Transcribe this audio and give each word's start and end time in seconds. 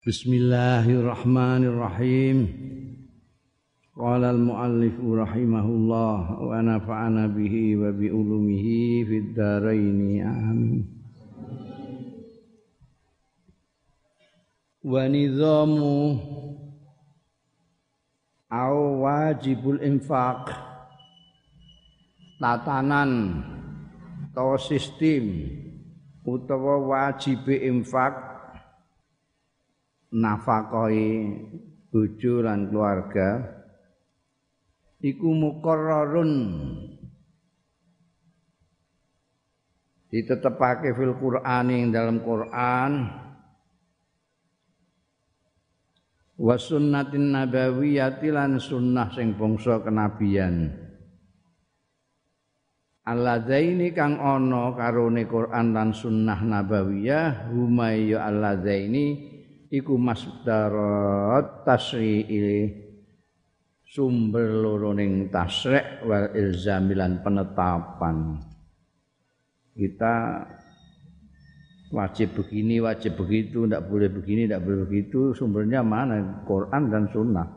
Bismillahirrahmanirrahim. 0.00 2.48
Qala 3.92 4.32
al-muallif 4.32 4.96
rahimahullah 4.96 6.40
wa 6.40 6.56
nafa'ana 6.56 7.28
bihi 7.28 7.76
wa 7.76 7.92
bi 7.92 8.08
ulumihi 8.08 9.04
fid 9.04 9.36
dharain 9.36 10.24
amin. 10.24 10.88
Wa 14.88 15.04
nizamu 15.04 16.16
wajibul 19.04 19.84
infaq 19.84 20.48
tatanan 22.40 23.44
atau 24.32 24.56
sistem 24.56 25.44
utawa 26.24 26.88
wajib 26.88 27.44
infak 27.52 28.29
nafakoi 30.10 31.06
bojo 31.90 32.34
lan 32.42 32.70
keluarga 32.70 33.60
iku 35.00 35.28
muqarrarun. 35.32 36.32
Ditetepake 40.10 40.90
fil 40.98 41.14
Qur'ani 41.14 41.86
dalam 41.94 42.18
Quran. 42.26 42.92
Wa 46.40 46.56
sunnatin 46.56 47.36
nabawiyyati 47.36 48.32
lan 48.32 48.58
sunnah 48.58 49.12
sing 49.14 49.38
bangsa 49.38 49.78
kenabian. 49.86 50.72
Alladaini 53.06 53.94
kang 53.94 54.18
ana 54.18 54.74
karone 54.74 55.30
Quran 55.30 55.76
lan 55.76 55.94
sunnah 55.94 56.42
nabawiyah 56.42 57.52
huma 57.52 57.94
ya 57.94 58.26
alladaini 58.26 59.29
iku 59.70 59.94
masdarat 59.94 61.62
tasri'i 61.62 62.66
sumber 63.86 64.50
loro 64.50 64.90
ning 64.90 65.30
tasrek 65.30 66.02
wal 66.02 66.34
ilzamilan 66.34 67.22
penetapan. 67.22 68.38
Kita 69.70 70.44
wajib 71.94 72.34
begini 72.38 72.82
wajib 72.82 73.18
begitu 73.18 73.66
tidak 73.66 73.86
boleh 73.86 74.10
begini 74.10 74.46
tidak 74.46 74.62
boleh 74.66 74.78
begitu 74.86 75.34
sumbernya 75.34 75.86
mana? 75.86 76.42
Quran 76.46 76.82
dan 76.90 77.06
Sunnah. 77.10 77.48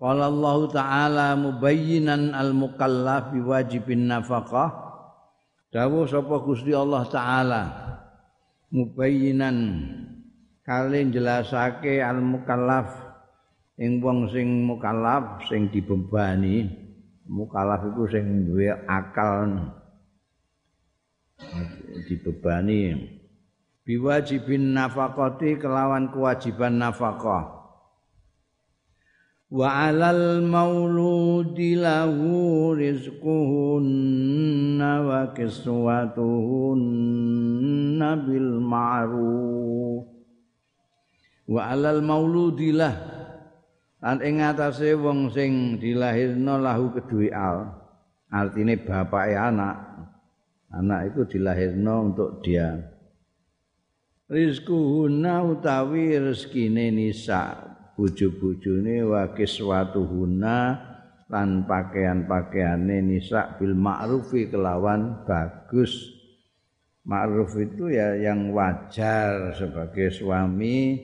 Qala 0.00 0.32
Allah 0.32 0.58
Ta'ala 0.72 1.26
mubayyinan 1.36 2.32
al-mukallaf 2.32 3.36
biwajibin 3.36 4.08
nafaqah. 4.08 4.88
Dawuh 5.68 6.08
sapa 6.08 6.40
Gusti 6.40 6.72
Allah 6.72 7.04
Ta'ala 7.04 7.62
mubayyinan 8.72 9.56
kali 10.70 11.10
jelasake 11.10 11.98
al 11.98 12.22
mukallaf. 12.22 12.94
Ing 13.74 13.98
wong 13.98 14.30
sing 14.30 14.70
mukallaf 14.70 15.42
sing 15.50 15.66
dibebani. 15.74 16.70
Mukallaf 17.26 17.90
iku 17.90 18.06
sing 18.06 18.46
duwe 18.46 18.70
akal. 18.86 19.74
Dibebani. 22.06 22.94
Biwajibin 23.82 24.78
nafaqati 24.78 25.58
kelawan 25.58 26.14
kewajiban 26.14 26.78
nafkah. 26.78 27.58
Wa 29.50 29.90
alal 29.90 30.46
mauludi 30.46 31.74
lahu 31.74 32.70
rizquhunna 32.78 35.02
wa 35.02 35.34
kiswatuhunna 35.34 38.08
bil 38.22 38.62
ma'ruf 38.62 40.19
wa 41.50 41.74
alal 41.74 41.98
mauludilah 41.98 42.94
lan 44.00 44.22
ing 44.22 44.40
atase 44.40 44.94
wong 44.94 45.28
sing 45.34 45.76
dilahirno 45.76 46.56
lahu 46.56 46.94
kedue 46.94 47.28
al. 47.34 47.80
Artine 48.30 48.78
bapake 48.78 49.34
anak. 49.34 49.76
Anak 50.70 51.12
itu 51.12 51.36
dilahirno 51.36 52.14
untuk 52.14 52.40
dia. 52.46 52.78
Rizquhunna 54.30 55.42
utawi 55.42 56.14
rezekine 56.14 56.94
nisa. 56.94 57.58
Bojo-bojone 57.98 59.02
wa 59.02 59.34
kiswatuhunna 59.34 60.58
lan 61.26 61.66
pakaian-pakaiane 61.66 63.02
nisa 63.02 63.58
bil 63.58 63.74
ma'rufi 63.74 64.46
kelawan 64.46 65.26
bagus. 65.26 66.14
Ma'ruf 67.02 67.58
itu 67.58 67.90
ya 67.90 68.14
yang 68.14 68.54
wajar 68.54 69.58
sebagai 69.58 70.14
suami 70.14 71.02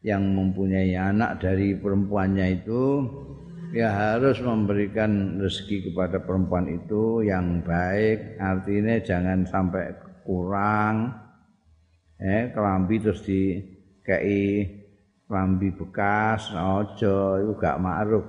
yang 0.00 0.24
mempunyai 0.32 0.96
anak 0.96 1.44
dari 1.44 1.76
perempuannya 1.76 2.46
itu 2.62 2.84
ya 3.76 3.92
harus 3.92 4.40
memberikan 4.40 5.36
rezeki 5.38 5.92
kepada 5.92 6.24
perempuan 6.24 6.66
itu 6.72 7.20
yang 7.22 7.60
baik. 7.60 8.40
Artinya 8.40 8.96
jangan 9.04 9.44
sampai 9.44 9.92
kurang 10.24 11.14
eh 12.20 12.52
kelambi 12.52 13.00
terus 13.00 13.24
di 13.24 13.56
kei 14.04 14.68
kelambi 15.24 15.72
bekas 15.72 16.52
ojo 16.52 17.40
itu 17.40 17.52
gak 17.56 17.80
ma'ruf 17.80 18.28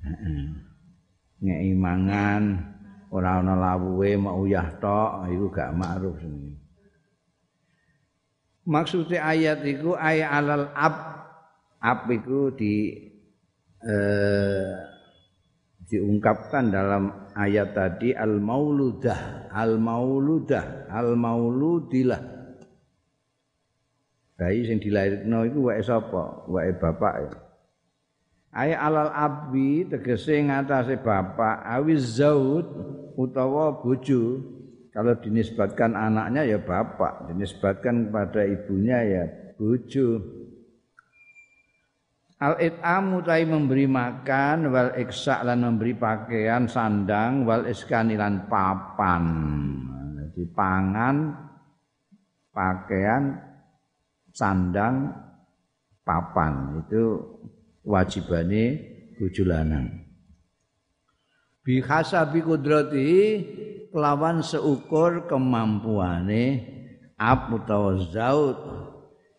ngei 1.44 1.72
mangan 1.76 2.42
ora 3.12 3.44
ana 3.44 3.52
lawuhe 3.58 4.16
mau 4.16 4.40
uyah 4.40 4.72
tok 4.80 5.28
gak 5.52 5.76
ma'ruf 5.76 6.16
maksudnya 8.70 9.26
ayat 9.26 9.66
itu 9.66 9.98
ayat 9.98 10.30
alal 10.30 10.70
ab. 10.78 10.96
Ab 11.82 12.06
itu 12.12 12.54
di 12.54 12.94
eh, 13.82 14.72
diungkapkan 15.90 16.70
dalam 16.70 17.34
ayat 17.34 17.74
tadi 17.74 18.14
al 18.14 18.38
mauludah 18.38 19.50
al 19.50 19.80
mauludah 19.80 20.86
al 20.86 21.18
mauludilah 21.18 22.20
bayi 24.40 24.64
sing 24.64 24.80
dilahirno 24.80 25.44
iku 25.50 25.68
wae 25.68 25.82
sapa? 25.84 26.48
Wae 26.48 26.72
bapak 26.72 27.14
ya. 27.20 27.32
Ayat 28.50 28.80
alal 28.82 29.12
abwi 29.12 29.84
tegese 29.84 30.40
ngatasé 30.40 30.96
bapak. 30.96 31.60
Awiz 31.60 32.16
zaud 32.16 32.66
utawa 33.20 33.78
bojo 33.84 34.40
kalau 34.90 35.14
dinisbatkan 35.14 35.94
anaknya 35.94 36.42
ya 36.42 36.58
bapak, 36.58 37.30
dinisbatkan 37.30 38.10
kepada 38.10 38.42
ibunya 38.42 38.98
ya 39.06 39.24
bojo. 39.54 40.18
Al 42.40 42.58
it'amu 42.58 43.22
tai 43.22 43.46
memberi 43.46 43.86
makan 43.86 44.72
wal 44.72 44.90
iksa 44.98 45.46
lan 45.46 45.62
memberi 45.62 45.94
pakaian 45.94 46.66
sandang 46.66 47.46
wal 47.46 47.68
iskanilan 47.70 48.50
papan. 48.50 49.24
Jadi 50.26 50.42
pangan 50.50 51.16
pakaian 52.50 53.36
sandang 54.34 55.14
papan 56.02 56.82
itu 56.82 57.20
wajibane 57.86 58.64
bojo 59.20 59.44
lanang. 59.46 59.86
Bi 61.60 61.78
hasabi 61.78 62.40
kudrati 62.40 63.10
kelawan 63.90 64.38
seukur 64.40 65.26
kemampuane 65.26 66.62
ab 67.18 67.50
utawa 67.50 67.98
zaud 67.98 68.58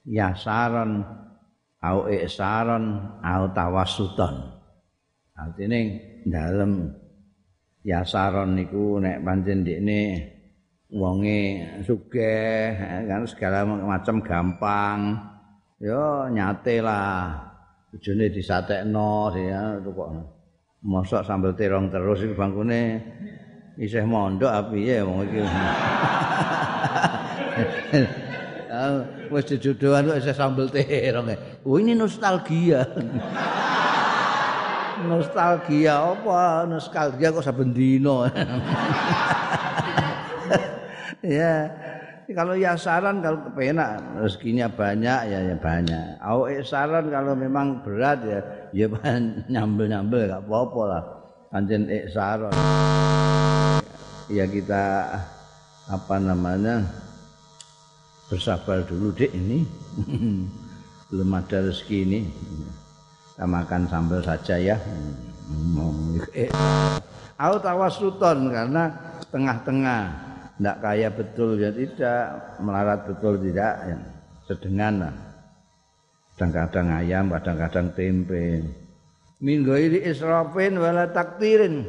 yasaron 0.06 1.02
au 1.82 2.12
ihsaron 2.12 3.18
au 3.24 3.44
tawassuton. 3.56 4.36
Artine 5.34 5.80
dalem 6.28 6.94
yasaron 7.82 8.54
niku 8.54 9.02
nek 9.02 9.24
pancen 9.26 9.66
ndekne 9.66 10.02
wonge 10.92 11.66
sugih 11.88 12.76
kan 13.08 13.26
segala 13.26 13.66
macam 13.66 14.22
gampang. 14.22 15.00
Yo 15.82 16.30
nyate 16.30 16.78
lah. 16.84 17.50
Bojone 17.92 18.32
disatekno 18.32 19.36
ya 19.36 19.76
kok 19.84 20.10
mosok 20.86 21.28
sambel 21.28 21.52
terong 21.60 21.92
terus 21.92 22.24
bangkune 22.38 23.04
isih 23.80 24.04
mondok 24.04 24.52
api 24.52 24.80
ya 24.84 25.04
wong 25.08 25.24
iki. 25.28 25.42
Wis 29.32 29.46
dijodohan 29.48 30.12
kok 30.12 30.20
isih 30.20 30.36
sambel 30.36 30.68
terong. 30.72 31.32
Oh 31.64 31.80
ini 31.80 31.96
nostalgia. 31.96 32.84
nostalgia 35.08 36.14
apa? 36.14 36.68
Nostalgia 36.68 37.32
kok 37.32 37.44
saben 37.46 37.72
dino. 37.72 38.28
ya. 41.24 41.72
Kalau 42.32 42.56
ya 42.56 42.80
saran 42.80 43.20
kalau 43.20 43.44
kepenak 43.44 44.00
rezekinya 44.16 44.72
banyak 44.72 45.20
ya 45.28 45.40
ya 45.52 45.56
banyak. 45.60 46.16
Au 46.24 46.48
saran 46.64 47.12
kalau 47.12 47.36
memang 47.36 47.84
berat 47.84 48.24
ya 48.24 48.40
ya 48.72 48.88
nyambel-nyambel 49.52 50.32
gak 50.32 50.44
apa-apa 50.48 50.82
lah. 50.88 51.21
Anjen 51.52 51.84
iksaron. 51.92 52.56
ya 54.32 54.48
kita 54.48 54.84
apa 55.92 56.16
namanya 56.16 56.80
bersabar 58.32 58.88
dulu 58.88 59.12
dek 59.12 59.36
ini. 59.36 59.68
Belum 61.12 61.36
ada 61.36 61.68
rezeki 61.68 62.08
ini. 62.08 62.20
Kita 63.36 63.44
makan 63.44 63.84
sambal 63.92 64.24
saja 64.24 64.56
ya. 64.56 64.80
Aku 67.36 67.56
tawasuton 67.60 68.48
karena 68.48 68.84
tengah-tengah. 69.28 70.02
Tidak 70.56 70.78
kaya 70.80 71.12
betul 71.12 71.60
ya 71.60 71.76
tidak. 71.76 72.56
Melarat 72.64 73.04
betul 73.04 73.36
tidak. 73.44 73.76
Ya. 73.92 73.98
sedengan 74.48 74.94
lah. 75.04 75.16
Kadang-kadang 76.40 76.88
ayam 76.96 77.28
kadang-kadang 77.28 77.88
tempe 77.92 78.64
minggu 79.42 79.74
ini 79.74 80.00
israfin 80.06 80.78
wala 80.78 81.10
taktirin. 81.10 81.84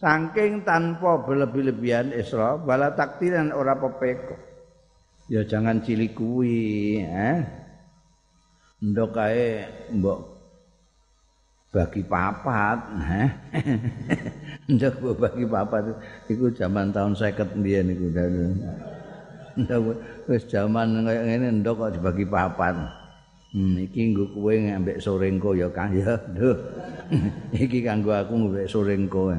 Saking 0.00 0.64
tanpa 0.64 1.20
berlebih-lebihan 1.28 2.16
israf 2.16 2.64
wala 2.64 2.96
taktirin 2.96 3.52
ora 3.52 3.76
pepeko. 3.76 4.32
Ya 5.28 5.44
jangan 5.44 5.84
cilik 5.84 6.16
kuwi 6.16 7.04
eh. 7.04 7.44
Ndok 8.80 9.10
kae 9.12 9.68
mbok 9.92 10.20
bagi 11.68 12.00
papat 12.00 12.78
eh. 13.04 13.30
Ndok 14.72 15.20
bagi 15.20 15.44
papat. 15.44 16.00
Iku 16.32 16.48
zaman 16.56 16.96
tahun 16.96 17.12
50 17.12 17.60
mbiyen 17.60 17.92
iku. 17.92 18.06
Ndok 19.60 19.82
wis 20.32 20.48
zaman 20.48 21.04
kaya 21.04 21.28
ngene 21.28 21.60
ndok 21.60 21.76
kok 21.76 21.92
dibagi 22.00 22.24
papat 22.24 22.99
Hmm, 23.50 23.82
iki 23.82 24.14
nggo 24.14 24.30
kowe 24.30 24.54
ngambek 24.54 25.02
sorengko 25.02 25.58
ya 25.58 25.66
Kang 25.74 25.90
ya. 25.98 26.14
Duh. 26.30 26.54
iki 27.66 27.82
kanggo 27.82 28.14
aku 28.14 28.32
ngambek 28.38 28.70
sorengko. 28.70 29.34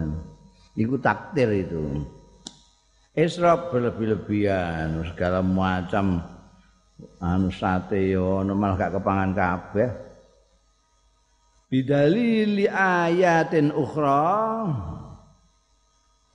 Iku 0.76 1.00
takdir 1.00 1.48
itu. 1.56 2.04
Israf 3.16 3.72
berlebih-lebihan 3.72 5.04
segala 5.04 5.44
macam 5.44 6.24
anu 7.20 7.52
sate 7.52 8.12
yo 8.12 8.44
malah 8.44 8.76
gak 8.80 9.00
kepangan 9.00 9.32
kabeh. 9.32 9.90
Bidalili 11.72 12.68
ayatin 12.68 13.72
ukhra 13.72 14.68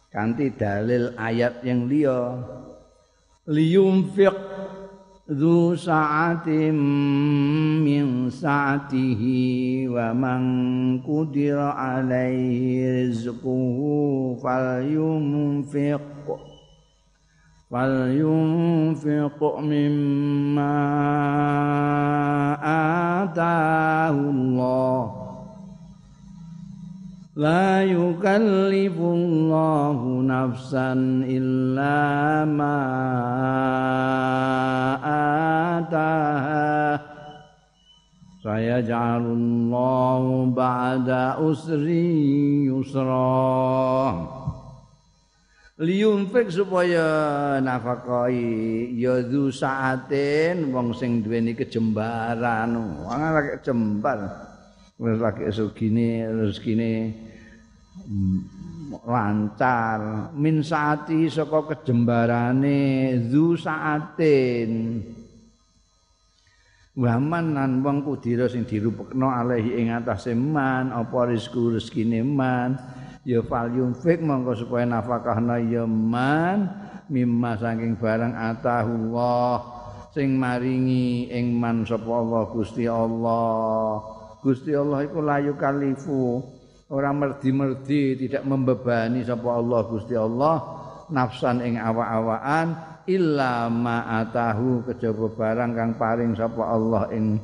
kanthi 0.08 0.49
dalil 0.56 1.12
ayat 1.20 1.61
yang 1.61 1.84
liya 1.84 2.40
liyumfiq 3.44 4.37
ذو 5.31 5.75
سعة 5.75 6.49
من 7.82 8.31
سعته 8.31 9.23
ومن 9.90 10.43
قدر 11.02 11.58
عليه 11.58 13.02
رزقه 13.02 13.78
فلينفق 14.43 16.00
فلينفق 17.70 19.58
مما 19.58 20.76
آتاه 23.25 24.11
الله. 24.11 25.25
Layukan 27.36 27.44
La 27.44 27.84
yukallifullahu 27.84 30.24
nafsan 30.24 31.20
illa 31.28 32.48
ma 32.48 32.80
ataha. 35.76 36.96
Sayaj'alullahu 38.40 40.48
ba'da 40.56 41.36
usri 41.36 42.72
yusra. 42.72 43.04
Liyunfik 45.76 46.48
supaya 46.48 47.60
nafakoi 47.60 48.96
ya 48.96 49.20
dzu 49.20 49.52
saatin 49.52 50.72
wong 50.72 50.96
sing 50.96 51.20
duweni 51.20 51.52
kejembaran. 51.52 53.04
Wong 53.04 53.20
lagi 53.20 53.60
kejembar. 53.60 54.24
Wis 54.96 55.20
lagi 55.20 55.44
rezekine 55.44 56.32
rezekine. 56.32 57.25
Lancar. 59.06 60.31
Min 60.35 60.62
saati 60.62 61.26
saka 61.31 61.67
kejembarane 61.75 62.79
zu 63.29 63.58
saatin. 63.58 65.03
Waman 66.97 67.53
nan 67.53 67.85
wong 67.85 68.08
kudira 68.08 68.49
sing 68.49 68.64
dirupekno 68.64 69.29
alehi 69.29 69.85
ing 69.85 69.93
atase 69.93 70.32
man 70.32 70.88
apa 70.97 71.29
rezeki 71.29 71.76
rezekine 71.76 72.25
man? 72.25 72.81
Ya 73.26 73.44
fal 73.44 73.69
yunfik 73.69 74.25
mongko 74.25 74.64
supaya 74.64 74.88
nafkahna 74.88 75.61
ya 75.61 75.85
man 75.85 76.73
mimma 77.12 77.61
saking 77.61 78.00
barang 78.00 78.32
atahullah 78.32 79.61
sing 80.17 80.41
maringi 80.41 81.29
ing 81.29 81.53
man 81.61 81.85
sapa 81.85 82.08
Allah 82.08 82.49
Gusti 82.49 82.88
Allah. 82.88 84.00
Gusti 84.41 84.73
Allah 84.73 85.05
iku 85.05 85.20
layu 85.20 85.53
kalifu 85.61 86.41
Orang 86.86 87.18
merdi-merdi 87.18 88.14
tidak 88.14 88.46
membebani 88.46 89.26
sapa 89.26 89.58
Allah 89.58 89.80
Gusti 89.90 90.14
Allah 90.14 90.62
nafsan 91.10 91.58
ing 91.66 91.82
awa-awaan 91.82 93.02
illa 93.10 93.66
ma 93.66 94.22
atahu 94.22 94.86
kejaba 94.86 95.26
barang 95.34 95.72
kang 95.74 95.92
paring 95.98 96.38
sapa 96.38 96.62
Allah 96.62 97.10
ing 97.10 97.42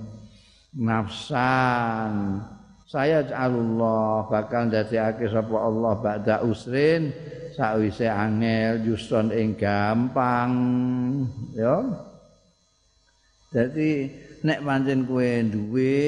nafsan. 0.78 2.38
Saya 2.86 3.24
Allah 3.34 4.30
bakal 4.30 4.70
ndadekake 4.70 5.26
sapa 5.26 5.56
Allah 5.58 5.92
ba'da 5.98 6.46
usrin 6.46 7.10
sakwise 7.58 8.06
angel 8.06 8.86
juson 8.86 9.34
ing 9.34 9.58
gampang. 9.58 10.52
Ya. 11.58 11.82
Jadi 13.50 14.06
nek 14.46 14.62
pancen 14.62 15.02
kowe 15.02 15.32
duwe 15.50 15.98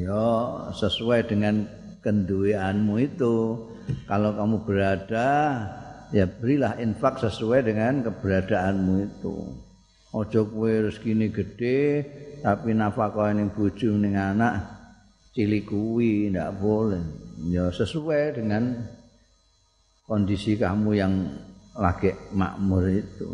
ya 0.00 0.24
sesuai 0.72 1.28
dengan 1.28 1.81
kenduweanmu 2.02 2.94
itu. 3.00 3.36
Kalau 4.06 4.34
kamu 4.34 4.66
berada, 4.66 5.30
ya 6.10 6.26
berilah 6.28 6.76
infak 6.82 7.22
sesuai 7.22 7.66
dengan 7.66 8.02
keberadaanmu 8.04 8.94
itu. 9.06 9.36
Ojo 10.12 10.40
kue 10.52 10.92
rezeki 10.92 11.32
gede, 11.32 11.80
tapi 12.44 12.76
nafkah 12.76 13.32
ning 13.32 13.48
bojo 13.48 13.96
ning 13.96 14.12
anak 14.12 14.60
cilik 15.32 15.64
kuwi 15.64 16.28
ndak 16.28 16.60
boleh. 16.60 17.00
Ya 17.48 17.72
sesuai 17.72 18.36
dengan 18.36 18.76
kondisi 20.04 20.60
kamu 20.60 20.90
yang 20.92 21.14
lagi 21.72 22.12
makmur 22.36 22.84
itu. 22.92 23.30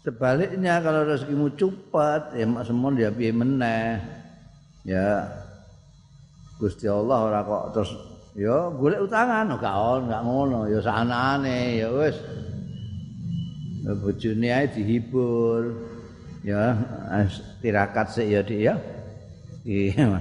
Sebaliknya 0.00 0.80
kalau 0.80 1.04
rezekimu 1.04 1.52
cepat, 1.52 2.32
ya 2.32 2.48
mak 2.48 2.64
semua 2.64 2.96
dia 2.96 3.12
piye 3.12 3.28
meneh. 3.28 4.00
Ya 4.88 5.28
Gusti 6.58 6.90
Allah 6.90 7.18
ora 7.22 7.40
kok 7.46 7.64
terus 7.70 7.90
ya 8.34 8.66
golek 8.74 9.06
utangan 9.06 9.54
gak 9.54 9.76
on 9.78 10.10
gak 10.10 10.22
ngono 10.26 10.66
ya 10.66 10.82
sanane 10.82 11.78
ya 11.78 11.88
wis. 11.94 12.18
Bojone 13.88 14.48
ae 14.52 14.66
dihibur 14.68 15.72
ya 16.44 16.76
tirakat 17.62 18.10
sik 18.10 18.26
ya 18.26 18.40
dik 18.42 18.60
ya. 18.60 18.74
Iya 19.62 20.18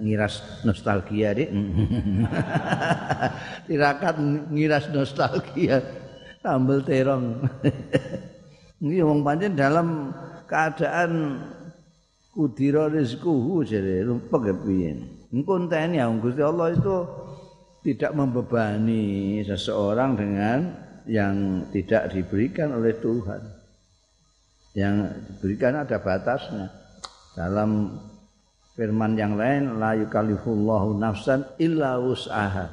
ngiras 0.00 0.64
nostalgia 0.64 1.36
dik. 1.36 1.50
Tirakat 3.68 4.16
ngiras 4.50 4.88
nostalgia 4.88 5.84
sambel 6.40 6.80
terong. 6.80 7.44
Ini 8.80 9.04
wong 9.04 9.20
pancen 9.20 9.52
dalam 9.60 10.08
keadaan 10.48 11.36
kudira 12.30 12.86
rizquhu 12.86 13.62
jare 13.66 14.06
rumpek 14.06 14.42
ya 14.46 14.54
piye 14.54 14.90
engko 15.30 15.52
enteni 15.58 15.98
ya 15.98 16.06
Gusti 16.10 16.42
Allah 16.42 16.74
itu 16.74 16.96
tidak 17.80 18.12
membebani 18.12 19.40
seseorang 19.40 20.16
dengan 20.16 20.58
yang 21.08 21.64
tidak 21.72 22.12
diberikan 22.12 22.76
oleh 22.76 22.92
Tuhan. 23.00 23.40
Yang 24.76 24.94
diberikan 25.26 25.80
ada 25.80 25.96
batasnya. 25.98 26.68
Dalam 27.34 27.96
firman 28.76 29.16
yang 29.16 29.34
lain 29.34 29.80
la 29.80 29.96
yukallifullahu 29.96 31.00
nafsan 31.00 31.46
illa 31.56 31.96
wus'aha. 31.96 32.68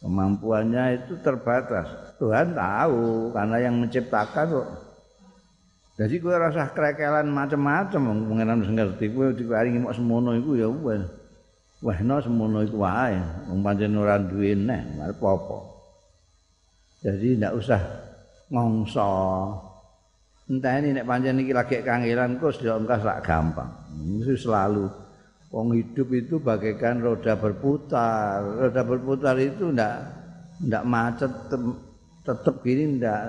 Kemampuannya 0.00 1.06
itu 1.06 1.20
terbatas. 1.20 2.16
Tuhan 2.16 2.56
tahu 2.56 3.30
karena 3.36 3.56
yang 3.60 3.78
menciptakan 3.78 4.46
kok 4.48 4.68
Jadi 6.00 6.16
kowe 6.16 6.32
rasa 6.32 6.72
krekelan 6.72 7.28
macam-macam 7.28 8.24
pengenan 8.24 8.64
sing 8.64 8.72
ngerti 8.72 9.12
kowe 9.12 9.36
diparingi 9.36 9.84
mok 9.84 9.92
semono 9.92 10.32
iku 10.32 10.56
ya 10.56 10.68
wis. 10.72 11.04
Wahno 11.84 12.16
semono 12.24 12.64
iku 12.64 12.80
wae. 12.80 13.20
Wong 13.52 13.60
pancen 13.60 14.00
ora 14.00 14.16
duwe 14.16 14.56
neh, 14.56 14.80
apa-apa. 14.96 15.60
Jadi 17.04 17.36
ndak 17.36 17.52
usah 17.52 17.80
ngongso. 18.48 19.12
Entah 20.48 20.72
ini 20.80 20.96
nek 20.96 21.04
pancen 21.04 21.36
iki 21.44 21.52
lagi 21.52 21.84
kangelan 21.84 22.40
kok 22.40 22.56
sudah 22.56 22.80
engkas 22.80 23.04
rak 23.04 23.20
gampang. 23.20 23.68
Itu 24.24 24.40
selalu 24.40 24.88
wong 25.52 25.76
hidup 25.76 26.08
itu 26.16 26.40
bagaikan 26.40 27.04
roda 27.04 27.36
berputar. 27.36 28.40
Roda 28.40 28.82
berputar 28.88 29.36
itu 29.36 29.68
ndak 29.68 30.00
ndak 30.64 30.84
macet 30.88 31.32
tetep 32.24 32.56
gini 32.64 32.96
ndak 32.96 33.20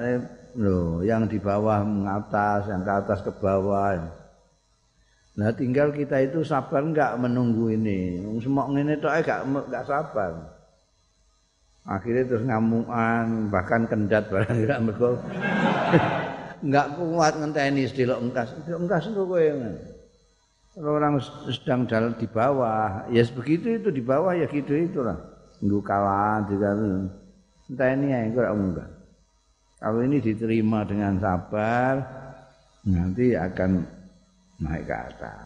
loh 0.55 0.99
yang 1.05 1.27
di 1.27 1.39
bawah 1.39 1.83
mengatas 1.83 2.67
yang 2.67 2.83
ke 2.83 2.91
atas 2.91 3.19
ke 3.23 3.31
bawah. 3.31 3.95
Nah 5.39 5.49
tinggal 5.55 5.95
kita 5.95 6.19
itu 6.19 6.43
sabar 6.43 6.83
enggak 6.83 7.15
menunggu 7.15 7.71
ini. 7.71 8.19
Semua 8.43 8.67
ini 8.75 8.99
tuh 8.99 9.07
enggak 9.07 9.47
enggak 9.47 9.87
sabar. 9.87 10.31
Akhirnya 11.87 12.23
terus 12.27 12.43
ngamuan 12.45 13.49
bahkan 13.49 13.87
kendat 13.87 14.27
barang 14.31 14.53
enggak 14.53 14.79
mereka 14.83 15.09
enggak 16.65 16.87
kuat 16.99 17.33
ngenteni 17.39 17.83
sedilok 17.87 18.19
engkas. 18.19 18.49
Engkas 18.67 19.07
itu 19.07 19.21
kowe 19.23 19.45
orang 20.71 21.19
sedang 21.51 21.83
dalam 21.83 22.15
di 22.15 22.27
bawah 22.31 23.11
ya 23.11 23.23
begitu 23.35 23.75
itu 23.75 23.89
di 23.91 24.03
bawah 24.03 24.35
ya 24.35 24.45
gitu 24.51 24.75
itulah. 24.75 25.15
Nunggu 25.63 25.79
kalah 25.79 26.43
juga 26.45 26.75
entah 27.71 27.89
ini 27.95 28.07
ya 28.11 28.19
enggak 28.27 29.00
kalau 29.81 30.05
ini 30.05 30.21
diterima 30.21 30.85
dengan 30.85 31.17
sabar 31.17 32.05
nanti 32.85 33.33
akan 33.33 33.81
naik 34.61 34.85
ke 34.85 34.93
atas. 34.93 35.41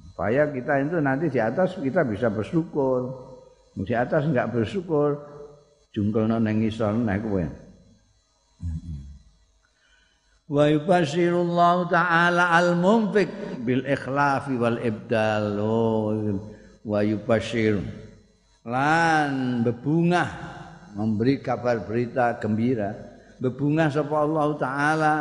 Supaya 0.00 0.48
kita 0.48 0.80
itu 0.80 0.96
nanti 1.04 1.28
di 1.28 1.36
atas 1.36 1.76
kita 1.76 2.08
bisa 2.08 2.32
bersyukur. 2.32 3.12
Di 3.84 3.92
atas 3.92 4.24
enggak 4.24 4.48
bersyukur 4.48 5.20
jungkel 5.92 6.24
ngisor 6.32 6.96
naik 6.96 7.20
kowe. 7.20 7.44
Wa 10.48 10.64
yubashirullahu 10.72 11.92
ta'ala 11.92 12.48
al-munfik 12.48 13.60
bil 13.60 13.84
ikhlafi 13.84 14.56
wal 14.56 14.80
ibdal. 14.80 15.60
Wa 16.80 17.04
yubashir 17.04 17.76
lan 18.64 19.60
bebungah 19.60 20.28
memberi 20.96 21.44
kabar 21.44 21.84
berita 21.84 22.40
gembira 22.40 23.13
bebungah 23.44 23.92
sapa 23.92 24.24
Allah 24.24 24.48
taala 24.56 25.14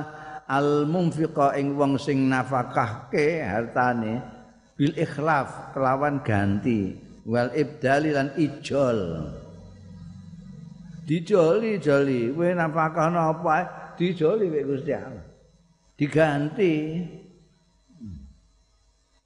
al 0.47 0.87
munfiqa 0.87 1.59
ing 1.59 1.75
wong 1.75 1.99
sing 1.99 2.31
nafakahke 2.31 3.43
hartane 3.43 4.23
bil 4.79 4.95
ikhlaf 4.95 5.75
kelawan 5.75 6.23
ganti 6.23 6.95
wal 7.27 7.51
ibdali 7.51 8.15
lan 8.15 8.31
ijol. 8.39 9.27
Dijoli 11.03 11.83
joli. 11.83 12.31
Kowe 12.31 12.47
nafakahno 12.55 13.19
apa? 13.19 13.55
Dijoli 13.99 14.47
wek 14.47 14.63
Gusti 14.63 14.91
Allah. 14.95 15.25
Diganti. 15.99 16.73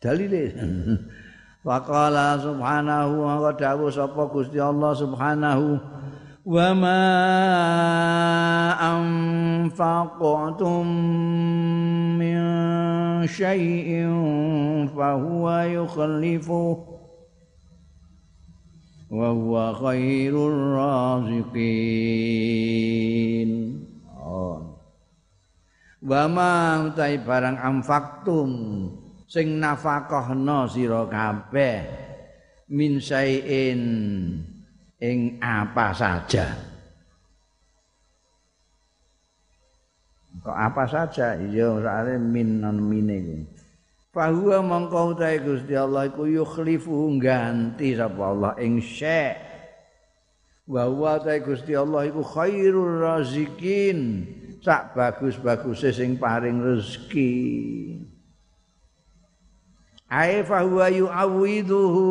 Dalile. 0.01 0.43
Waqala 1.67 2.39
subhanahu 2.39 3.27
wa 3.27 3.51
ta'ala 3.51 3.91
sapa 3.91 4.23
Gusti 4.31 4.55
Allah 4.55 4.95
subhanahu 4.95 5.65
وما 6.46 7.04
أنفقتم 8.98 10.86
من 12.18 12.38
شيء 13.26 13.90
فهو 14.96 15.44
يخلفه 15.60 16.78
وهو 19.10 19.74
خير 19.74 20.34
الرازقين 20.48 21.92
Wama 26.02 26.82
utai 26.90 27.22
barang 27.22 27.62
amfaktum 27.62 28.50
sing 29.30 29.62
nafakahna 29.62 30.66
sira 30.66 31.06
kabeh 31.06 31.86
min 32.74 32.98
sayin 32.98 33.80
ing 35.01 35.37
apa 35.41 35.93
saja. 35.93 36.57
Kok 40.41 40.57
apa 40.57 40.83
saja? 40.87 41.35
Iya, 41.37 41.81
soalnya 41.81 42.15
min 42.21 42.61
non 42.61 42.77
mine 42.79 43.15
iki. 43.19 43.39
Fahuwa 44.15 44.63
mongko 44.65 45.13
utahe 45.13 45.37
Gusti 45.43 45.77
Allah 45.77 46.09
iku 46.09 46.25
yukhlifu 46.25 47.13
ganti 47.21 47.93
sapa 47.93 48.23
Allah 48.33 48.53
ing 48.57 48.81
syek. 48.81 49.37
Wa 50.65 50.89
huwa 50.89 51.21
utahe 51.21 51.43
Gusti 51.43 51.77
Allah 51.77 52.09
iku 52.09 52.23
khairur 52.25 53.03
razikin. 53.03 54.25
Sak 54.63 54.97
bagus-baguse 54.97 55.93
sing 55.93 56.17
paring 56.17 56.63
rezeki. 56.63 57.33
Ai 60.07 60.41
fahuwa 60.41 60.87
yu'awiduhu 60.87 62.07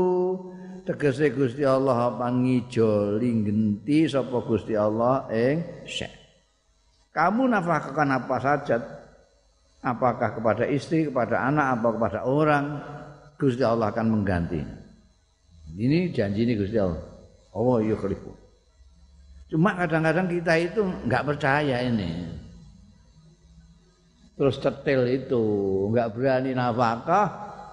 tegese 0.87 1.35
Gusti 1.35 1.67
Allah 1.67 2.15
apa 2.15 2.31
ngijoli 2.31 3.31
genti 3.43 4.07
sapa 4.07 4.39
Gusti 4.47 4.79
Allah 4.79 5.27
ing 5.35 5.83
syek. 5.83 6.15
Kamu 7.11 7.51
nafkahkan 7.51 8.09
apa 8.15 8.37
saja 8.39 8.77
apakah 9.83 10.39
kepada 10.39 10.65
istri, 10.71 11.11
kepada 11.11 11.43
anak, 11.43 11.81
apa 11.81 11.89
kepada 11.99 12.21
orang, 12.23 12.65
Gusti 13.35 13.67
Allah 13.67 13.91
akan 13.91 14.07
mengganti. 14.15 14.63
Ini 15.75 16.15
janji 16.15 16.47
ini 16.47 16.55
Gusti 16.55 16.79
Allah. 16.79 17.03
Iya 17.83 17.97
khalifu. 17.99 18.31
Cuma 19.49 19.75
kadang-kadang 19.75 20.29
kita 20.29 20.55
itu 20.61 20.81
nggak 20.85 21.25
percaya 21.25 21.83
ini. 21.83 22.29
Terus 24.37 24.61
tetel 24.61 25.09
itu, 25.09 25.43
nggak 25.89 26.13
berani 26.13 26.53
nafkah 26.53 27.27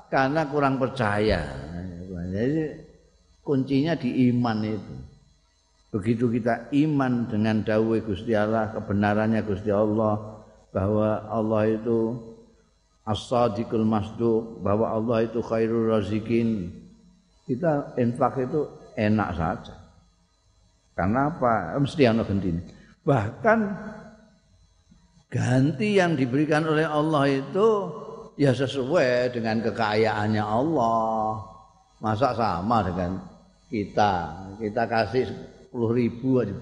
karena 0.07 0.47
kurang 0.47 0.79
percaya. 0.79 1.43
Jadi 2.33 2.82
kuncinya 3.43 3.93
di 3.93 4.31
iman 4.31 4.57
itu. 4.63 4.95
Begitu 5.93 6.25
kita 6.25 6.73
iman 6.73 7.29
dengan 7.29 7.61
dawai 7.61 8.01
Gusti 8.01 8.33
Allah, 8.33 8.73
kebenarannya 8.73 9.45
Gusti 9.45 9.69
Allah 9.69 10.41
bahwa 10.73 11.21
Allah 11.29 11.69
itu 11.69 12.17
as-sadiqul 13.05 13.85
masduq, 13.85 14.57
bahwa 14.65 14.89
Allah 14.89 15.29
itu 15.29 15.37
khairul 15.45 15.93
razikin. 15.93 16.73
Kita 17.45 17.93
infak 18.01 18.41
itu 18.41 18.65
enak 18.97 19.29
saja. 19.37 19.75
Karena 20.97 21.29
apa? 21.29 21.77
Mesti 21.77 22.01
ana 22.09 22.25
gentine. 22.25 22.65
Bahkan 23.05 23.59
ganti 25.29 26.01
yang 26.01 26.17
diberikan 26.17 26.65
oleh 26.65 26.89
Allah 26.89 27.27
itu 27.29 27.67
ya 28.39 28.49
sesuai 28.49 29.29
dengan 29.29 29.61
kekayaannya 29.61 30.41
Allah. 30.41 31.43
Masa 32.01 32.33
sama 32.33 32.81
dengan 32.81 33.32
kita. 33.73 34.13
Kita 34.61 34.85
kasih 34.85 35.25
sepuluh 35.65 35.89
ribu 35.97 36.37
aja. 36.37 36.53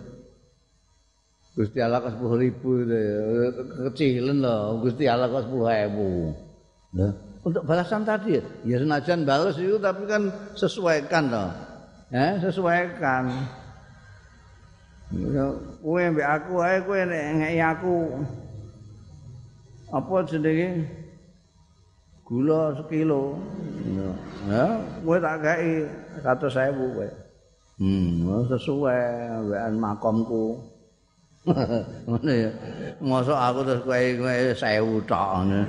Gusti 1.52 1.84
Allah 1.84 2.00
ke 2.00 2.16
sepuluh 2.16 2.40
ribu 2.40 2.88
itu 2.88 3.62
kecilan 3.92 4.40
loh. 4.40 4.80
Gusti 4.80 5.04
Allah 5.12 5.28
ke 5.28 5.44
sepuluh 5.44 5.68
ribu. 5.68 6.32
Nah, 6.96 7.12
untuk 7.44 7.68
balasan 7.68 8.08
tadi 8.08 8.40
ya? 8.40 8.44
Senajan 8.80 9.28
balas 9.28 9.60
itu 9.60 9.76
tapi 9.76 10.08
kan 10.08 10.32
sesuaikan 10.56 11.28
loh. 11.28 11.52
Ya 12.08 12.40
sesuaikan. 12.40 13.28
Ya, 15.12 15.44
kue 15.84 16.08
mbak 16.08 16.28
aku 16.40 16.64
ae 16.64 16.80
kue 16.88 17.04
ngei 17.04 17.60
aku 17.60 18.16
apa 19.92 20.24
jenenge 20.24 20.88
gula 22.32 22.72
sekilo 22.80 23.36
ya 24.48 24.80
kue 25.04 25.20
tak 25.20 25.44
kei 25.44 25.84
satu 26.24 26.48
sewu 26.48 26.96
kowe. 26.96 27.10
Hmm, 27.76 28.48
sesuai 28.48 29.52
wean 29.52 29.76
makomku. 29.76 30.64
Ngene 32.08 32.34
ya. 32.48 32.52
Mosok 33.04 33.36
aku 33.36 33.60
terus 33.68 33.84
kowe 33.84 34.00
kowe 34.16 34.36
sewu 34.56 35.04
tok 35.04 35.44
ngene. 35.44 35.62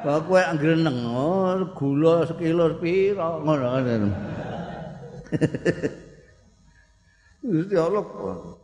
Kok 0.00 0.18
kowe 0.24 0.40
ngreneng, 0.56 0.98
oh, 1.12 1.60
gula 1.76 2.24
sekilo 2.24 2.72
piro 2.80 3.44
ngono 3.44 3.66
ngono. 3.84 4.08
Gusti 7.48 7.76
Allah 7.76 8.04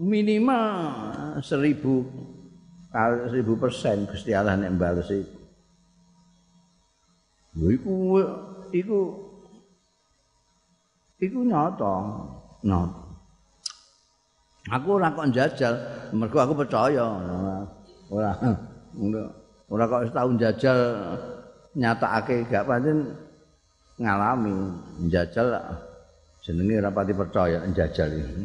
minimal 0.00 1.40
seribu 1.44 2.08
seribu 3.28 3.52
persen 3.60 4.08
Gusti 4.08 4.32
Allah 4.32 4.56
nek. 4.56 4.72
Lha 7.54 7.70
iku 7.70 7.94
iku 8.74 8.98
iku 11.22 11.38
nyata 11.46 11.94
nyata. 12.66 13.02
Aku 14.74 14.96
ora 14.96 15.12
kok 15.14 15.28
njajal 15.30 15.74
mergo 16.16 16.40
aku 16.40 16.56
percaya 16.56 17.04
ora 18.10 18.32
ora 19.70 19.84
kok 19.86 20.02
setahun 20.08 20.34
jajal 20.40 20.78
nyatakake 21.76 22.48
gak 22.48 22.64
pancen 22.64 23.12
ngalami 24.00 24.56
njajal 25.04 25.52
jenenge 26.42 26.74
ora 26.80 26.90
pati 26.90 27.12
percaya 27.14 27.58
njajal 27.70 28.08
iki. 28.10 28.44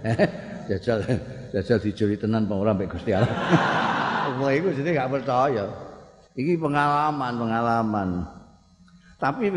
Jajal 0.70 1.02
jajal 1.50 1.78
dijuri 1.82 2.14
tenan 2.14 2.46
apa 2.46 2.54
ora 2.54 2.70
mbek 2.70 2.94
Gusti 2.94 3.10
Allah. 3.10 3.26
Wah, 4.38 4.54
iku 4.54 4.70
jenenge 4.70 5.02
gak 5.02 5.10
percaya. 5.10 5.89
Iki 6.40 6.56
pengalaman, 6.56 7.36
pengalaman. 7.36 8.08
Tapi 9.20 9.52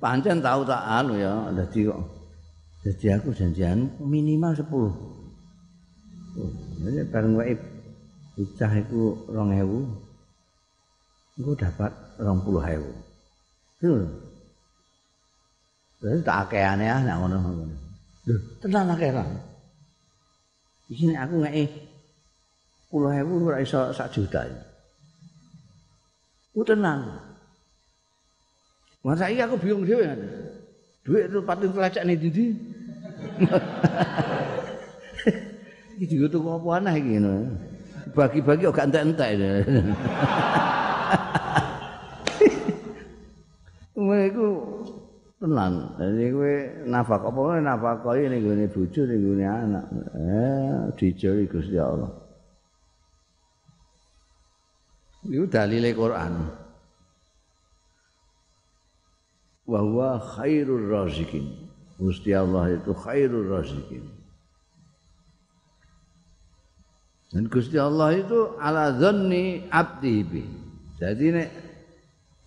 pancen 0.00 0.40
tahu 0.40 0.64
tak 0.64 0.80
anu 0.80 1.20
ya 1.20 1.52
dadi 1.52 1.84
kok 1.84 2.00
dadi 2.86 3.06
aku 3.12 3.34
janjian 3.34 3.90
minimal 4.00 4.54
10 4.54 4.64
oh, 4.70 4.94
jadi 6.86 7.02
bareng 7.10 7.34
wae 7.36 7.58
Bocah 8.38 8.70
iku 8.78 9.18
2000. 9.34 11.42
Engko 11.42 11.58
dapat 11.58 11.90
20.000. 12.22 12.86
Itu. 13.82 14.06
Terus 15.98 16.22
tak 16.22 16.46
akehane 16.46 16.86
ah 16.86 17.02
nek 17.02 17.18
ngono. 17.18 17.66
Lho, 18.30 18.34
tenan 18.62 18.94
akeh 18.94 19.10
ra. 19.10 19.26
Iki 20.86 21.18
aku 21.18 21.34
ngeki 21.42 21.64
10.000 22.94 23.26
ora 23.26 23.58
iso 23.58 23.90
sak 23.90 24.14
juta. 24.14 24.46
Ku 26.58 26.66
tenan. 26.66 27.06
Masa 29.06 29.30
iki 29.30 29.38
aku 29.46 29.54
bingung 29.62 29.86
dhewe. 29.86 30.10
Duit 31.06 31.30
itu 31.30 31.38
patung 31.46 31.70
telecek 31.70 32.02
nih 32.02 32.18
didi. 32.18 32.50
Iki 36.02 36.18
juga 36.18 36.26
tuh 36.34 36.42
apa 36.50 36.82
aneh 36.82 36.94
iki 36.98 37.22
Bagi-bagi 38.10 38.66
kok 38.66 38.74
gak 38.74 38.90
entek-entek. 38.90 39.30
Mereka 43.94 44.46
tenan. 45.38 45.94
Jadi 45.94 46.34
kowe 46.34 46.54
nafak 46.90 47.22
apa 47.22 48.02
koyo 48.02 48.26
ning 48.26 48.42
gone 48.42 48.66
bojo 48.66 49.06
ning 49.06 49.22
gone 49.22 49.46
anak. 49.46 49.86
Eh 50.10 50.90
dijoli 50.98 51.46
Gusti 51.46 51.78
Allah. 51.78 52.27
Iku 55.28 55.44
dalile 55.44 55.92
Quran. 55.92 56.32
Wa 59.68 59.80
huwa 59.84 60.16
khairur 60.16 60.88
razikin. 60.88 61.68
Gusti 62.00 62.32
Allah 62.32 62.72
itu 62.72 62.96
khairur 62.96 63.44
razikin. 63.52 64.08
Dan 67.28 67.44
Gusti 67.52 67.76
Allah 67.76 68.16
itu 68.16 68.56
ala 68.56 68.88
dhanni 68.88 69.68
abdi 69.68 70.24
bi. 70.24 70.42
Jadi 70.96 71.26
nek 71.36 71.48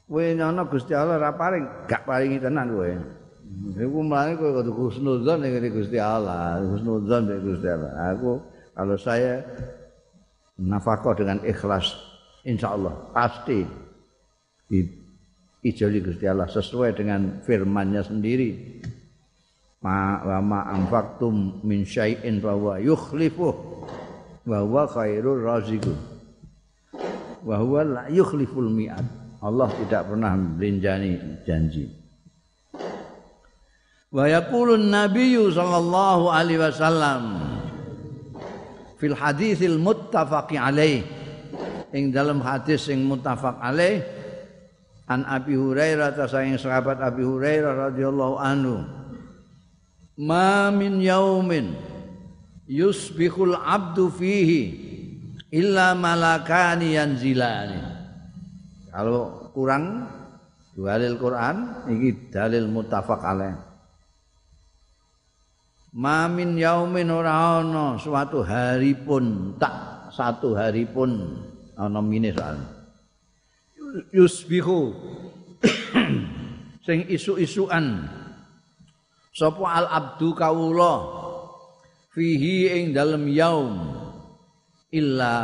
kowe 0.09 0.25
nyono 0.25 0.65
Gusti 0.65 0.97
Allah 0.97 1.21
ora 1.21 1.31
paring, 1.37 1.85
gak 1.85 2.01
paringi 2.09 2.41
tenan 2.41 2.73
kowe. 2.73 2.89
Iku 3.77 3.99
mlane 4.01 4.41
kowe 4.41 4.49
kudu 4.57 4.73
husnudzon 4.73 5.45
ning 5.45 5.69
Gusti 5.69 6.01
Allah, 6.01 6.57
husnudzon 6.65 7.29
ning 7.29 7.45
Gusti 7.45 7.69
Allah. 7.69 7.93
Aku 8.17 8.41
kalau 8.73 8.97
saya 8.97 9.45
nafkah 10.57 11.13
dengan 11.13 11.37
ikhlas 11.45 12.10
insyaallah 12.45 13.13
pasti 13.13 13.61
di 14.65 14.79
ijoli 15.61 16.01
Gusti 16.01 16.25
Allah 16.25 16.49
sesuai 16.49 16.97
dengan 16.97 17.41
firman-Nya 17.45 18.01
sendiri. 18.05 18.81
Ma 19.81 20.21
wa 20.21 20.37
ma 20.45 20.59
anfaqtum 20.77 21.65
min 21.65 21.81
syai'in 21.81 22.37
fa 22.37 22.53
huwa 22.53 22.77
yukhlifuh 22.77 23.55
wa 24.45 24.57
huwa 24.61 24.85
khairur 24.85 25.41
raziqun. 25.41 25.97
Wa 27.41 27.57
huwa 27.57 27.81
la 27.81 28.03
yukhliful 28.13 28.69
mi'ad. 28.69 29.05
Allah 29.41 29.73
tidak 29.73 30.05
pernah 30.05 30.37
belinjani 30.37 31.41
janji. 31.49 31.89
Wa 34.13 34.29
yaqulun 34.29 34.93
nabiyyu 34.93 35.49
sallallahu 35.49 36.29
alaihi 36.29 36.61
wasallam 36.61 37.21
fil 39.01 39.17
haditsil 39.17 39.81
muttafaqi 39.81 40.61
alaih 40.61 41.20
ing 41.91 42.11
dalam 42.11 42.39
hadis 42.39 42.87
sing 42.87 43.03
muttafaq 43.03 43.59
alaih 43.59 44.03
an 45.11 45.27
Abi 45.27 45.55
Hurairah 45.55 46.15
ta 46.15 46.27
sahabat 46.27 47.03
Abi 47.03 47.23
Hurairah 47.23 47.91
radhiyallahu 47.91 48.35
anhu 48.39 48.83
ma 50.19 50.71
min 50.71 51.03
yaumin 51.03 51.75
yusbihul 52.71 53.59
abdu 53.59 54.07
fihi 54.07 54.91
illa 55.51 55.91
malakani 55.91 56.95
yanzilani. 56.95 57.79
Kalau 58.91 59.51
kurang 59.51 60.07
dalil 60.75 61.19
Quran 61.19 61.87
iki 61.91 62.31
dalil 62.31 62.71
muttafaq 62.71 63.19
alaih. 63.19 63.55
Mamin 65.91 66.55
yaumin 66.55 67.11
ora 67.11 67.59
ana 67.59 67.99
suatu 67.99 68.47
hari 68.47 68.95
pun 68.95 69.55
tak 69.59 70.07
satu 70.15 70.55
hari 70.55 70.87
pun 70.87 71.35
ana 71.77 71.99
mine 71.99 72.31
soal. 72.31 72.57
Yusbihu 74.15 74.95
sing 76.85 77.07
isu-isuan. 77.11 78.07
Sapa 79.31 79.63
al 79.63 79.87
abdu 79.87 80.35
kawula? 80.35 80.95
Fihi 82.11 82.71
ing 82.75 82.91
dalem 82.91 83.31
yaum. 83.31 83.75
Illa 84.91 85.35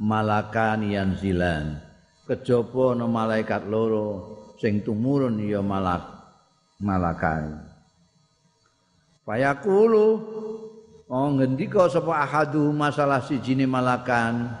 malakan 0.00 0.88
yanzilan. 0.88 1.76
Kejaba 2.24 2.96
ana 2.96 3.04
malaikat 3.10 3.68
loro 3.68 4.40
sing 4.60 4.84
tumurun 4.84 5.40
ya 5.40 5.64
malak 5.64 6.04
malakan 6.84 7.64
fayaqulu 9.24 10.08
oh 11.08 11.28
ngendika 11.32 11.88
sapa 11.88 12.20
ahadu 12.20 12.68
masalah 12.76 13.24
sijine 13.24 13.64
malakan 13.64 14.52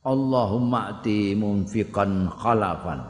Allahumma 0.00 0.96
ati 0.96 1.36
munfiqan 1.36 2.28
khalafan 2.32 3.04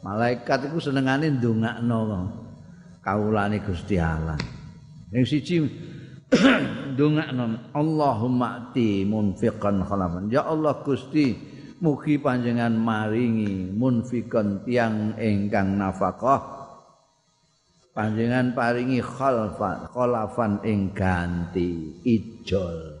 malaikat 0.00 0.72
iku 0.72 0.78
senengane 0.80 1.28
ndongakno 1.34 2.30
kawulane 3.04 3.60
Gusti 3.60 4.00
Allah 4.00 4.38
Yang 5.14 5.26
siji 5.38 5.56
ndongakno 6.92 7.70
Allahumma 7.70 8.72
ati 8.72 9.06
munfiqan 9.06 9.86
khalafan. 9.86 10.26
Ya 10.26 10.42
Allah 10.42 10.82
Gusti, 10.82 11.38
mugi 11.78 12.18
panjenengan 12.18 12.74
maringi 12.74 13.70
munfiqan 13.70 14.66
tiang 14.66 15.14
ingkang 15.14 15.78
nafkah. 15.78 16.58
Panjenengan 17.94 18.52
paringi 18.52 19.00
khalfan, 19.00 19.88
khalafan 19.94 20.60
ing 20.66 20.92
ganti 20.92 22.02
ijol. 22.04 22.98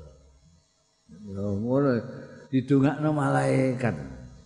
Ngono 1.26 1.90
didongakno 2.56 3.12
malaikat. 3.12 3.92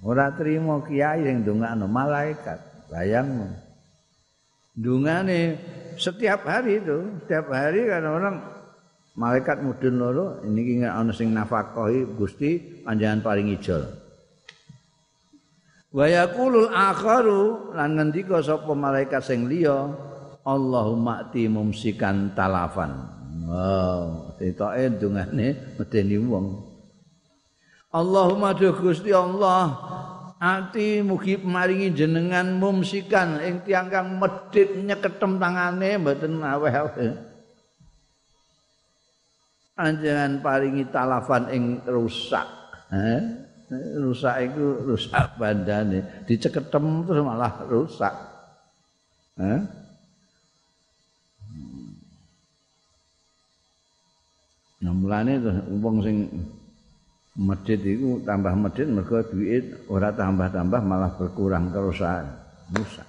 Ora 0.02 0.34
trimo 0.34 0.82
kiai 0.82 1.22
sing 1.22 1.46
ndongakno 1.46 1.86
malaikat. 1.86 2.58
Bayangmu. 2.90 3.46
Dungane 4.74 5.54
setiap 5.94 6.42
hari 6.42 6.82
itu, 6.82 7.22
setiap 7.22 7.54
hari 7.54 7.86
kan 7.86 8.02
orang 8.02 8.36
malaikat 9.14 9.62
mudun 9.62 9.94
loro 10.00 10.26
ini 10.42 10.80
ingat 10.80 10.92
ana 10.98 11.12
sing 11.14 11.30
nafkahi 11.30 12.18
Gusti 12.18 12.82
panjangan 12.82 13.22
paling 13.22 13.54
ijol. 13.54 13.86
Wa 15.94 16.06
yaqulul 16.10 16.70
akharu 16.70 17.74
lan 17.78 17.94
ngendika 17.94 18.42
sapa 18.42 18.74
malaikat 18.74 19.22
sing 19.22 19.46
liya 19.46 19.90
Allahumma 20.42 21.28
ati 21.28 21.46
mumsikan 21.46 22.32
talafan. 22.34 22.90
Wow, 23.50 24.34
ditoke 24.38 24.98
dungane 24.98 25.76
medeni 25.78 26.16
wong. 26.16 26.69
Allahumma 27.90 28.54
Gusti 28.54 29.10
Allah 29.10 29.74
ati 30.40 31.04
mugi 31.04 31.36
maringi 31.36 31.92
jenengan 31.92 32.56
mumsikan 32.56 33.42
ing 33.44 33.60
tiang 33.66 33.92
kang 33.92 34.16
medhit 34.16 34.72
nyeketem 34.72 35.36
tangane 35.36 36.00
mboten 36.00 36.40
aweh-aweh 36.40 37.12
anjengan 39.76 40.40
paringi 40.40 40.88
talafan 40.88 41.44
ing 41.52 41.64
rusak 41.84 42.48
eh? 42.88 43.20
rusak 44.00 44.48
itu 44.48 44.64
rusak 44.86 45.36
bandane 45.36 46.24
diceketem 46.24 47.04
terus 47.04 47.20
malah 47.20 47.52
rusak 47.68 48.14
eh? 49.44 49.60
Nah, 54.80 54.96
mulane 54.96 55.36
wong 55.84 56.00
sing 56.00 56.32
medit 57.38 57.78
itu 57.86 58.18
tambah 58.26 58.54
medit 58.58 58.90
mergo 58.90 59.22
duit 59.22 59.86
ora 59.86 60.10
tambah-tambah 60.10 60.80
malah 60.82 61.14
berkurang 61.14 61.70
kerusakan 61.70 62.26
rusak. 62.74 63.06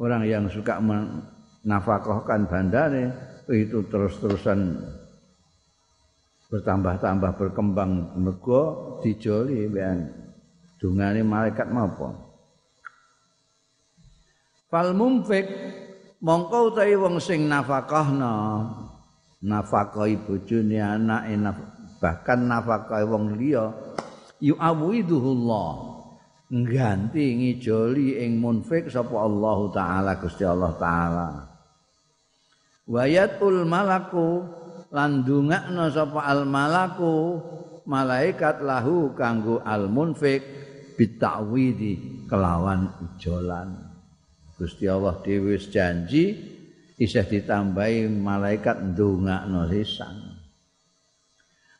Orang 0.00 0.24
yang 0.24 0.48
suka 0.48 0.80
menafkahkan 0.80 2.48
bandane 2.48 3.12
itu 3.52 3.84
terus-terusan 3.86 4.80
bertambah-tambah 6.48 7.32
berkembang 7.36 8.16
mergo 8.16 8.62
dijoli 9.04 9.68
ben. 9.68 10.08
Dungane 10.80 11.24
malaikat 11.24 11.72
maupun 11.72 12.24
fal 14.74 14.90
mumfik 14.90 15.46
mongko 16.18 16.74
utawi 16.74 16.98
wong 16.98 17.22
sing 17.22 17.46
nafkahna 17.46 18.66
nafkahi 19.38 20.18
bojone 20.26 20.82
anake 20.82 21.38
bahkan 22.04 22.44
nafkah 22.44 23.00
wong 23.08 23.40
liya 23.40 23.72
yu'awidhuhullah 24.44 25.68
ngganti 26.52 27.24
ngijoli 27.40 28.20
ing 28.20 28.36
munfik 28.36 28.92
sapa 28.92 29.16
Allah 29.16 29.58
taala 29.72 30.12
Gusti 30.20 30.44
Allah 30.44 30.76
taala. 30.76 31.28
Wayatul 32.84 33.64
malaku 33.64 34.44
lan 34.92 35.24
dungakna 35.24 35.88
sapa 35.88 36.28
al 36.28 36.44
malaku 36.44 37.40
malaikat 37.88 38.60
lahu 38.60 39.16
kanggo 39.16 39.64
al 39.64 39.88
munfik 39.88 40.44
bitawidi 41.00 42.28
kelawan 42.28 42.92
ijolan 43.00 43.80
Gusti 44.60 44.84
Allah 44.84 45.16
dhewe 45.24 45.56
janji 45.56 46.36
isih 47.00 47.24
ditambahi 47.24 48.06
malaikat 48.12 48.92
ndongakno 48.92 49.66
sisan 49.72 50.23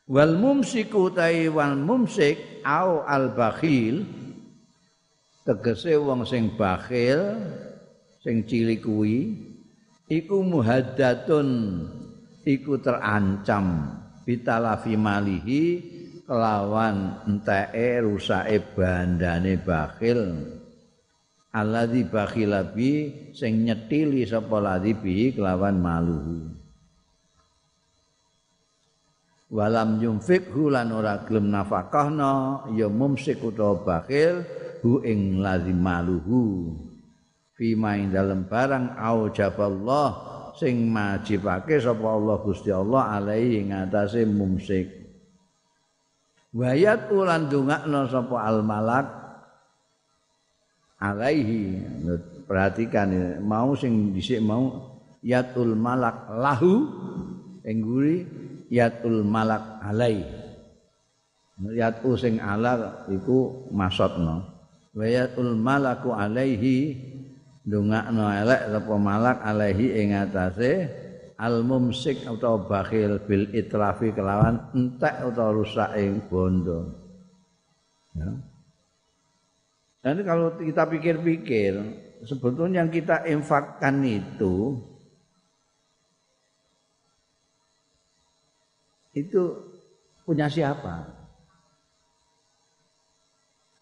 wal 0.05 0.37
mumsiku 0.37 1.09
tai 1.09 1.49
wal 1.49 1.77
mumsik 1.77 2.61
au 2.65 3.01
al 3.05 3.33
bakhil. 3.33 4.05
Tegese 5.45 5.93
wong 6.01 6.25
sing 6.25 6.57
bakhil 6.57 7.37
sing 8.25 8.49
cilik 8.49 8.81
kuwi 8.81 9.37
iku 10.09 10.41
muhaddatun 10.41 11.49
iku 12.41 12.81
terancam. 12.81 13.97
Bitalafi 14.25 14.97
malihi 14.97 15.65
kelawan 16.25 17.21
enteke 17.29 18.01
rusake 18.01 18.57
bandane 18.73 19.61
bakhil. 19.61 20.49
Alladzi 21.53 22.09
bakhila 22.09 22.73
bi 22.73 23.13
sing 23.37 23.69
nyetili 23.69 24.25
sapa 24.25 24.57
ladzi 24.57 24.97
bi 24.97 25.29
kelawan 25.29 25.77
maluhu 25.77 26.54
walam 29.49 30.01
yumfik 30.01 30.49
lan 30.53 30.89
ora 30.89 31.21
gelem 31.25 31.53
nafakahna 31.53 32.65
ya 32.73 32.89
mumsik 32.89 33.41
utawa 33.45 33.81
bakhil 33.81 34.41
hu 34.81 35.01
ing 35.05 35.41
ladzi 35.41 35.73
maluhu 35.73 36.73
fi 37.55 37.73
main 37.73 38.11
dalem 38.11 38.45
barang 38.45 38.99
au 38.99 39.31
jaballah 39.31 40.35
sing 40.55 40.87
majibake 40.87 41.77
sapa 41.79 42.03
Allah 42.03 42.37
Gusti 42.39 42.71
Allah 42.71 43.19
alaihi 43.19 43.67
ing 43.67 43.75
atase 43.75 44.23
mumsik. 44.23 44.87
Wayat 46.55 47.11
ulan 47.11 47.51
dongakno 47.51 48.07
sapa 48.07 48.35
al 48.39 48.63
malak 48.63 49.07
alaihi. 51.03 51.83
Perhatikan 52.47 53.41
mau 53.43 53.75
sing 53.75 54.15
dhisik 54.15 54.39
mau 54.39 54.95
yatul 55.19 55.75
malak 55.75 56.31
lahu 56.31 56.87
ing 57.67 57.83
yatul 58.75 59.23
malak 59.23 59.79
alaihi 59.79 60.27
yatu 61.71 62.19
sing 62.19 62.43
ala 62.43 63.07
iku 63.07 63.71
maksudna 63.71 64.43
wayatul 64.91 65.55
malaku 65.55 66.11
alaihi 66.11 66.99
ndongakno 67.63 68.27
elek 68.43 68.61
sapa 68.75 68.95
malak 68.99 69.37
alaihi 69.39 69.95
ing 70.03 70.11
atase 70.11 70.91
al 71.35 71.63
mumsik 71.63 72.23
atau 72.23 72.63
bakhil 72.63 73.19
bil 73.23 73.51
itrafi 73.51 74.15
kelawan 74.15 74.71
entek 74.71 75.19
utawa 75.27 75.51
rusak 75.51 75.91
ing 75.99 76.23
bondo. 76.31 76.95
Ya. 78.15 78.31
Dan 79.99 80.21
kalau 80.21 80.53
kita 80.55 80.85
pikir-pikir, 80.85 81.73
sebetulnya 82.23 82.85
yang 82.85 82.93
kita 82.93 83.25
infakkan 83.27 84.05
itu 84.05 84.79
itu 89.15 89.41
punya 90.27 90.51
siapa? 90.51 91.07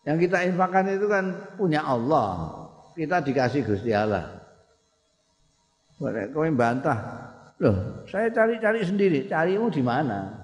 Yang 0.05 0.29
kita 0.29 0.37
infakkan 0.45 0.85
itu 0.93 1.07
kan 1.09 1.25
punya 1.57 1.81
Allah 1.81 2.61
kita 2.93 3.25
dikasih 3.25 3.65
Gusti 3.65 3.89
Allah. 3.91 4.39
Kau 5.97 6.43
bantah, 6.53 6.99
loh 7.63 8.05
saya 8.05 8.27
cari-cari 8.29 8.83
sendiri, 8.83 9.19
carimu 9.25 9.71
di 9.71 9.79
mana? 9.79 10.43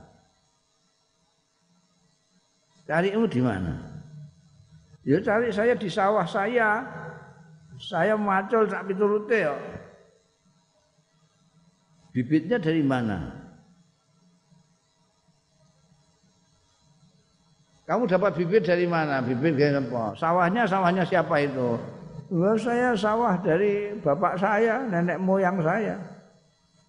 Carimu 2.88 3.28
di 3.28 3.41
mana? 3.43 3.73
Ya 5.04 5.19
cari 5.19 5.52
saya 5.52 5.75
di 5.75 5.89
sawah 5.91 6.23
saya, 6.23 6.86
saya 7.75 8.15
macul 8.15 8.65
sak 8.71 8.88
piturute 8.88 9.38
ya. 9.45 9.56
Bibitnya 12.15 12.58
dari 12.58 12.82
mana? 12.82 13.38
Kamu 17.89 18.06
dapat 18.06 18.38
bibit 18.38 18.69
dari 18.69 18.86
mana? 18.86 19.17
Bibit 19.17 19.58
kayak 19.58 19.89
apa? 19.89 20.13
Sawahnya 20.13 20.69
sawahnya 20.69 21.02
siapa 21.02 21.41
itu? 21.41 21.73
Saya 22.62 22.93
sawah 22.93 23.41
dari 23.41 23.97
bapak 23.97 24.38
saya, 24.38 24.86
nenek 24.86 25.17
moyang 25.17 25.58
saya. 25.65 25.97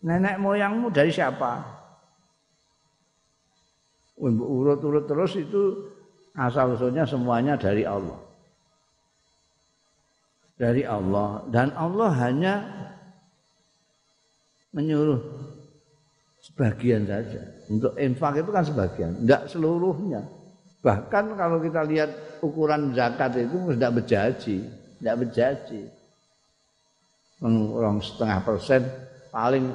Nenek 0.05 0.37
moyangmu 0.37 0.93
dari 0.93 1.09
siapa? 1.09 1.65
Urut-urut 4.21 5.09
terus 5.09 5.41
itu 5.41 5.89
asal 6.37 6.77
usulnya 6.77 7.09
semuanya 7.09 7.57
dari 7.57 7.89
Allah. 7.89 8.21
Dari 10.61 10.85
Allah 10.85 11.49
dan 11.49 11.73
Allah 11.73 12.11
hanya 12.29 12.55
menyuruh 14.77 15.25
sebagian 16.45 17.09
saja. 17.09 17.41
Untuk 17.73 17.97
infak 17.97 18.45
itu 18.45 18.53
kan 18.53 18.69
sebagian, 18.69 19.25
tidak 19.25 19.49
seluruhnya. 19.49 20.40
Bahkan 20.81 21.37
kalau 21.37 21.61
kita 21.61 21.85
lihat 21.85 22.41
ukuran 22.41 22.97
zakat 22.97 23.37
itu 23.37 23.77
tidak 23.77 24.01
berjanji 24.01 24.81
tidak 25.01 25.17
berjanji. 25.25 25.81
Orang 27.41 28.05
setengah 28.05 28.45
persen 28.45 28.85
paling 29.33 29.73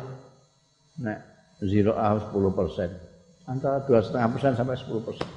zero 1.66 1.98
a 1.98 2.22
sepuluh 2.22 2.54
persen. 2.54 2.94
Antara 3.50 3.82
dua 3.90 4.06
setengah 4.06 4.30
persen 4.38 4.54
sampai 4.54 4.78
sepuluh 4.78 5.02
persen. 5.02 5.30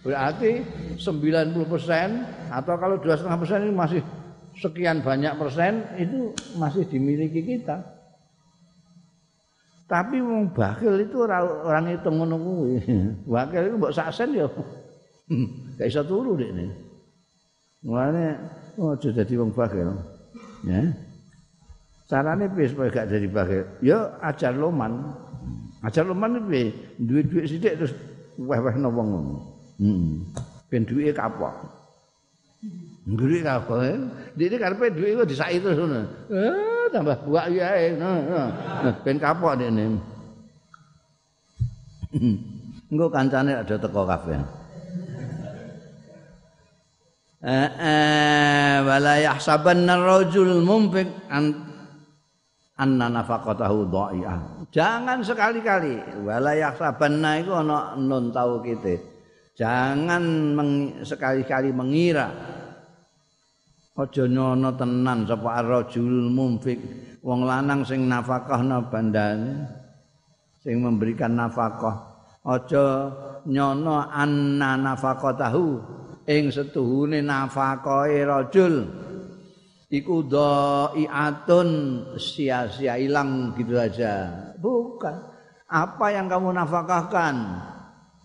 Berarti 0.00 0.52
sembilan 0.96 1.52
puluh 1.52 1.68
persen 1.68 2.24
atau 2.48 2.74
kalau 2.80 2.96
dua 2.96 3.16
setengah 3.20 3.38
persen 3.40 3.68
ini 3.68 3.72
masih 3.76 4.00
sekian 4.56 5.04
banyak 5.04 5.36
persen 5.36 5.84
itu 6.00 6.32
masih 6.56 6.88
dimiliki 6.88 7.44
kita 7.44 7.80
tapi 9.94 10.18
wong 10.18 10.50
bakil 10.50 10.98
itu 10.98 11.22
orang, 11.22 11.46
orang 11.62 11.86
itu 11.94 12.08
ngono 12.10 12.34
kuwi 12.34 12.82
bakil 13.30 13.62
itu 13.70 13.74
mbok 13.78 13.94
sak 13.94 14.10
sen 14.10 14.34
ya 14.34 14.50
gak 15.78 15.86
iso 15.86 16.02
turu 16.02 16.34
dek 16.34 16.50
ini 16.50 16.66
Mulane 17.84 18.40
aja 18.80 19.08
dadi 19.12 19.36
wong 19.36 19.52
bakil. 19.52 19.92
Ya. 20.64 20.80
Carane 22.08 22.48
piye 22.48 22.72
supaya 22.72 22.88
gak 22.88 23.12
jadi 23.12 23.28
bakil? 23.28 23.62
Ya 23.84 24.16
ajar 24.24 24.56
loman. 24.56 25.12
Ajar 25.84 26.08
loman 26.08 26.48
piye? 26.48 26.72
Duit-duit 26.96 27.44
sithik 27.44 27.76
terus 27.76 27.92
weh-wehno 28.40 28.88
wong 28.88 29.08
ngono. 29.12 29.34
Heeh. 29.76 30.16
Ben 30.72 30.88
duwike 30.88 31.12
kapok. 31.12 31.52
Ngguri 33.04 33.44
kapok. 33.44 33.84
Dene 34.32 34.56
karepe 34.56 34.88
duit 34.96 35.12
iku 35.12 35.28
disaki 35.28 35.60
terus 35.60 35.76
ngono. 35.76 36.00
Eh 36.32 36.88
tambah 36.88 37.20
buak 37.28 37.52
ya. 37.52 37.76
Ben 39.04 39.20
kapok 39.20 39.60
dene. 39.60 40.00
Engko 42.90 43.06
kancane 43.12 43.60
ada 43.60 43.76
teko 43.76 44.08
kabeh. 44.08 44.40
Eh, 47.44 47.70
eh, 47.76 48.76
wala 48.80 49.20
yahsabanna 49.20 50.00
rajul 50.00 50.64
mumfik 50.64 51.28
an 51.28 51.52
anna 52.80 53.12
nafaqatahu 53.12 53.84
dha'i'ah. 53.92 54.64
Jangan 54.72 55.20
sekali-kali 55.20 56.24
wala 56.24 56.56
yahsabanna 56.56 57.44
iku 57.44 57.52
ana 57.60 58.00
nun 58.00 58.32
tau 58.32 58.64
kite. 58.64 58.96
Jangan 59.60 60.24
sekali-kali 61.04 61.68
mengira 61.76 62.32
aja 63.94 64.26
nyono 64.26 64.74
tenan 64.74 65.22
sapa 65.22 65.62
ar-rajul 65.62 66.26
wong 67.22 67.40
lanang 67.46 67.86
sing 67.86 68.10
nafakahna 68.10 68.90
bandane 68.90 69.70
sing 70.58 70.82
memberikan 70.82 71.38
nafkah. 71.38 72.10
Aja 72.44 73.08
nyono 73.46 74.04
anna 74.04 74.76
nafaqatahu 74.76 75.66
ing 76.26 76.50
setuhune 76.50 77.22
nafakae 77.22 78.20
rajul. 78.26 78.84
Iku 79.94 80.26
dhai'atun 80.26 81.68
sia-sia 82.18 82.98
hilang 82.98 83.54
gitu 83.54 83.78
aja. 83.78 84.26
Bukan. 84.58 85.14
Apa 85.70 86.10
yang 86.10 86.26
kamu 86.26 86.50
nafkahkan? 86.50 87.36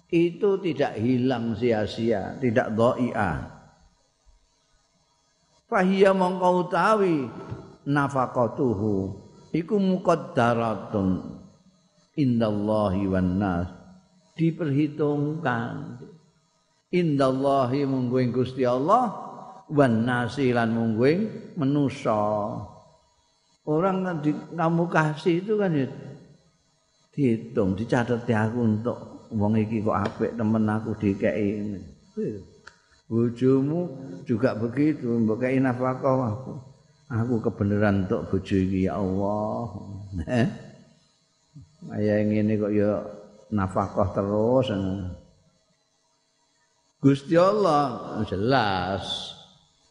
Itu 0.10 0.58
tidak 0.58 0.98
hilang 0.98 1.54
sia-sia 1.54 2.42
tidak 2.42 2.74
dhai'ah 2.74 3.59
fahiya 5.70 6.12
mongko 6.18 6.68
utawi 6.68 7.30
nafaqatuhu. 7.86 8.96
Iku 9.50 9.82
muqaddaratun 9.82 11.38
indallahi 12.18 13.06
wan 13.10 13.38
nas 13.38 13.70
diperhitungkan. 14.38 16.02
Indallahi 16.90 17.86
mungguing 17.86 18.34
Gusti 18.34 18.66
Allah 18.66 19.14
wan 19.70 20.06
nasi 20.06 20.50
lan 20.50 20.74
mungguing 20.74 21.54
manusa. 21.58 22.58
Orang 23.70 24.02
kan 24.02 24.18
di, 24.26 24.34
kamu 24.34 24.90
kasih 24.90 25.46
itu 25.46 25.54
kan 25.54 25.70
ya 25.78 25.86
dihitung 27.14 27.78
dicatat 27.78 28.26
ya 28.26 28.50
aku 28.50 28.66
untuk 28.66 28.98
wong 29.30 29.62
iki 29.62 29.86
kok 29.86 29.94
apik 29.94 30.34
temen 30.34 30.66
aku 30.66 30.98
dikeki. 30.98 31.78
Bojomu 33.10 33.90
juga 34.22 34.54
begitu, 34.54 35.10
mbok 35.10 35.42
kei 35.42 35.58
nafkah 35.58 35.98
aku. 35.98 36.54
Aku 37.10 37.42
kebenaran 37.42 38.06
untuk 38.06 38.30
bojo 38.30 38.54
iki 38.54 38.86
ya 38.86 39.02
Allah. 39.02 39.66
Eh? 40.30 40.48
Ayah 41.90 42.22
ngene 42.22 42.54
kok 42.62 42.70
ya 42.70 43.02
nafkah 43.50 44.14
terus. 44.14 44.70
Gusti 47.02 47.34
Allah 47.34 48.22
jelas 48.30 49.34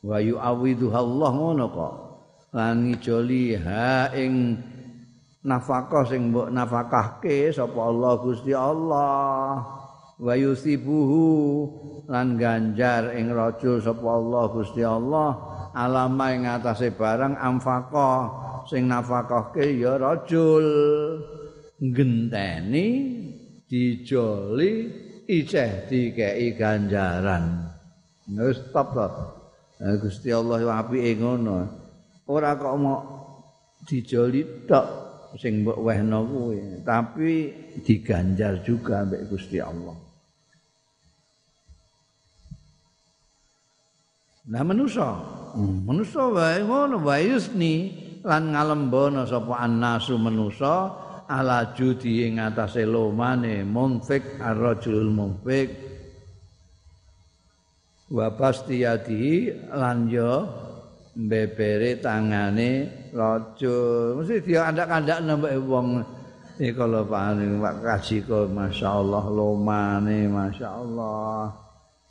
wa 0.06 0.22
yu'awidhu 0.22 0.94
Allah 0.94 1.30
ngono 1.34 1.66
kok. 1.74 1.94
Lan 2.54 2.86
ngijoli 2.86 3.58
ha 3.58 4.14
ing 4.14 4.62
nafkah 5.42 6.06
sing 6.06 6.30
mbok 6.30 6.54
nafkahke 6.54 7.50
sapa 7.50 7.80
Allah 7.82 8.12
Gusti 8.22 8.54
Allah. 8.54 9.77
Wa 10.18 10.34
yusibuhu 10.34 11.26
lan 12.10 12.34
ganjar 12.34 13.14
ing 13.14 13.30
rajul 13.30 13.78
sapa 13.78 14.02
Allah 14.02 14.44
Gusti 14.50 14.82
Allah 14.82 15.30
alama 15.78 16.34
ing 16.34 16.42
atase 16.42 16.90
barang 16.90 17.38
amfaqa 17.38 18.10
sing 18.66 18.90
nafkahke 18.90 19.78
ya 19.78 19.94
rajul. 19.94 20.66
Genteni 21.78 22.86
dijoli 23.70 24.70
iceh 25.30 25.86
dikei 25.86 26.50
ganjaran. 26.58 27.70
Wis 28.26 28.58
stop 28.58 28.98
to 28.98 29.06
Gusti 30.02 30.34
Allah 30.34 30.82
apike 30.82 31.14
ngono. 31.14 31.62
Ora 32.26 32.58
kok 32.58 32.74
mau 32.74 32.98
dijoli 33.86 34.66
tok 34.66 34.86
sing 35.38 35.62
mbok 35.62 35.78
wehno 35.78 36.26
kuwi 36.26 36.82
tapi 36.82 37.52
diganjar 37.86 38.64
juga 38.66 39.06
mbek 39.06 39.30
Gusti 39.30 39.62
Allah 39.62 40.07
Nah 44.48 44.64
manusa, 44.64 45.12
hmm, 45.52 45.84
manusa 45.84 46.24
wae 46.32 46.64
ngono 46.64 47.04
wae 47.04 47.36
yusni 47.36 47.92
lan 48.24 48.56
ngalembono 48.56 49.28
sapa 49.28 49.60
annasu 49.60 50.16
manusa 50.16 50.88
ala 51.28 51.76
judi 51.76 52.24
ing 52.24 52.40
atase 52.40 52.88
lomane 52.88 53.60
munfik 53.60 54.40
ar-rajulul 54.40 55.12
munfik. 55.12 55.68
Wa 58.08 58.32
pastiyati 58.32 59.52
lan 59.68 60.08
yo 60.08 60.48
bebere 61.12 62.00
tangane 62.00 62.88
rajul 63.12 64.16
mesti 64.16 64.40
dia 64.48 64.64
kandak-kandak 64.64 65.28
nambah 65.28 65.52
wong. 65.68 65.88
Iki 66.56 66.72
kalau 66.72 67.04
paling 67.04 67.60
Pak 67.60 67.76
Kaji 67.84 68.16
kok 68.24 68.48
masyaallah 68.48 69.24
lomane 69.28 70.24
masyaallah. 70.24 71.52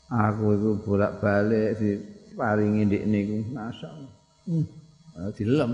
Aku 0.08 0.45
iku 0.56 0.71
bolak-balik 0.86 1.76
di 1.82 2.16
paringi 2.38 2.86
ndek 2.86 3.04
niku 3.10 3.41
masyaallah. 3.50 4.13
Hmm. 4.45 4.65
Dilem. 5.34 5.71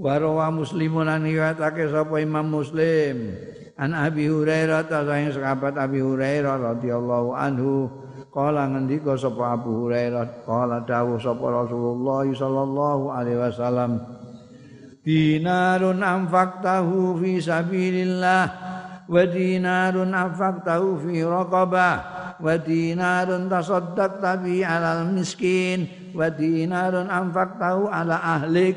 Warawa 0.00 0.48
muslimun 0.48 1.04
an 1.04 1.28
riwayatake 1.28 1.92
sapa 1.92 2.16
Imam 2.24 2.48
Muslim 2.48 3.36
an 3.76 3.92
Abi 3.92 4.24
Hurairah 4.24 4.88
ta 4.88 5.04
saking 5.04 5.36
sahabat 5.36 5.76
Abi 5.76 6.00
Hurairah 6.00 6.56
radhiyallahu 6.56 7.36
anhu 7.36 7.92
kala 8.32 8.72
ngendika 8.72 9.20
sapa 9.20 9.52
Abu 9.60 9.84
Hurairah 9.84 10.48
kala 10.48 10.80
dawuh 10.88 11.20
sapa 11.20 11.44
Rasulullah 11.44 12.24
sallallahu 12.24 13.04
alaihi 13.12 13.36
wasallam 13.36 14.00
dinarun 15.04 16.00
anfaqtahu 16.00 17.20
fi 17.20 17.30
sabilillah 17.44 18.44
wa 19.06 19.22
dinarun 19.28 20.16
anfaqtahu 20.16 21.04
fi 21.04 21.20
raqabah 21.20 22.21
wa 22.42 22.58
dinarun 22.58 23.46
tasaddaqta 23.46 24.42
bi 24.42 24.66
'alal 24.66 25.08
miskin. 25.14 25.86
Wa 26.12 26.28
dinarun 26.28 27.06
anfaqtahu 27.06 27.86
'ala 27.86 28.18
ahlik. 28.18 28.76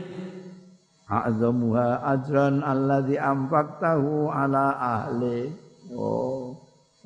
A'zamuha 1.10 2.06
ajran 2.14 2.62
alladhi 2.62 3.18
anfaqtahu 3.18 4.30
'ala 4.30 4.78
ahli. 4.78 5.50
Oh 5.92 6.56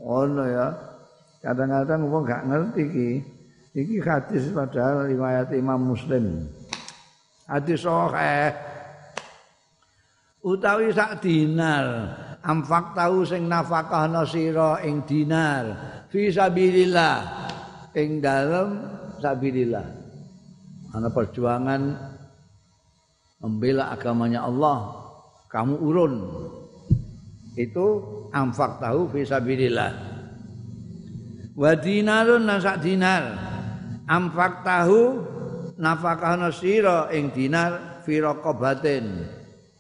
ono 0.04 0.44
ya. 0.44 0.68
Kadang-kadang 1.40 2.12
wong 2.12 2.24
gak 2.28 2.44
ngerti 2.52 2.82
iki. 2.84 3.10
Iki 3.80 3.96
hadis 4.04 4.52
padahal 4.52 5.08
riwayat 5.08 5.56
Imam 5.56 5.96
Muslim. 5.96 6.52
Hadis 7.48 7.88
sahih. 7.88 8.52
Utawi 10.44 10.92
sak 10.92 11.24
dinar 11.24 12.16
amfak 12.44 12.96
tahu 12.96 13.28
sing 13.28 13.52
nafkah 13.52 14.08
sira 14.24 14.80
ing 14.88 15.04
dinar 15.04 15.99
fi 16.10 16.34
sabilillah. 16.34 17.16
Ing 17.98 18.22
dalam 18.22 18.68
sabilillah. 19.18 19.88
Ana 20.94 21.10
perjuangan 21.14 21.82
membela 23.42 23.94
agamanya 23.94 24.46
Allah 24.46 24.94
kamu 25.50 25.76
urun. 25.80 26.14
Itu 27.58 27.86
amfak 28.34 28.82
tahu 28.82 29.10
fi 29.14 29.22
sabilillah. 29.26 29.92
Wa 31.58 31.72
dinarun 31.78 32.46
nasak 32.46 32.82
dinar. 32.82 33.48
Amfak 34.10 34.66
tahu 34.66 35.22
nafkah 35.78 36.34
nasira 36.38 37.14
ing 37.14 37.30
dinar 37.30 38.02
fi 38.06 38.18
raqabatin. 38.22 39.06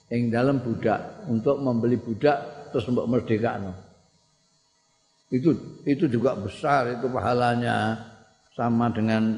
Ing 0.10 0.34
dalam 0.34 0.62
budak 0.62 1.30
untuk 1.30 1.62
membeli 1.62 1.98
budak 1.98 2.70
terus 2.74 2.90
mbok 2.90 3.06
merdekakno 3.06 3.89
itu 5.30 5.54
itu 5.86 6.10
juga 6.10 6.34
besar 6.34 6.90
itu 6.98 7.06
pahalanya 7.06 7.94
sama 8.58 8.90
dengan 8.90 9.38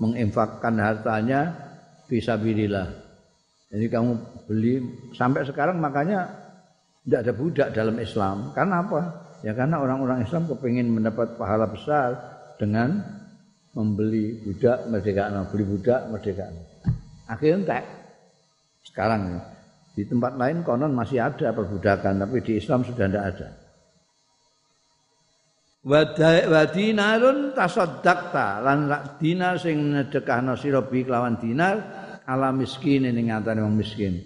menginfakkan 0.00 0.80
hartanya 0.80 1.52
bisa 2.08 2.40
bililah. 2.40 2.88
Jadi 3.68 3.86
kamu 3.92 4.10
beli 4.48 4.80
sampai 5.12 5.44
sekarang 5.44 5.76
makanya 5.76 6.24
tidak 7.04 7.20
ada 7.28 7.32
budak 7.36 7.68
dalam 7.76 7.96
Islam. 8.00 8.36
Karena 8.56 8.80
apa? 8.80 9.00
Ya 9.44 9.52
karena 9.52 9.76
orang-orang 9.76 10.24
Islam 10.24 10.48
kepingin 10.48 10.88
mendapat 10.88 11.36
pahala 11.36 11.68
besar 11.68 12.16
dengan 12.56 13.04
membeli 13.76 14.40
budak 14.40 14.88
merdeka, 14.88 15.28
beli 15.52 15.64
budak 15.68 16.00
merdeka. 16.08 16.48
Akhirnya 17.28 17.60
entek. 17.60 17.84
Sekarang 18.88 19.36
di 19.92 20.08
tempat 20.08 20.40
lain 20.40 20.64
konon 20.64 20.96
masih 20.96 21.20
ada 21.20 21.52
perbudakan, 21.52 22.24
tapi 22.24 22.40
di 22.40 22.56
Islam 22.56 22.80
sudah 22.86 23.04
tidak 23.04 23.24
ada 23.36 23.65
wa 25.86 26.62
dinarun 26.66 27.54
tasaddaqta. 27.54 28.60
Lan 28.66 28.90
dinar 29.22 29.62
sing 29.62 29.94
nedekahno 29.94 30.58
sira 30.58 30.82
bi 30.82 31.06
kelawan 31.06 31.38
dinar 31.38 31.76
ala 32.26 32.50
miskin 32.50 33.06
ning 33.06 33.30
ngantane 33.30 33.62
wong 33.62 33.78
miskin. 33.78 34.18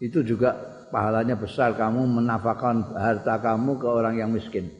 Itu 0.00 0.24
juga 0.24 0.56
pahalanya 0.88 1.36
besar 1.36 1.76
kamu 1.76 2.20
menafkahkan 2.20 2.96
harta 2.96 3.36
kamu 3.44 3.76
ke 3.76 3.86
orang 3.86 4.14
yang 4.16 4.32
miskin. 4.32 4.72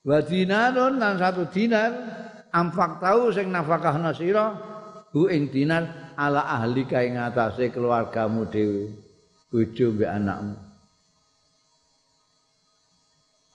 Wa 0.00 0.24
dinarun 0.24 0.96
lan 0.96 1.20
satu 1.20 1.52
dinar 1.52 1.92
amfak 2.48 3.04
tahu 3.04 3.28
sing 3.36 3.52
nafkahna 3.52 4.16
sira 4.16 4.56
hu 5.12 5.28
ing 5.28 5.52
dinar 5.52 6.14
ala 6.16 6.48
ahli 6.48 6.88
kae 6.88 7.12
ngatasé 7.12 7.68
keluargamu 7.68 8.48
dhewe 8.48 8.96
bojo 9.52 9.86
mbek 9.92 10.08
anakmu 10.08 10.69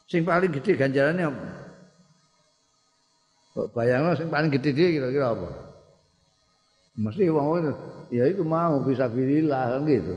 Sing 0.05 0.21
paling 0.21 0.53
gede 0.53 0.77
ganjarannya 0.77 1.25
apa? 1.25 1.47
Kok 3.57 3.67
bayangno 3.73 4.13
sing 4.13 4.29
paling 4.29 4.53
gede 4.53 4.69
dia 4.75 4.87
kira-kira 4.93 5.33
apa? 5.33 5.49
Mesti 6.95 7.27
wong 7.27 7.73
ya 8.13 8.29
itu 8.29 8.45
mau 8.45 8.79
bisa 8.85 9.09
bilillah 9.09 9.75
kan 9.75 9.81
gitu. 9.89 10.15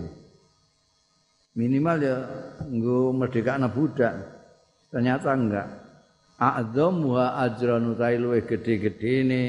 Minimal 1.58 1.96
ya 1.98 2.16
nggo 2.62 3.10
merdeka 3.16 3.58
anak 3.58 3.74
budak. 3.74 4.14
Ternyata 4.94 5.34
enggak. 5.34 5.68
A'dzam 6.38 7.02
wa 7.02 7.34
ajran 7.42 7.98
utai 7.98 8.20
gede-gede 8.46 9.12
ini. 9.26 9.44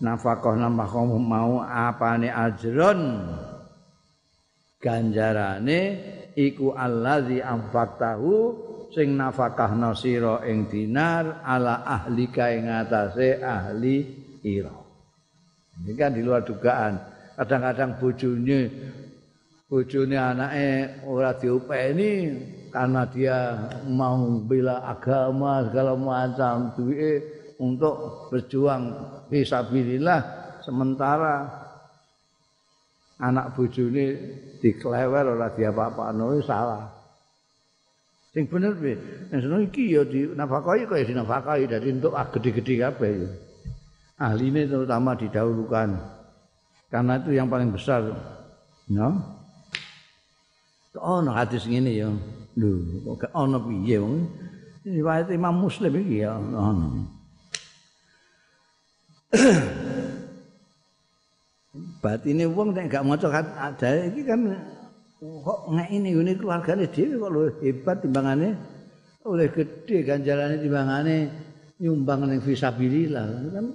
Nafkah 0.00 0.56
nafkah 0.56 1.04
mau 1.04 1.60
apane 1.60 2.32
ajron 2.32 3.28
ganjarane 4.80 5.80
iku 6.34 6.74
allazi 6.74 7.38
anfaqtahu 7.40 8.34
sing 8.94 9.18
nafakahna 9.18 9.94
sira 9.94 10.42
ing 10.46 10.70
dinar 10.70 11.42
ala 11.42 11.82
ahlika 11.82 12.50
ing 12.54 12.70
atase 12.70 13.42
ahli 13.42 14.06
ira. 14.46 14.74
Ini 15.82 15.92
kan 15.98 16.14
di 16.14 16.22
luar 16.22 16.46
dugaan. 16.46 16.94
Kadang-kadang 17.34 17.98
bojone 17.98 18.60
bojone 19.66 20.14
anake 20.14 21.02
ora 21.10 21.34
diopeni 21.34 22.30
karena 22.70 23.02
dia 23.10 23.38
mau 23.90 24.38
bela 24.46 24.86
agama 24.86 25.66
segala 25.66 25.98
macam 25.98 26.70
duwe 26.78 27.18
untuk 27.58 28.28
berjuang 28.30 28.94
fisabilillah 29.30 30.20
sementara 30.62 31.63
anak 33.20 33.54
bojone 33.54 34.06
diklewer 34.58 35.24
ora 35.38 35.48
diapa-apano 35.54 36.40
salah. 36.42 36.90
Sing 38.34 38.50
bener 38.50 38.74
piye? 38.74 38.98
Nek 39.30 39.70
iki 39.70 39.94
ya 39.94 40.02
di 40.02 40.26
nafkahi 40.26 40.90
kaya 40.90 41.06
di 41.06 41.14
nafkahi 41.14 41.70
dadi 41.70 41.86
entuk 41.94 42.18
ah 42.18 42.26
gede-gede 42.26 42.82
kabeh 42.82 43.12
ya. 43.22 43.30
Ahline 44.18 44.66
terutama 44.66 45.14
didahulukan. 45.14 45.94
Karena 46.90 47.18
itu 47.22 47.30
yang 47.30 47.46
paling 47.46 47.70
besar. 47.70 48.02
No? 48.90 49.22
Oh, 50.98 51.22
no 51.22 51.30
hadis 51.34 51.66
ngene 51.66 51.90
ya. 51.94 52.10
Lho, 52.58 53.14
kok 53.18 53.30
ono 53.34 53.58
piye 53.66 53.98
wong? 53.98 54.26
Riwayat 54.86 55.30
Imam 55.30 55.54
Muslim 55.58 55.94
iki 55.98 56.22
ya 56.22 56.34
ono. 56.38 57.06
Batine 61.74 62.46
wong 62.46 62.70
nek 62.70 62.86
gak 62.86 63.02
maca 63.02 63.26
ada 63.34 63.90
iki 64.06 64.22
kan 64.22 64.46
kok 65.18 65.60
ngek 65.74 65.88
ini 65.90 66.14
ngene 66.14 66.32
keluargane 66.38 66.86
dhewe 66.86 67.18
kok 67.18 67.32
luwih 67.34 67.52
hebat 67.66 67.98
timbangane? 67.98 68.54
Oleh 69.26 69.50
gede 69.50 70.06
ganjarane 70.06 70.62
timbangane 70.62 71.16
nyumbang 71.82 72.30
ning 72.30 72.38
fisabilillah 72.38 73.26
kan 73.50 73.66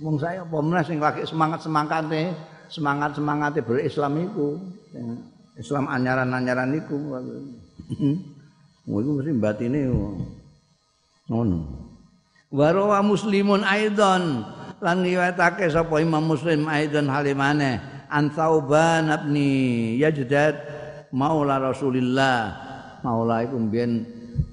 wong 0.00 0.16
saya 0.16 0.48
apa 0.48 0.56
meneh 0.64 0.84
sing 0.88 0.96
lagi 0.96 1.28
semangat-semangate 1.28 2.32
semangat-semangate 2.72 3.60
berislam 3.60 4.16
iku. 4.16 4.56
Islam 5.60 5.88
anyaran-anyaran 5.92 6.80
iku. 6.80 6.96
Iku 8.88 9.10
mesti 9.20 9.32
batine 9.36 9.92
ngono. 11.28 11.60
Wa 12.48 13.04
muslimun 13.04 13.66
aidan 13.68 14.55
lan 14.86 15.02
riwayatake 15.02 15.66
sapa 15.66 15.98
Imam 15.98 16.22
Muslim 16.22 16.70
aidan 16.70 17.10
halimane 17.10 17.82
an 18.06 18.30
Thauban 18.30 19.10
ibni 19.10 19.98
Yajdad 19.98 20.54
maula 21.10 21.58
Rasulillah. 21.58 22.54
Maula 23.02 23.42
iku 23.42 23.58
mbiyen 23.58 24.06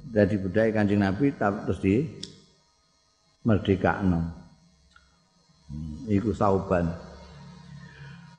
dadi 0.09 0.41
budaya 0.41 0.73
Kanjeng 0.73 1.05
Nabi 1.05 1.37
terus 1.37 1.77
di 1.77 2.01
merdekakno. 3.45 4.33
Iku 6.09 6.33
Thauban. 6.33 6.89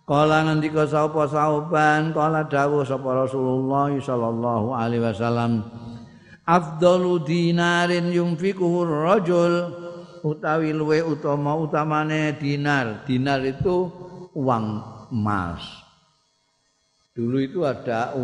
Kala 0.02 0.50
ngendika 0.50 0.90
sapa 0.90 1.30
Thauban 1.30 2.10
kala 2.10 2.42
dawuh 2.50 2.82
sapa 2.82 3.22
Rasulullah 3.22 3.94
sallallahu 3.94 4.74
alaihi 4.74 5.06
wasallam 5.06 5.62
afdalu 6.42 7.22
dinarin 7.22 8.10
yunfikuhu 8.10 8.82
rajul 8.82 9.83
utawi 10.24 10.72
luwe 10.72 11.04
utama 11.04 11.52
utamane 11.60 12.32
dinar. 12.40 13.04
Dinar 13.04 13.44
itu 13.44 13.92
uang 14.32 14.64
emas. 15.12 15.60
Dulu 17.12 17.38
itu 17.38 17.62
ada 17.62 18.16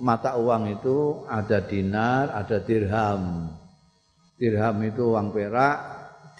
mata 0.00 0.34
uang 0.34 0.80
itu 0.80 1.28
ada 1.28 1.60
dinar, 1.62 2.32
ada 2.32 2.58
dirham. 2.58 3.52
Dirham 4.40 4.76
itu 4.82 5.14
uang 5.14 5.30
perak, 5.30 5.78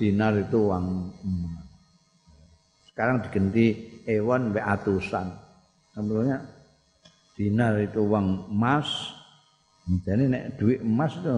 dinar 0.01 0.35
itu 0.41 0.59
uang 0.73 0.87
emas. 1.23 1.61
Sekarang 2.91 3.23
diganti 3.23 4.01
ewan 4.09 4.51
be 4.51 4.61
atusan. 4.65 5.31
Sebelumnya 5.93 6.41
dinar 7.37 7.79
itu 7.79 8.01
uang 8.03 8.49
emas. 8.51 8.89
Jadi 10.03 10.25
nek 10.29 10.57
duit 10.57 10.81
emas 10.81 11.13
itu 11.21 11.31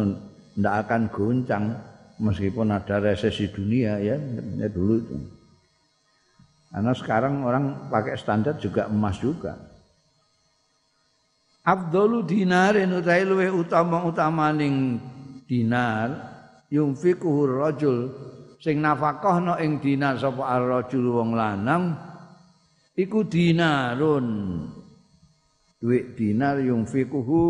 ndak 0.55 0.75
akan 0.87 1.03
goncang 1.11 1.75
meskipun 2.19 2.71
ada 2.71 3.03
resesi 3.03 3.51
dunia 3.51 3.99
ya, 3.99 4.17
ya 4.59 4.69
dulu 4.71 4.95
itu. 5.01 5.17
Karena 6.75 6.91
sekarang 6.91 7.47
orang 7.47 7.87
pakai 7.87 8.19
standar 8.19 8.59
juga 8.59 8.91
emas 8.91 9.23
juga. 9.23 9.55
Abdulu 11.65 12.27
dinarin 12.29 12.93
utai 12.93 13.25
luwe 13.25 13.49
utama 13.49 14.05
utamaning 14.05 15.01
dinar 15.49 16.13
yunfikuhu 16.69 17.41
rajul 17.47 18.13
sing 18.61 18.85
nafkahno 18.85 19.57
ing 19.63 19.81
dinar 19.81 20.21
sapa 20.21 20.45
ar-rajul 20.45 21.15
wong 21.15 21.33
lanang 21.33 21.97
iku 22.93 23.25
dinarun 23.25 24.27
duit 25.81 26.19
dinar 26.19 26.61
yunfikuhu 26.61 27.45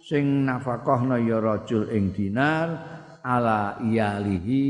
sing 0.00 0.48
nafkahno 0.48 1.20
ya 1.20 1.36
rajul 1.36 1.92
ing 1.92 2.16
dinar 2.16 2.95
ala 3.26 3.82
iyalihi 3.82 4.64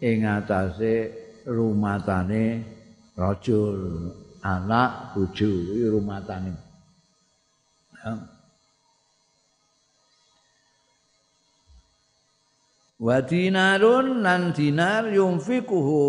ing 0.00 0.24
atase 0.24 1.12
rumatane 1.44 2.64
rajul 3.12 4.08
anak 4.40 5.12
bojo 5.12 5.52
rumatane. 5.92 6.56
Wa 13.02 13.18
dinarun 13.18 14.22
lan 14.22 14.54
dinar 14.54 15.10
yunfikuhu 15.10 16.02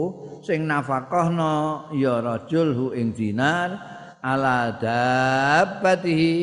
sing 0.45 0.69
nafakahna 0.69 1.89
ya 1.97 2.21
rajul 2.21 2.69
hu 2.77 2.85
ing 2.93 3.17
dinar 3.17 3.73
ala 4.21 4.77
dabbatihi 4.77 6.35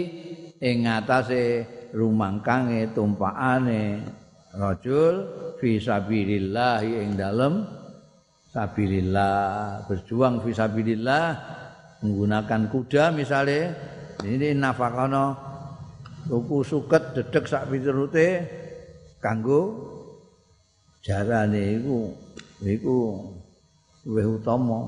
ing 0.58 0.90
atase 0.90 1.64
rumangkange 1.94 2.90
tumpakane 2.92 4.02
rajul 4.54 5.14
fi 5.58 5.78
sabilillah 5.78 6.82
ing 6.82 7.14
dalem 7.14 7.66
sabilillah. 8.50 9.86
Berjuang 9.86 10.42
fi 10.42 10.50
sabilillah 10.54 11.24
menggunakan 12.02 12.70
kuda 12.72 13.12
misalnya 13.14 13.74
ini 14.24 14.56
nafakono 14.56 15.36
tuku 16.26 16.58
suket 16.64 17.16
dedek 17.16 17.44
sak 17.48 17.68
piturute 17.68 18.28
kanggo 19.20 19.90
jarane 21.00 21.80
iku 21.80 21.98
iku 22.64 22.98
luwih 24.08 24.40
utama. 24.40 24.80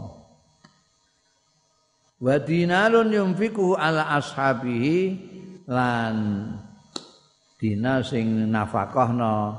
Wa 2.23 2.39
dinarun 2.39 3.11
yunfiku 3.11 3.75
ala 3.75 4.15
ashabihi 4.15 5.19
lan 5.67 6.15
dinar 7.63 8.03
sing 8.03 8.51
nafakahna 8.51 9.55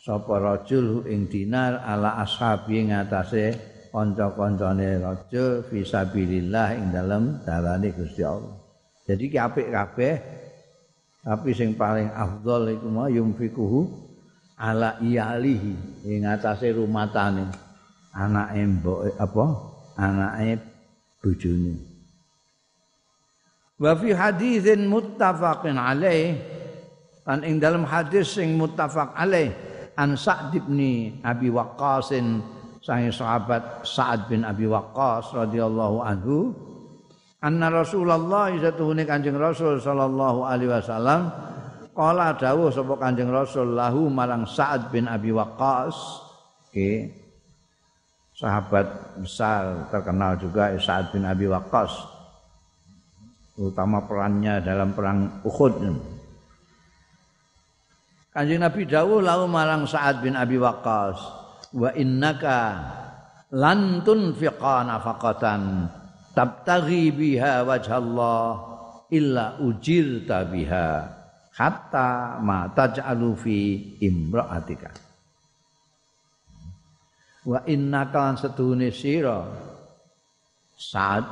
sapa 0.00 0.40
rajul 0.40 1.04
ing 1.04 1.28
dinar 1.28 1.84
ala 1.84 2.16
ashabi 2.24 2.88
ngatasé 2.88 3.52
kanca-kancane 3.92 5.04
rajul 5.04 5.60
fisabilillah 5.68 6.80
ing 6.80 6.96
dalem 6.96 7.44
dalane 7.44 7.92
Gusti 7.92 8.24
Allah. 8.24 8.56
Jadi 9.04 9.28
ki 9.28 9.36
apik 9.36 9.68
kabeh 9.68 10.14
tapi 11.20 11.52
sing 11.52 11.76
paling 11.76 12.08
afdol 12.08 12.72
iku 12.72 12.88
mau 12.88 13.12
yumfikuhu 13.12 13.84
ala 14.56 14.96
iyalihi 15.04 16.08
ing 16.08 16.24
atase 16.24 16.72
rumatane 16.72 17.52
anake 18.16 18.64
mbok 18.64 19.12
apa 19.20 19.44
anake 20.00 20.56
bojone. 21.20 21.76
Wa 23.76 23.92
fi 23.92 24.08
haditsin 24.16 24.88
muttafaqin 24.88 25.76
alaih 25.76 26.55
lan 27.26 27.42
ing 27.42 27.58
dalam 27.58 27.82
hadis 27.82 28.38
sing 28.38 28.54
muttafaq 28.54 29.10
alaih 29.18 29.50
an 29.98 30.14
Sa'd 30.14 30.54
bin 30.54 31.18
Abi 31.26 31.50
Waqqas 31.50 32.14
sang 32.86 33.10
sahabat 33.10 33.82
Sa'ad 33.82 34.30
bin 34.30 34.46
Abi 34.46 34.70
Waqqas 34.70 35.34
radhiyallahu 35.34 36.06
anhu 36.06 36.54
anna 37.42 37.66
Rasulullah 37.66 38.54
satuhune 38.54 39.02
Kanjeng 39.02 39.34
Rasul 39.34 39.82
sallallahu 39.82 40.46
alaihi 40.46 40.70
wasallam 40.70 41.34
qala 41.90 42.38
dawuh 42.38 42.70
sapa 42.70 42.94
Kanjeng 42.94 43.34
Rasul 43.34 43.74
lahu 43.74 44.06
marang 44.06 44.46
Sa'ad 44.46 44.94
bin 44.94 45.10
Abi 45.10 45.34
Waqqas 45.34 45.98
okay. 46.70 47.10
sahabat 48.38 49.18
besar 49.18 49.90
terkenal 49.90 50.38
juga 50.38 50.70
Sa'ad 50.78 51.10
bin 51.10 51.26
Abi 51.26 51.50
Waqqas 51.50 51.90
terutama 53.58 54.06
perannya 54.06 54.62
dalam 54.62 54.94
perang 54.94 55.42
Uhud 55.42 55.74
Kanjeng 58.36 58.60
Nabi 58.60 58.84
dawuh 58.84 59.24
lahu 59.24 59.48
marang 59.48 59.88
Sa'ad 59.88 60.20
bin 60.20 60.36
Abi 60.36 60.60
Waqqas, 60.60 61.16
wa 61.72 61.88
innaka 61.96 62.84
lan 63.48 64.04
tunfiqa 64.04 64.84
nafaqatan 64.84 65.88
tabtaghi 66.36 67.16
biha 67.16 67.64
wajhallah 67.64 68.44
illa 69.08 69.56
ujirta 69.56 70.44
biha 70.52 70.88
hatta 71.56 72.36
ma 72.44 72.68
taj'alu 72.76 73.32
fi 73.40 73.56
imra'atika. 74.04 74.92
Wa 77.48 77.64
innaka 77.64 78.20
lan 78.20 78.36
setuhune 78.36 78.92
sira 78.92 79.48
Sa'ad 80.76 81.24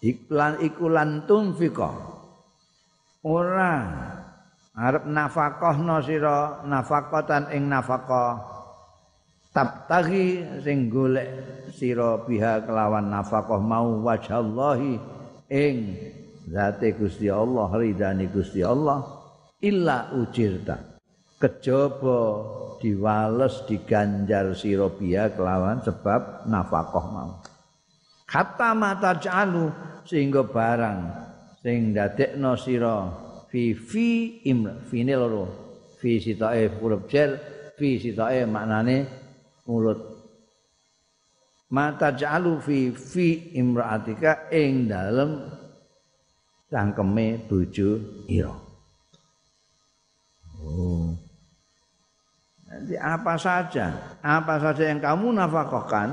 iklan 0.00 0.64
ikulan 0.64 1.28
tunfiqa 1.28 1.92
ora 3.20 3.72
arep 4.74 5.06
nafakahna 5.06 6.02
sira 6.02 6.66
nafaqatan 6.66 7.54
ing 7.54 7.70
nafaqah 7.70 8.42
tabtaghi 9.54 10.42
sing 10.66 10.90
golek 10.90 11.30
sira 11.70 12.18
biha 12.26 12.66
kelawan 12.66 13.06
nafkah 13.06 13.62
mau 13.62 14.02
wajhallahi 14.02 14.98
ing 15.46 15.94
zate 16.50 16.98
Gusti 16.98 17.30
Allah 17.30 17.70
ridani 17.70 18.26
Gusti 18.26 18.66
Allah 18.66 19.06
illa 19.62 20.10
ujirta. 20.10 20.98
Kejaba 21.38 22.20
diwales 22.82 23.62
diganjar 23.70 24.58
sira 24.58 24.90
biha 24.90 25.30
kelawan 25.38 25.86
sebab 25.86 26.50
nafkah 26.50 27.06
mau. 27.14 27.38
Kata 28.26 28.74
mata 28.74 29.14
jalu 29.22 29.70
sehingga 30.02 30.42
barang 30.42 31.00
sing 31.62 31.94
dadekno 31.94 32.58
sira 32.58 33.23
fi 33.54 33.70
fi 33.70 34.42
im 34.50 34.66
fi 34.82 35.06
loro 35.06 35.46
fi 36.02 36.18
sitae 36.18 36.66
huruf 36.74 37.06
jar 37.06 37.38
fi 37.78 38.02
sitae 38.02 38.42
maknane 38.50 39.06
mulut. 39.70 40.02
Mata 41.70 42.10
jalu 42.18 42.58
fi 42.58 42.90
fi 42.90 43.54
imraatika 43.54 44.50
ing 44.50 44.90
dalem 44.90 45.38
cangkeme 46.66 47.46
bojo 47.46 48.02
ira. 48.26 48.50
Oh. 50.58 51.14
Nanti 52.66 52.98
apa 52.98 53.38
saja, 53.38 54.18
apa 54.18 54.58
saja 54.58 54.82
yang 54.82 54.98
kamu 54.98 55.30
nafkahkan 55.30 56.10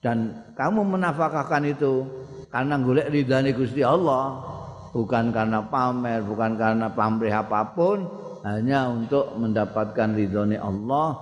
dan 0.00 0.48
kamu 0.56 0.96
menafkahkan 0.96 1.68
itu 1.68 2.08
karena 2.48 2.80
golek 2.80 3.12
ridhani 3.12 3.52
Gusti 3.52 3.84
Allah, 3.84 4.57
bukan 4.98 5.30
karena 5.30 5.62
pamer, 5.62 6.26
bukan 6.26 6.58
karena 6.58 6.90
pamrih 6.90 7.30
apa 7.30 7.70
pun, 7.70 8.02
hanya 8.42 8.90
untuk 8.90 9.38
mendapatkan 9.38 10.18
ridhoni 10.18 10.58
Allah 10.58 11.14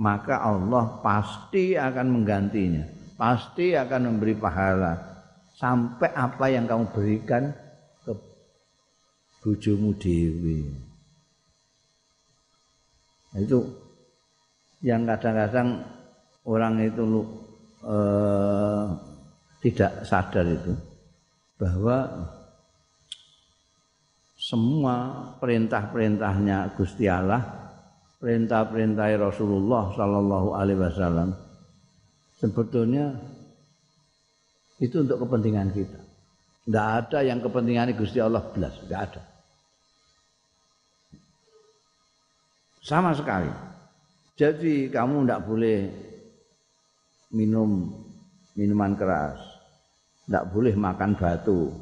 maka 0.00 0.40
Allah 0.40 1.02
pasti 1.04 1.74
akan 1.76 2.06
menggantinya 2.08 2.98
pasti 3.18 3.74
akan 3.74 4.14
memberi 4.14 4.38
pahala. 4.38 4.94
Sampai 5.58 6.14
apa 6.14 6.46
yang 6.46 6.70
kamu 6.70 6.94
berikan 6.94 7.50
ke 8.06 8.14
bujumu 9.42 9.90
dewi. 9.98 10.70
Itu 13.34 13.66
yang 14.86 15.02
kadang-kadang 15.02 15.82
orang 16.46 16.78
itu 16.78 17.02
eh, 17.82 18.86
tidak 19.66 19.92
sadar 20.06 20.46
itu 20.46 20.78
bahwa 21.58 22.06
semua 24.48 25.28
perintah-perintahnya 25.36 26.72
Gusti 26.80 27.04
Allah 27.04 27.44
perintah-perintah 28.16 29.12
Rasulullah 29.20 29.92
sallallahu 29.92 30.56
alaihi 30.56 30.80
wasallam 30.80 31.36
sebetulnya 32.40 33.12
itu 34.78 35.02
untuk 35.02 35.26
kepentingan 35.26 35.74
kita. 35.74 36.00
Tidak 36.64 36.88
ada 37.02 37.18
yang 37.26 37.42
kepentingan 37.42 37.92
Gusti 37.98 38.22
Allah 38.22 38.40
belas, 38.54 38.72
tidak 38.86 39.00
ada. 39.10 39.22
Sama 42.80 43.12
sekali. 43.12 43.50
Jadi 44.38 44.86
kamu 44.88 45.26
tidak 45.26 45.44
boleh 45.44 45.78
minum 47.34 47.90
minuman 48.54 48.94
keras, 48.94 49.42
tidak 50.24 50.46
boleh 50.54 50.74
makan 50.78 51.18
batu, 51.18 51.74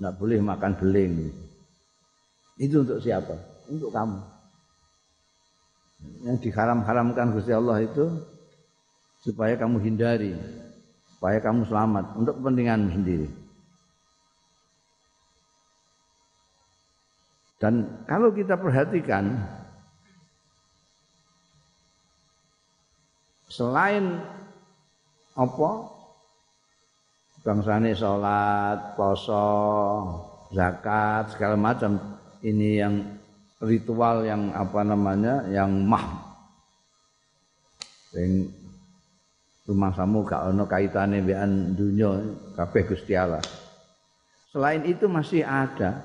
tidak 0.00 0.14
boleh 0.16 0.38
makan 0.40 0.72
beling. 0.80 1.43
Itu 2.58 2.86
untuk 2.86 3.02
siapa? 3.02 3.34
Untuk 3.66 3.90
kamu 3.90 4.34
yang 6.24 6.36
diharam-haramkan 6.40 7.32
Gusti 7.32 7.52
Allah 7.52 7.80
itu 7.84 8.04
supaya 9.24 9.56
kamu 9.56 9.80
hindari, 9.80 10.36
supaya 11.16 11.40
kamu 11.40 11.64
selamat 11.64 12.04
untuk 12.16 12.40
kepentingan 12.40 12.92
sendiri. 12.92 13.28
Dan 17.56 18.04
kalau 18.04 18.28
kita 18.28 18.60
perhatikan 18.60 19.40
selain 23.48 24.20
apa 25.32 25.70
bangsane 27.40 27.96
sholat, 27.96 28.96
poso, 28.96 29.48
zakat 30.52 31.32
segala 31.32 31.56
macam 31.56 32.13
ini 32.44 32.78
yang 32.78 32.94
ritual 33.64 34.28
yang 34.28 34.52
apa 34.52 34.84
namanya 34.84 35.48
yang 35.48 35.72
mah 35.88 36.36
sing 38.12 38.52
rumah 39.64 39.96
samu 39.96 40.22
gak 40.28 40.52
ono 40.52 40.68
kaitane 40.68 41.24
mbekan 41.24 41.72
dunya 41.72 42.20
kabeh 42.52 42.84
Gusti 42.84 43.16
Allah. 43.16 43.40
Selain 44.52 44.84
itu 44.84 45.08
masih 45.08 45.40
ada 45.42 46.04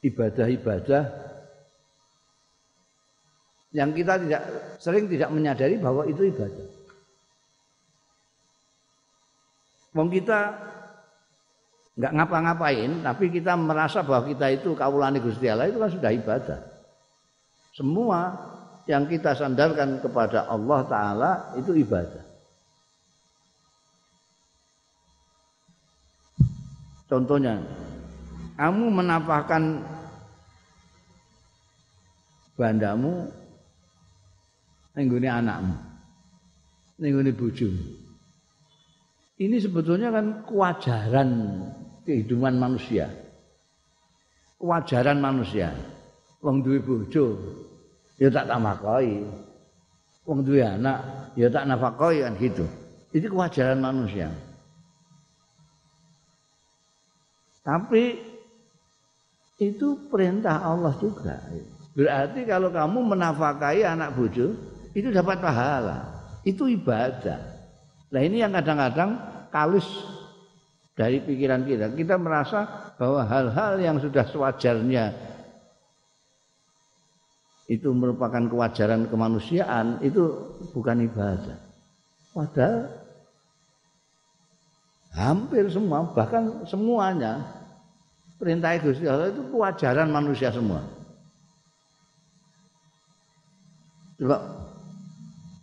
ibadah-ibadah 0.00 1.04
yang 3.70 3.94
kita 3.94 4.18
tidak 4.18 4.42
sering 4.82 5.06
tidak 5.06 5.30
menyadari 5.30 5.78
bahwa 5.78 6.02
itu 6.08 6.26
ibadah. 6.26 6.66
Wong 9.94 10.08
kita 10.10 10.69
nggak 12.00 12.16
ngapa-ngapain 12.16 13.04
tapi 13.04 13.28
kita 13.28 13.52
merasa 13.60 14.00
bahwa 14.00 14.24
kita 14.24 14.48
itu 14.56 14.72
kaulani 14.72 15.20
Gusti 15.20 15.52
Allah 15.52 15.68
itu 15.68 15.76
kan 15.76 15.92
sudah 15.92 16.10
ibadah. 16.16 16.60
Semua 17.76 18.20
yang 18.88 19.04
kita 19.04 19.36
sandarkan 19.36 20.00
kepada 20.00 20.48
Allah 20.48 20.80
taala 20.88 21.30
itu 21.60 21.76
ibadah. 21.76 22.24
Contohnya, 27.04 27.60
kamu 28.56 28.84
menafahkan 28.86 29.82
bandamu 32.54 33.28
nengguni 34.96 35.28
anakmu, 35.28 35.74
nengguni 37.02 37.34
bojomu. 37.34 37.82
Ini 39.40 39.56
sebetulnya 39.58 40.14
kan 40.14 40.46
kewajaran 40.46 41.30
kehidupan 42.04 42.56
manusia. 42.56 43.08
Kewajaran 44.60 45.18
manusia. 45.18 45.72
Wong 46.40 46.64
duwe 46.64 46.80
bojo 46.80 47.36
ya 48.20 48.28
tak 48.28 48.48
tamakoi. 48.48 49.24
Wong 50.28 50.40
duwe 50.44 50.60
anak 50.64 51.32
ya 51.36 51.48
tak 51.48 51.64
nafakoi 51.68 52.24
kan 52.24 52.36
gitu. 52.36 52.64
Itu 53.10 53.26
kewajaran 53.32 53.80
manusia. 53.80 54.30
Tapi 57.60 58.16
itu 59.60 60.08
perintah 60.08 60.64
Allah 60.64 60.96
juga. 60.96 61.36
Berarti 61.92 62.48
kalau 62.48 62.72
kamu 62.72 63.12
menafakai 63.12 63.84
anak 63.84 64.16
bojo 64.16 64.56
itu 64.96 65.08
dapat 65.12 65.42
pahala. 65.42 66.08
Itu 66.46 66.64
ibadah. 66.64 67.36
Nah 68.10 68.20
ini 68.24 68.40
yang 68.40 68.56
kadang-kadang 68.56 69.20
kalus 69.52 69.86
dari 71.00 71.24
pikiran 71.24 71.64
kita. 71.64 71.96
Kita 71.96 72.20
merasa 72.20 72.92
bahwa 73.00 73.24
hal-hal 73.24 73.80
yang 73.80 73.96
sudah 73.96 74.28
sewajarnya 74.28 75.16
itu 77.72 77.88
merupakan 77.96 78.44
kewajaran 78.44 79.08
kemanusiaan 79.08 80.04
itu 80.04 80.28
bukan 80.76 81.08
ibadah. 81.08 81.56
Padahal 82.36 82.92
hampir 85.16 85.72
semua 85.72 86.04
bahkan 86.12 86.68
semuanya 86.68 87.48
perintah 88.36 88.76
Gusti 88.76 89.08
Allah 89.08 89.32
itu 89.32 89.40
kewajaran 89.48 90.12
manusia 90.12 90.52
semua. 90.52 90.84
Coba 94.20 94.36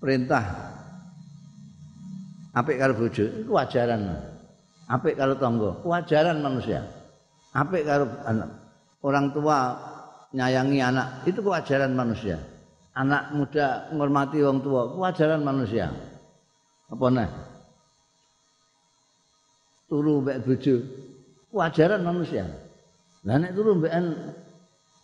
perintah 0.02 0.44
apik 2.58 2.82
karo 2.82 2.98
bojo 2.98 3.22
itu 3.22 3.46
kewajaran 3.46 4.34
apik 4.88 5.20
karo 5.20 5.36
tangga, 5.36 5.84
kewajaran 5.84 6.40
manusia. 6.40 6.82
Apik 7.52 7.84
karo 7.84 8.08
anak. 8.24 8.50
Orang 9.04 9.32
tua 9.36 9.78
nyayangi 10.34 10.80
anak, 10.82 11.28
itu 11.28 11.40
kewajaran 11.44 11.94
manusia. 11.94 12.40
Anak 12.98 13.30
muda 13.36 13.94
menghormati 13.94 14.42
orang 14.42 14.60
tua, 14.66 14.82
kewajaran 14.96 15.42
manusia. 15.46 15.94
Apa 16.88 17.06
nih? 17.14 17.30
Turu 19.88 20.24
mbek 20.24 20.44
bojo, 20.44 20.76
kewajaran 21.54 22.02
manusia. 22.02 22.44
Lah 23.28 23.38
nek 23.38 23.54
turu 23.54 23.76
mbekan 23.76 24.16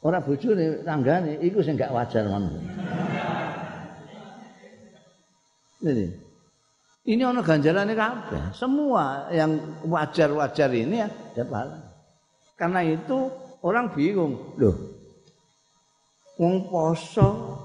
ora 0.04 0.20
bojone 0.24 0.84
tanggane 0.84 1.40
iku 1.44 1.60
sing 1.64 1.76
gak 1.76 1.92
wajar 1.92 2.28
manusia. 2.28 2.64
Ini. 5.84 6.23
Ini 7.04 7.20
ono 7.28 7.44
ganjarannya 7.44 7.96
kabeh. 8.00 8.44
Semua 8.56 9.28
yang 9.28 9.84
wajar-wajar 9.84 10.72
ini 10.72 11.04
ada 11.04 11.44
pahala. 11.44 11.80
Karena 12.56 12.80
itu 12.80 13.28
orang 13.60 13.92
bingung, 13.92 14.56
loh. 14.56 14.78
Wong 16.40 16.72
poso 16.72 17.60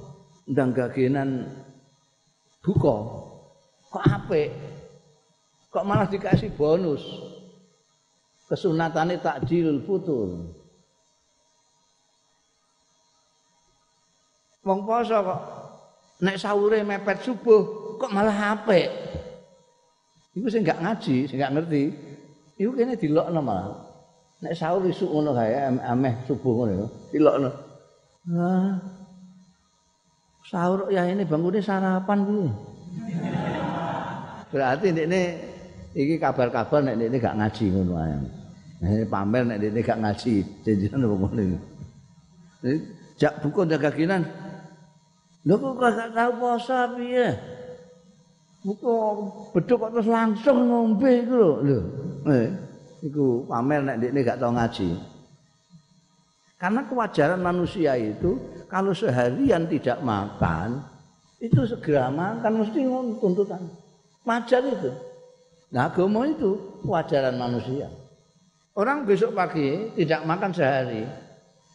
ndang 0.51 0.75
gagenan 0.75 1.47
duka. 2.59 2.97
Kok 3.89 4.05
apik? 4.05 4.51
Kok 5.71 5.87
malah 5.87 6.11
dikasih 6.11 6.53
bonus? 6.59 7.01
Kesunatane 8.51 9.23
takjilul 9.23 9.87
futur. 9.87 10.51
Wong 14.67 14.81
poso 14.83 15.17
kok 15.23 15.41
nek 16.27 16.37
sahure 16.37 16.83
mepet 16.83 17.23
subuh 17.23 17.95
kok 18.03 18.11
malah 18.11 18.59
apik. 18.59 18.91
Iku 20.39 20.47
sing 20.47 20.63
gak 20.63 20.79
ngaji, 20.79 21.27
sing 21.27 21.43
gak 21.43 21.51
ngerti. 21.51 21.91
Iku 22.63 22.71
kene 22.79 22.95
dilokno 22.95 23.43
malah. 23.43 23.75
Nek 24.39 24.55
sahur 24.55 24.87
isuk 24.87 25.11
ngono 25.11 25.35
kae 25.35 25.51
ameh 25.83 26.15
subuh 26.31 26.63
ngono 26.63 26.87
dilokno. 27.11 27.51
Nah, 28.31 28.79
sahur 30.47 30.95
ya 30.95 31.11
ini 31.11 31.27
bangune 31.27 31.59
sarapan 31.59 32.23
kuwi. 32.23 32.47
Berarti 34.55 34.95
ini 34.95 35.23
iki 35.99 36.23
kabar-kabar 36.23 36.87
nek 36.87 37.03
ini 37.03 37.19
gak 37.19 37.35
ngaji 37.35 37.65
ngono 37.75 37.95
ae. 37.99 38.15
Nah, 38.79 38.91
pamer 39.11 39.43
nek 39.43 39.59
ini 39.59 39.81
gak 39.83 39.99
ngaji, 39.99 40.35
jenengan 40.63 41.03
apa 41.03 41.15
ngono 41.19 41.43
iki. 41.43 41.59
Jak 43.19 43.43
buku 43.43 43.67
jaga 43.67 43.91
kinan. 43.91 44.23
Lho 45.43 45.59
kok 45.59 45.75
gak 45.83 46.15
tau 46.15 46.31
poso 46.39 46.79
piye? 46.95 47.58
Buku 48.67 48.95
beduk 49.55 49.77
kok 49.79 49.91
terus 49.95 50.09
langsung 50.11 50.67
ngombe 50.67 51.23
iku 51.23 51.35
lho. 51.35 51.53
Lho. 51.63 51.79
Eh, 52.27 52.49
pamer 53.47 53.81
nek 53.87 53.97
ini 54.03 54.21
gak 54.27 54.43
tau 54.43 54.51
ngaji. 54.51 54.99
Karena 56.59 56.83
kewajaran 56.91 57.39
manusia 57.39 57.95
itu 57.95 58.35
kalau 58.67 58.91
seharian 58.91 59.71
tidak 59.71 60.03
makan 60.03 60.83
itu 61.39 61.63
segera 61.63 62.11
makan 62.11 62.67
mesti 62.67 62.83
tuntutan. 63.23 63.63
Wajar 64.27 64.63
itu. 64.67 64.91
Nah, 65.71 65.87
agama 65.87 66.27
itu 66.27 66.83
kewajaran 66.83 67.39
manusia. 67.39 67.87
Orang 68.75 69.07
besok 69.07 69.39
pagi 69.39 69.95
tidak 69.95 70.27
makan 70.27 70.51
sehari. 70.51 71.07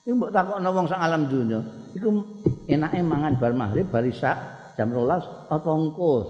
Ini 0.03 0.19
mbok 0.19 0.35
takokno 0.35 0.69
wong 0.75 0.87
sak 0.91 0.99
alam 0.99 1.31
dunia, 1.31 1.63
iku 1.95 2.11
enake 2.67 2.99
mangan 2.99 3.39
bar 3.39 3.55
maghrib 3.55 3.87
bar 3.87 4.03
jam 4.75 4.91
12 4.91 5.47
apa 5.47 5.69
engko 5.71 6.27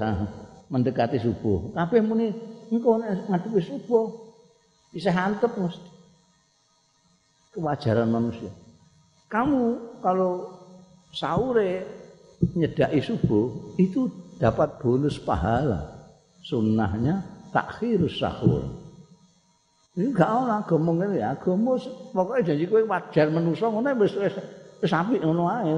mendekati 0.73 1.21
subuh. 1.21 1.69
Kabeh 1.77 2.01
muni 2.01 2.33
engko 2.73 2.97
nek 2.97 3.29
ngadepi 3.29 3.61
subuh 3.61 4.09
bisa 4.89 5.13
hantep 5.13 5.53
mesti. 5.53 5.93
kewajaran 7.53 8.09
manusia. 8.09 8.49
Kamu 9.29 9.77
kalau 10.01 10.49
sahur 11.13 11.61
nyedai 12.57 12.97
subuh 12.97 13.77
itu 13.77 14.09
dapat 14.41 14.81
bonus 14.81 15.21
pahala. 15.21 15.85
Sunnahnya 16.41 17.21
takhirus 17.53 18.17
sahur. 18.17 18.65
Ini 19.93 20.09
gak 20.09 20.25
ana 20.25 20.65
agama 20.65 20.97
ngene 20.97 21.21
ya, 21.21 21.37
agama 21.37 21.77
pokoke 22.09 22.41
janji 22.41 22.65
kowe 22.65 22.81
wajar 22.81 23.29
manusa 23.29 23.69
ngono 23.69 23.93
wis 24.01 24.17
wis 24.17 24.33
wis 24.81 24.89
apik 24.89 25.21
ngono 25.21 25.45
ae. 25.45 25.77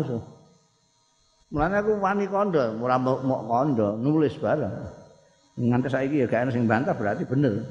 Mulane 1.53 1.75
aku 1.77 1.91
wani 2.01 2.25
kondo, 2.25 2.73
ora 2.81 2.97
mau 2.97 3.21
kondo, 3.45 3.93
nulis 4.01 4.33
bareng. 4.41 4.73
Nganti 5.55 5.87
saiki 5.87 6.23
ya 6.23 6.27
gak 6.27 6.49
ana 6.49 6.51
sing 6.51 6.65
bantah 6.65 6.97
berarti 6.97 7.23
bener. 7.23 7.63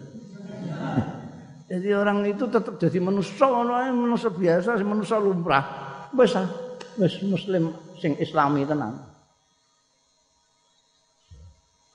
Jadi 1.70 1.90
orang 1.96 2.22
itu 2.28 2.44
tetap 2.44 2.76
jadi 2.76 3.00
manusia, 3.00 3.48
manusia 3.90 4.28
biasa, 4.28 4.76
manusia 4.84 5.16
lumrah. 5.16 5.64
Wes 6.12 6.36
wes 7.00 7.14
muslim 7.24 7.72
sing 7.98 8.14
islami 8.20 8.68
tenan. 8.68 9.00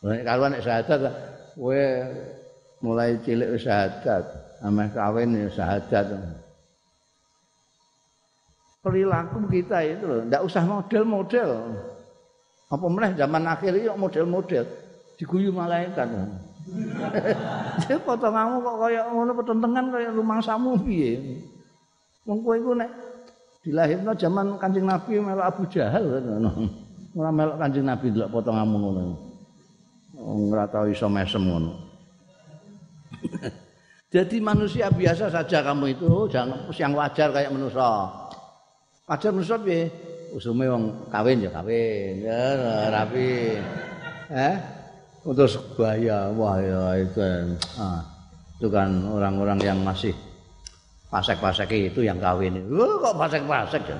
Nek 0.03 0.25
karuan 0.25 0.57
nek 0.57 0.65
syahadat 0.65 1.01
kowe 1.53 1.83
mulai 2.81 3.19
cilik 3.23 3.55
wis 3.55 3.63
syahadat, 3.67 4.25
ameh 4.65 4.89
kawin 4.89 5.37
ya 5.37 5.47
syahadat. 5.53 6.17
Perilaku 8.89 9.45
kita 9.53 9.85
itu 9.85 10.03
loh, 10.09 10.25
ndak 10.25 10.41
usah 10.41 10.65
model-model. 10.65 11.49
Apa 12.73 12.85
meneh 12.89 13.13
zaman 13.13 13.45
akhir 13.45 13.77
iki 13.77 13.85
model-model 13.93 14.65
diguyu 15.21 15.53
malaikat. 15.53 16.09
Jadi 17.85 18.01
potonganmu 18.01 18.65
kok 18.65 18.77
kaya 18.81 19.01
ngono 19.13 19.31
petentengan 19.37 19.85
kaya 19.93 20.09
rumangsamu 20.09 20.73
piye? 20.81 21.37
Wong 22.25 22.41
kowe 22.41 22.57
iku 22.57 22.73
nek 22.73 22.89
dilahirno 23.61 24.17
zaman 24.17 24.57
Kanjeng 24.57 24.89
Nabi 24.89 25.21
melok 25.21 25.45
Abu 25.45 25.63
Jahal 25.69 26.09
ngono. 26.09 26.49
Ora 27.17 27.29
melok 27.29 27.57
Kanjeng 27.61 27.85
Nabi 27.85 28.09
delok 28.09 28.41
potonganmu 28.41 28.77
ngono. 28.81 29.03
Ora 30.49 30.65
tau 30.65 30.89
iso 30.89 31.05
mesem 31.05 31.45
ngono. 31.45 31.77
Jadi 34.13 34.41
manusia 34.41 34.89
biasa 34.89 35.29
saja 35.29 35.61
kamu 35.61 35.93
itu 35.93 36.25
jangan 36.33 36.65
yang 36.73 36.97
wajar 36.97 37.29
kayak 37.29 37.53
manusia. 37.53 38.09
Wajar 39.09 39.33
manusia 39.33 39.57
piye? 39.57 39.89
Usume 40.29 40.69
wong 40.69 41.09
kawin 41.09 41.41
ya 41.41 41.49
kawin, 41.49 42.21
ya 42.21 42.41
rapi. 42.93 43.57
Eh? 44.29 44.55
untuk 45.27 45.47
sebaya 45.51 46.31
wah 46.31 46.55
ya 46.63 47.03
itu 47.03 47.19
ah, 47.75 47.99
itu 48.55 48.67
kan 48.71 48.87
orang-orang 49.09 49.59
yang 49.59 49.79
masih 49.83 50.15
pasek-pasek 51.11 51.91
itu 51.91 52.05
yang 52.05 52.21
kawin. 52.21 52.55
Itu 52.55 53.01
kok 53.03 53.17
pasek-pasek 53.17 53.83
ya? 53.83 53.99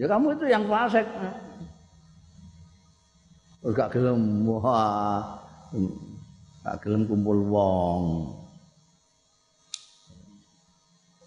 Ya 0.00 0.06
kamu 0.08 0.38
itu 0.38 0.46
yang 0.48 0.64
pasek. 0.64 1.04
Gak 3.62 3.92
gelem. 3.94 4.48
Wah 4.48 5.36
gak 6.64 6.76
gelem 6.80 7.04
kumpul 7.04 7.38
wong. 7.50 8.02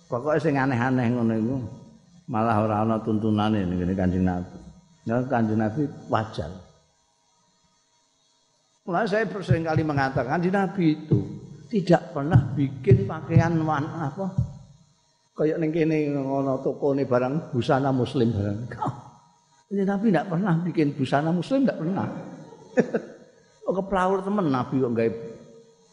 Pokoknya 0.06 0.40
sing 0.42 0.56
aneh-aneh 0.56 1.08
ngono 1.12 1.34
iku 1.34 1.58
malah 2.30 2.58
ora 2.62 2.76
ana 2.82 2.98
tuntunane 3.02 3.66
ngene 3.66 3.94
Kanjeng 3.94 4.26
Nabi. 4.26 4.58
Nah, 5.06 5.22
Kanjeng 5.30 5.60
Nabi 5.62 5.82
wajar. 6.10 6.50
Mulai 8.86 9.10
saya 9.10 9.26
sering 9.42 9.66
kali 9.66 9.82
mengatakan 9.82 10.38
di 10.38 10.54
Nabi 10.54 10.94
itu 10.94 11.20
tidak 11.70 12.14
pernah 12.14 12.38
bikin 12.54 13.10
pakaian 13.10 13.58
warna 13.66 14.14
apa 14.14 14.30
kayak 15.34 15.58
neng 15.58 15.74
kene 15.74 16.14
ngono 16.14 16.62
toko 16.62 16.94
nih 16.94 17.10
barang 17.10 17.50
busana 17.50 17.90
muslim 17.90 18.30
barang. 18.30 18.60
Ini 19.74 19.82
Nabi 19.82 20.14
tidak 20.14 20.30
pernah 20.30 20.54
bikin 20.62 20.94
busana 20.94 21.34
muslim 21.34 21.66
tidak 21.66 21.82
pernah. 21.82 22.06
oh 23.66 23.74
keplaur 23.74 24.22
temen 24.22 24.54
Nabi 24.54 24.78
kok 24.78 24.92
nggak 24.94 25.10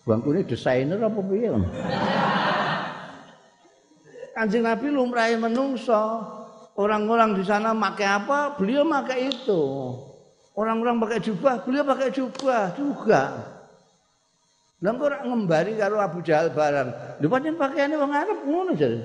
bangku 0.04 0.34
ini 0.34 0.42
desainer 0.44 0.98
apa 0.98 1.20
piye 1.24 1.48
Kanjeng 4.42 4.66
Nabi 4.66 4.90
lumrahe 4.90 5.38
menungso. 5.38 6.18
Orang-orang 6.74 7.38
di 7.38 7.46
sana 7.46 7.70
pakai 7.70 8.08
apa, 8.10 8.58
beliau 8.58 8.82
pakai 8.82 9.30
itu. 9.30 9.62
Orang-orang 10.58 10.98
pakai 10.98 11.22
jubah, 11.22 11.62
beliau 11.62 11.86
pakai 11.86 12.10
jubah 12.10 12.74
juga. 12.74 13.22
Lah 14.82 14.90
kok 14.98 15.22
ngembari 15.22 15.78
karo 15.78 16.02
Abu 16.02 16.26
Jahal 16.26 16.50
barang. 16.50 17.22
Lha 17.22 17.26
pancen 17.30 17.54
pakaiane 17.54 17.94
wong 17.94 18.10
Arab 18.10 18.38
ngono 18.42 18.74
jare. 18.74 18.98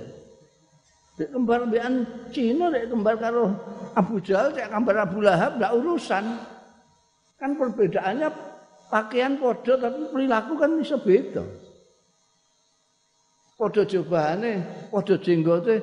Dek 1.21 1.29
kembar 1.29 1.69
mbekan 1.69 1.93
Cina 2.33 2.73
dek 2.73 2.89
kembar 2.89 3.21
karo 3.21 3.53
Abu 3.93 4.17
Jahal 4.17 4.57
cek 4.57 4.73
kembar 4.73 5.05
Abu 5.05 5.21
Lahab 5.21 5.61
enggak 5.61 5.77
urusan. 5.77 6.25
Kan 7.38 7.61
perbedaannya 7.61 8.33
pakaian 8.89 9.38
podo 9.38 9.77
tapi 9.77 10.01
perilaku 10.09 10.57
kan 10.57 10.73
bisa 10.81 10.97
beda. 10.97 11.45
Podo 13.57 13.81
jubahane, 13.89 14.61
podo 14.93 15.17
jenggote 15.17 15.81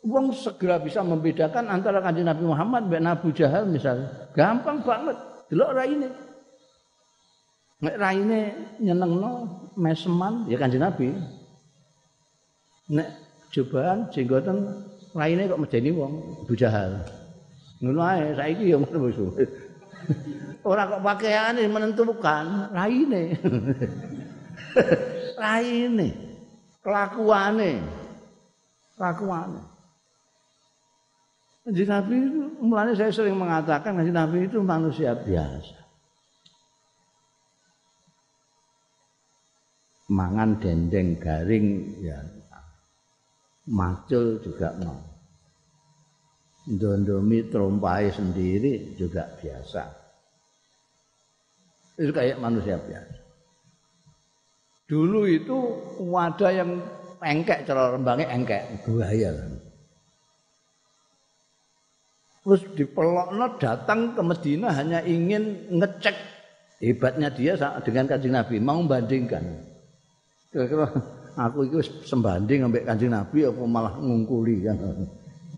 Wong 0.00 0.32
segera 0.32 0.80
bisa 0.80 1.04
membedakan 1.04 1.68
antara 1.68 2.00
kanjeng 2.00 2.24
Nabi 2.24 2.44
Muhammad 2.48 2.88
dan 2.88 3.04
Abu 3.04 3.36
Jahal 3.36 3.68
misalnya. 3.68 4.08
Gampang 4.32 4.80
banget. 4.80 5.12
Delok 5.52 5.76
raine. 5.76 6.08
Nek 7.84 7.96
raine 8.00 8.40
nyenengno 8.80 9.32
meseman 9.76 10.48
ya 10.48 10.56
kanjeng 10.56 10.80
Nabi. 10.80 11.12
Nek 12.96 13.08
cobaan 13.52 14.08
jenggoten 14.08 14.88
raine 15.12 15.52
kok 15.52 15.60
medeni 15.60 15.92
wong 15.92 16.48
Abu 16.48 16.56
Jahal. 16.56 17.04
Ngono 17.84 18.00
ae 18.00 18.32
saiki 18.32 18.72
ya 18.72 18.80
ngono. 18.80 19.36
Ora 20.64 20.88
kok 20.96 21.04
pakaiane 21.04 21.68
menentukan 21.68 22.72
raine. 22.72 23.36
raine. 25.44 26.29
Kelakuane. 26.80 27.84
Kelakuane. 28.96 29.62
Kanjeng 31.60 31.92
Nabi 31.92 32.14
itu 32.24 32.40
mulanya 32.64 32.94
saya 32.96 33.12
sering 33.12 33.36
mengatakan 33.36 34.00
Kanjeng 34.00 34.16
Nabi 34.16 34.48
itu 34.48 34.58
manusia 34.64 35.12
biasa. 35.12 35.76
Mangan 40.10 40.58
dendeng 40.58 41.20
garing 41.22 42.00
ya 42.02 42.18
macul 43.70 44.42
juga 44.42 44.74
mau. 44.82 44.98
Dondomi 46.66 47.46
trompai 47.46 48.10
sendiri 48.10 48.98
juga 48.98 49.30
biasa. 49.38 49.84
Itu 52.00 52.10
kayak 52.10 52.40
manusia 52.42 52.80
biasa. 52.80 53.19
Dulu 54.90 55.22
itu 55.30 55.54
wadah 56.02 56.50
yang 56.50 56.82
engkek 57.22 57.62
cara 57.62 57.94
rembangnya 57.94 58.26
engkek, 58.34 58.66
bahaya. 58.90 59.30
Terus 62.42 62.66
dipelokno 62.74 63.54
datang 63.62 64.18
ke 64.18 64.22
Medina 64.26 64.74
hanya 64.74 64.98
ingin 65.06 65.70
ngecek 65.78 66.16
hebatnya 66.82 67.30
dia 67.30 67.54
dengan 67.86 68.10
kanjeng 68.10 68.34
Nabi, 68.34 68.58
mau 68.58 68.82
membandingkan. 68.82 69.44
Kira-kira 70.50 70.90
aku 71.38 71.70
itu 71.70 71.78
sembanding 72.02 72.66
ambek 72.66 72.82
kanjeng 72.82 73.14
Nabi 73.14 73.46
apa 73.46 73.62
malah 73.70 73.94
ngungkuli 73.94 74.66
kan. 74.66 74.74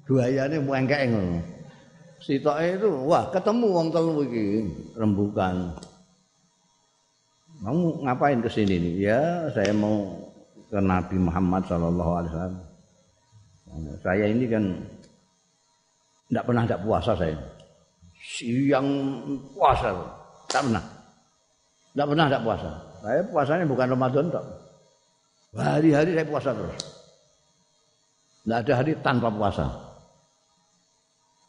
Buayane 0.04 0.60
engkek 0.60 1.08
ngono. 1.08 1.40
Sitoke 2.20 2.76
itu 2.76 2.90
wah 3.08 3.32
ketemu 3.32 3.66
wong 3.72 3.88
telu 3.88 4.20
rembukan. 4.98 5.72
Kamu 7.62 8.02
ngapain 8.02 8.42
ke 8.42 8.50
sini 8.50 8.74
nih? 8.74 8.94
Ya, 9.06 9.46
saya 9.54 9.70
mau 9.70 10.10
ke 10.66 10.82
Nabi 10.82 11.16
Muhammad 11.22 11.62
sallallahu 11.70 12.12
alaihi 12.18 12.32
wasallam. 12.34 12.56
Saya 14.02 14.24
ini 14.26 14.44
kan 14.50 14.64
tidak 16.26 16.44
pernah 16.50 16.62
tidak 16.66 16.82
puasa 16.82 17.12
saya. 17.14 17.38
Siang 18.18 18.88
puasa, 19.54 19.94
tak 20.50 20.66
pernah. 20.66 20.84
Tidak 21.94 22.06
pernah 22.10 22.26
tidak 22.26 22.44
puasa. 22.44 22.70
Saya 23.02 23.20
puasanya 23.30 23.64
bukan 23.70 23.88
Ramadan 23.94 24.26
tak. 24.34 24.44
Hari-hari 25.54 26.10
saya 26.18 26.26
puasa 26.26 26.50
terus. 26.50 26.76
Tidak 28.42 28.58
ada 28.58 28.72
hari 28.74 28.92
tanpa 29.06 29.28
puasa. 29.30 29.66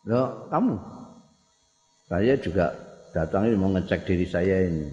Loh, 0.06 0.46
kamu? 0.52 0.76
Saya 2.06 2.38
juga 2.38 2.70
datang 3.16 3.50
ini 3.50 3.56
mau 3.58 3.74
ngecek 3.74 4.06
diri 4.06 4.28
saya 4.30 4.68
ini. 4.70 4.86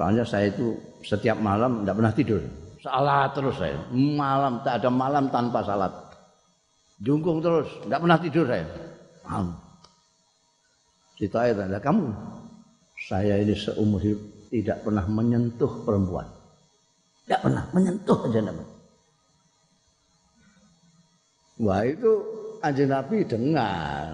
Soalnya 0.00 0.24
saya 0.24 0.48
itu 0.48 0.80
setiap 1.04 1.36
malam 1.44 1.84
tidak 1.84 2.00
pernah 2.00 2.14
tidur. 2.16 2.40
Salat 2.80 3.36
terus 3.36 3.60
saya. 3.60 3.76
Malam 3.92 4.64
tak 4.64 4.80
ada 4.80 4.88
malam 4.88 5.28
tanpa 5.28 5.60
salat. 5.60 5.92
Jungkung 7.04 7.44
terus, 7.44 7.68
tidak 7.84 8.00
pernah 8.00 8.16
tidur 8.16 8.48
saya. 8.48 8.64
Malam. 9.28 9.60
Ditanya 11.20 11.76
kamu, 11.84 12.08
saya 12.96 13.44
ini 13.44 13.52
seumur 13.52 14.00
hidup 14.00 14.20
tidak 14.48 14.80
pernah 14.82 15.04
menyentuh 15.04 15.84
perempuan. 15.84 16.24
Tidak 17.28 17.40
pernah 17.44 17.64
menyentuh 17.76 18.18
aja 18.24 18.40
nama. 18.40 18.64
Wah 21.60 21.84
itu 21.84 22.12
anjing 22.64 22.88
Nabi 22.88 23.20
dengar 23.28 24.08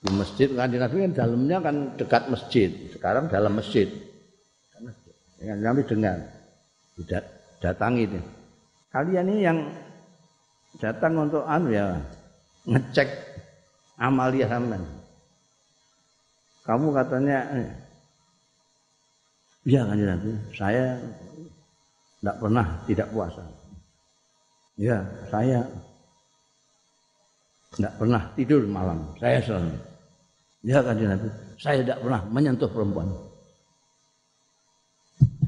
di 0.00 0.08
masjid 0.16 0.48
kan 0.56 0.72
Nabi 0.72 0.96
kan 1.04 1.12
dalamnya 1.12 1.58
kan 1.60 1.76
dekat 2.00 2.22
masjid. 2.32 2.70
Sekarang 2.92 3.28
dalam 3.28 3.52
masjid. 3.52 3.88
Kan 4.72 5.60
Nabi 5.60 5.84
dengar. 5.84 6.18
Tidak 6.96 7.24
datangi 7.60 8.08
ini. 8.08 8.20
Kalian 8.92 9.26
ini 9.28 9.40
yang 9.44 9.58
datang 10.80 11.16
untuk 11.16 11.44
anu 11.44 11.72
ya 11.72 12.00
ngecek 12.68 13.08
amalia 14.00 14.46
sampean 14.46 15.00
kamu 16.70 16.86
katanya 16.94 17.38
iya 19.66 19.80
kan 19.82 19.98
Nabi. 19.98 20.30
Saya 20.54 20.94
tidak 22.20 22.36
pernah 22.38 22.66
tidak 22.86 23.08
puasa. 23.10 23.44
Ya 24.78 25.02
saya 25.34 25.66
tidak 27.74 27.92
pernah 27.98 28.22
tidur 28.38 28.62
malam. 28.70 29.02
Saya 29.18 29.42
selalu 29.42 29.89
Ya 30.60 30.84
kan 30.84 30.96
Nabi, 30.96 31.28
saya 31.56 31.80
tidak 31.80 32.04
pernah 32.04 32.20
menyentuh 32.28 32.68
perempuan. 32.68 33.08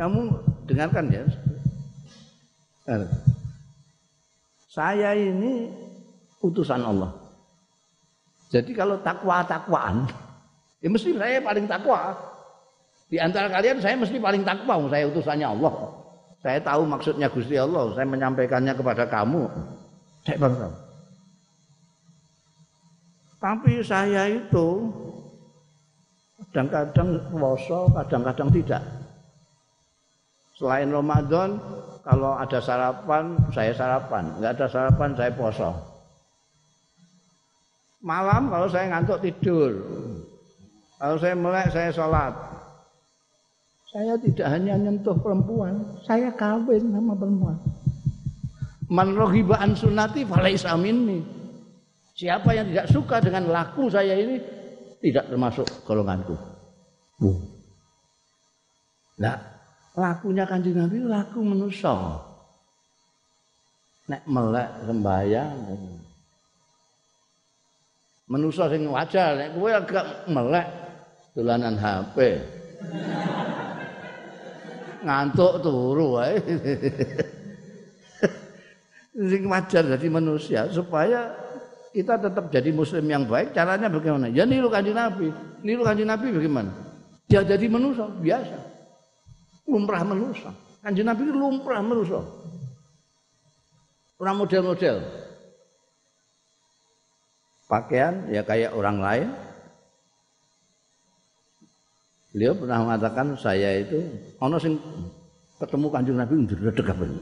Kamu 0.00 0.20
dengarkan 0.64 1.04
ya. 1.12 1.24
Saya 4.72 5.12
ini 5.12 5.68
utusan 6.40 6.80
Allah. 6.80 7.12
Jadi 8.48 8.72
kalau 8.72 9.00
takwa-takwaan, 9.04 10.08
ya 10.80 10.88
mesti 10.88 11.12
saya 11.16 11.44
paling 11.44 11.68
takwa. 11.68 12.16
Di 13.12 13.20
antara 13.20 13.52
kalian 13.52 13.84
saya 13.84 13.96
mesti 14.00 14.16
paling 14.16 14.44
takwa, 14.44 14.80
saya 14.88 15.04
utusannya 15.12 15.44
Allah. 15.44 15.72
Saya 16.40 16.58
tahu 16.58 16.82
maksudnya 16.88 17.28
Gusti 17.28 17.54
Allah, 17.60 17.92
saya 17.92 18.08
menyampaikannya 18.08 18.72
kepada 18.72 19.04
kamu. 19.06 19.44
Saya 20.24 20.36
tahu. 20.40 20.91
Tapi 23.42 23.82
saya 23.82 24.30
itu 24.30 24.86
kadang-kadang 26.46 27.18
puasa, 27.34 27.90
kadang-kadang 27.98 28.48
tidak. 28.54 28.82
Selain 30.54 30.86
Ramadan, 30.86 31.58
kalau 32.06 32.38
ada 32.38 32.62
sarapan, 32.62 33.34
saya 33.50 33.74
sarapan. 33.74 34.30
Enggak 34.38 34.62
ada 34.62 34.66
sarapan, 34.70 35.10
saya 35.18 35.30
puasa. 35.34 35.74
Malam 37.98 38.46
kalau 38.46 38.70
saya 38.70 38.94
ngantuk 38.94 39.18
tidur. 39.26 39.74
Kalau 41.02 41.18
saya 41.18 41.34
melek, 41.34 41.66
saya 41.74 41.90
sholat. 41.90 42.34
Saya 43.90 44.14
tidak 44.22 44.48
hanya 44.54 44.78
nyentuh 44.78 45.18
perempuan, 45.18 45.82
saya 46.06 46.30
kawin 46.30 46.94
sama 46.94 47.12
perempuan. 47.18 47.58
Man 48.86 49.18
rohiba 49.18 49.58
an 49.58 49.74
sunati 49.74 50.22
falaisa 50.22 50.78
minni. 50.78 51.41
Siapa 52.22 52.54
yang 52.54 52.70
tidak 52.70 52.86
suka 52.86 53.18
dengan 53.18 53.50
laku 53.50 53.90
saya 53.90 54.14
ini 54.14 54.38
tidak 55.02 55.26
termasuk 55.26 55.66
golonganku. 55.82 56.38
Uh. 57.18 57.34
Nah, 59.18 59.34
lakunya 59.98 60.46
kanjeng 60.46 60.78
Nabi 60.78 61.02
laku 61.02 61.42
manusia. 61.42 61.90
Nek 64.06 64.22
melek 64.30 64.70
sembahyang. 64.86 65.58
Manusia 68.30 68.70
sing 68.70 68.86
wajar, 68.86 69.34
nek 69.34 69.58
kowe 69.58 69.70
agak 69.74 70.06
melek 70.30 70.68
dolanan 71.34 71.74
HP. 71.74 72.38
Ngantuk 75.02 75.58
turu 75.58 76.22
wae. 76.22 76.38
sing 79.30 79.42
wajar 79.50 79.82
jadi 79.90 80.06
manusia 80.06 80.70
supaya 80.70 81.50
kita 81.92 82.16
tetap 82.16 82.48
jadi 82.48 82.72
muslim 82.72 83.04
yang 83.04 83.28
baik 83.28 83.52
caranya 83.52 83.92
bagaimana? 83.92 84.32
Ya 84.32 84.48
niru 84.48 84.72
kanjeng 84.72 84.96
nabi. 84.96 85.28
Niru 85.60 85.84
kanjeng 85.84 86.08
nabi 86.08 86.32
bagaimana? 86.32 86.72
Ya 87.28 87.44
jadi 87.44 87.68
manusia 87.68 88.08
biasa. 88.08 88.56
Lumrah 89.68 90.02
manusia. 90.02 90.50
Kanjeng 90.80 91.06
nabi 91.06 91.28
itu 91.28 91.36
lumrah 91.36 91.84
manusia. 91.84 92.24
Orang 94.16 94.40
model-model. 94.40 94.96
Pakaian 97.68 98.28
ya 98.32 98.40
kayak 98.40 98.72
orang 98.72 98.98
lain. 98.98 99.28
Beliau 102.32 102.56
pernah 102.56 102.80
mengatakan 102.88 103.36
saya 103.36 103.84
itu 103.84 104.00
ono 104.40 104.56
sing 104.56 104.80
ketemu 105.60 105.86
kanjeng 105.92 106.16
nabi 106.16 106.32
ndredeg 106.40 106.88
apa? 106.88 107.04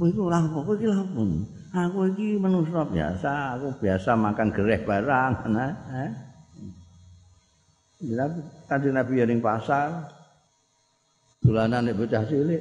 Kowe 0.00 0.08
iku 0.08 0.32
lha 0.32 0.40
apa 0.40 0.70
iki 0.72 0.88
lha 0.88 1.04
Aku 1.72 2.04
iki 2.12 2.36
manusia 2.36 2.84
biasa, 2.84 3.56
aku 3.56 3.80
biasa 3.80 4.12
makan 4.12 4.52
gereh 4.52 4.84
barang, 4.84 5.32
nah. 5.56 5.72
Eh. 6.04 6.12
Nabi, 8.12 8.88
Nabi 8.92 9.12
yang 9.24 9.40
pasar, 9.40 10.04
dolanan 11.40 11.88
nek 11.88 11.96
bocah 11.96 12.28
cilik. 12.28 12.60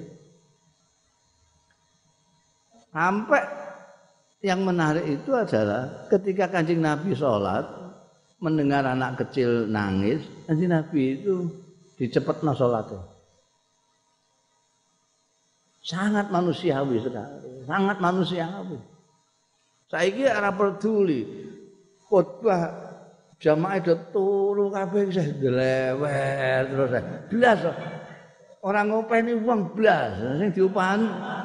Sampai 2.96 3.44
yang 4.48 4.64
menarik 4.64 5.04
itu 5.04 5.36
adalah 5.36 6.08
ketika 6.08 6.48
kancing 6.48 6.80
Nabi 6.80 7.12
sholat, 7.12 7.68
mendengar 8.40 8.88
anak 8.88 9.28
kecil 9.28 9.68
nangis, 9.68 10.24
kancing 10.48 10.72
Nabi 10.72 11.20
itu 11.20 11.52
dicepet 12.00 12.48
no 12.48 12.56
sholatnya. 12.56 13.02
Sangat 15.84 16.32
manusiawi 16.32 17.02
sekali, 17.02 17.66
sangat 17.68 17.98
manusiawi. 18.00 19.01
Saiki 19.92 20.24
ora 20.24 20.56
peduli. 20.56 21.28
Khotbah 22.08 22.72
jamaah 23.44 23.76
itu 23.84 23.96
turu 24.16 24.72
kabeh 24.72 25.12
wis 25.12 25.20
delewer 25.36 26.64
terus. 26.72 26.92
Blas. 27.28 27.60
Ora 28.64 28.88
ngopeni 28.88 29.36
wong 29.36 29.76
blas. 29.76 30.16
Sing 30.40 30.50
diupahan 30.56 31.02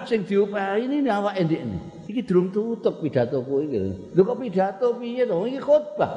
sing 0.07 0.23
diupahi 0.23 0.87
ini 0.87 1.11
awake 1.11 1.43
ndekne. 1.43 1.79
Iki 2.07 2.23
durung 2.23 2.55
tutup 2.55 3.03
pidatoku 3.03 3.67
iki. 3.67 3.79
Lho 4.15 4.23
kok 4.23 4.39
pidato 4.39 4.87
piye 4.95 5.27
to? 5.27 5.43
Iki 5.43 5.59
khotbah. 5.59 6.13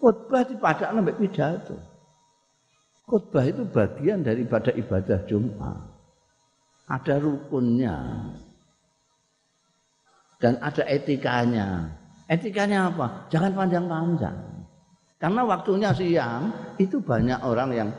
Khotbah 0.00 0.42
dipadakno 0.48 1.04
mbek 1.04 1.20
pidato. 1.20 1.76
Khotbah 3.04 3.44
itu 3.44 3.68
bagian 3.68 4.24
daripada 4.24 4.72
ibadah 4.72 5.28
Jumat. 5.28 5.92
Ada 6.88 7.20
rukunnya 7.20 7.96
dan 10.40 10.60
ada 10.60 10.82
etikanya. 10.84 11.92
Etikanya 12.26 12.90
apa? 12.90 13.30
Jangan 13.30 13.52
panjang-panjang. 13.54 14.36
Karena 15.16 15.42
waktunya 15.48 15.90
siang 15.96 16.52
itu 16.76 17.00
banyak 17.00 17.40
orang 17.40 17.70
yang 17.72 17.90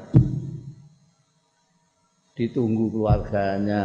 ditunggu 2.37 2.93
keluarganya, 2.93 3.83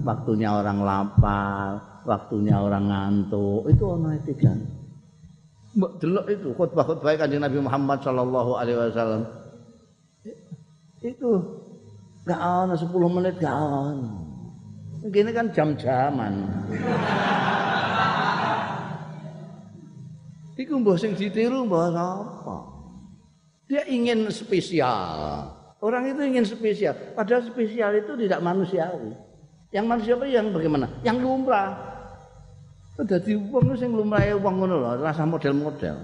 waktunya 0.00 0.48
orang 0.48 0.80
lapar, 0.80 2.00
waktunya 2.08 2.56
orang 2.56 2.88
ngantuk, 2.88 3.68
itu 3.68 3.84
ono 3.84 4.08
etikan. 4.16 4.56
Mbok 5.76 6.00
delok 6.00 6.26
itu 6.32 6.48
khutbah-khutbah 6.56 7.20
Kanjeng 7.20 7.44
Nabi 7.44 7.60
Muhammad 7.60 8.00
sallallahu 8.00 8.56
alaihi 8.56 8.80
wasallam. 8.80 9.28
Itu 11.04 11.30
enggak 12.24 12.40
ono 12.40 12.74
10 12.80 13.16
menit 13.20 13.34
enggak 13.36 13.56
ono. 13.60 14.35
Gini 15.06 15.30
kan 15.30 15.46
jam-jaman. 15.54 16.34
Iku 20.56 20.80
mbah 20.80 20.96
sing 20.96 21.12
ditiru 21.12 21.68
mbah 21.68 21.92
apa? 21.92 22.56
Dia 23.68 23.84
ingin 23.86 24.26
spesial. 24.32 25.52
Orang 25.84 26.08
itu 26.08 26.22
ingin 26.24 26.46
spesial. 26.48 26.96
Padahal 27.12 27.44
spesial 27.44 27.92
itu 28.00 28.16
tidak 28.16 28.40
manusiawi. 28.40 29.12
Yang 29.70 29.84
manusiawi 29.84 30.28
yang 30.32 30.50
bagaimana? 30.50 30.86
Yang 31.04 31.16
lumrah. 31.22 31.76
Dadi 32.96 33.36
wong 33.36 33.76
sing 33.76 33.92
lumrahe 33.92 34.32
wong 34.32 34.64
ngono 34.64 34.80
lho, 34.80 34.92
rasa 35.04 35.28
model-model. 35.28 36.00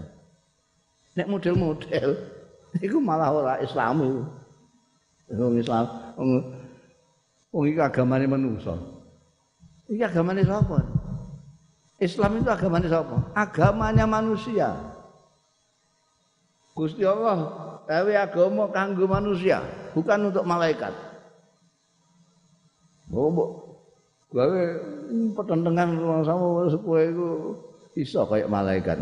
Nek 1.17 1.25
model-model 1.25 2.09
iku 2.85 3.01
malah 3.01 3.33
ora 3.33 3.55
Islam 3.65 4.05
iku. 4.05 4.23
Wong 5.33 5.57
Islam 5.57 5.89
wong 7.53 7.61
wong 7.61 7.65
iki 7.69 7.81
agamane 7.85 8.25
manusa. 8.25 8.75
Iki 9.93 10.03
agamane 10.03 10.43
sapa? 10.43 10.81
Islam 12.03 12.43
itu 12.43 12.51
agamanya 12.51 12.89
siapa? 12.91 13.17
Agamanya 13.37 14.05
manusia. 14.09 14.75
Gusti 16.73 17.05
Allah 17.05 17.53
tapi 17.85 18.17
agama 18.17 18.73
kanggo 18.73 19.05
manusia, 19.05 19.61
bukan 19.93 20.33
untuk 20.33 20.49
malaikat. 20.49 20.91
Bobo. 23.13 23.61
Gawe 24.33 24.63
pertentangan 25.37 25.93
sama 26.25 26.65
sepuluh 26.73 27.05
itu 27.05 27.29
iso 28.01 28.25
kayak 28.25 28.49
malaikat. 28.49 28.97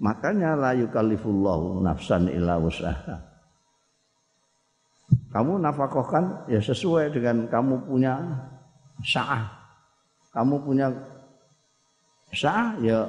Makanya 0.00 0.56
la 0.56 0.72
yukallifullahu 0.72 1.84
nafsan 1.84 2.32
illa 2.32 2.56
wus'aha. 2.56 3.27
Kamu 5.28 5.60
nafkahkan 5.60 6.48
ya 6.48 6.60
sesuai 6.60 7.12
dengan 7.12 7.44
kamu 7.52 7.84
punya 7.84 8.16
sa'ah. 9.04 9.44
Kamu 10.32 10.64
punya 10.64 10.88
sah 12.32 12.76
ya 12.80 13.08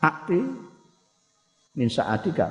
akti 0.00 0.40
min 1.76 1.88
sa'atika. 1.88 2.48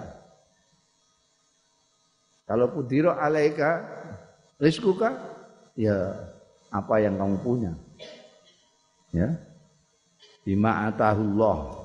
Kalau 2.45 2.69
pudiro 2.69 3.17
alaika 3.17 3.81
rizkuka 4.61 5.09
ya 5.73 6.13
apa 6.69 6.95
yang 7.01 7.17
kamu 7.17 7.37
punya. 7.41 7.71
Ya. 9.09 9.29
Bima 10.43 10.91
atahullah. 10.91 11.81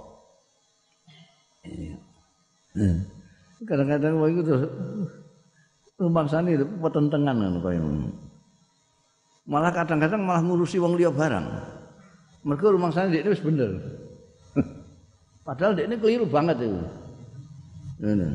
Hmm. 2.79 3.01
kadang-kadang 3.67 4.23
wong 4.23 4.31
itu 4.39 4.43
terus 4.47 4.65
rumangsane 5.99 6.55
petentengan 6.79 7.37
kan 7.37 7.55
kaya 7.59 7.83
malah 9.49 9.73
kadang-kadang 9.73 10.23
malah 10.23 10.45
ngurusi 10.45 10.77
wong 10.77 10.95
liya 11.01 11.09
barang. 11.09 11.47
Mergo 12.45 12.77
rumah 12.77 12.93
sana 12.93 13.11
dia 13.11 13.25
ini 13.25 13.33
wis 13.33 13.43
bener. 13.43 13.81
Padahal 15.49 15.75
ini 15.75 15.97
keliru 15.97 16.29
banget 16.29 16.61
itu. 16.63 16.81
Ini. 18.05 18.29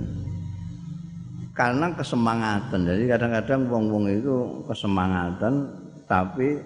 Karena 1.54 1.94
kesemangatan. 1.94 2.82
Jadi 2.84 3.04
kadang-kadang 3.08 3.62
wong-wong 3.70 4.06
itu 4.10 4.66
kesemangatan 4.66 5.70
tapi 6.10 6.58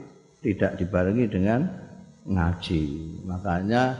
tidak 0.41 0.79
dibarengi 0.79 1.27
dengan 1.27 1.67
ngaji. 2.23 2.83
Makanya 3.27 3.93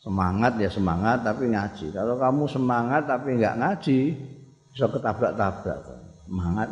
semangat 0.00 0.56
ya 0.56 0.72
semangat 0.72 1.22
tapi 1.22 1.52
ngaji. 1.52 1.92
Kalau 1.92 2.16
kamu 2.16 2.44
semangat 2.48 3.04
tapi 3.04 3.36
enggak 3.36 3.60
ngaji, 3.60 3.98
bisa 4.72 4.88
ketabrak-tabrak. 4.88 5.80
Semangat. 6.24 6.68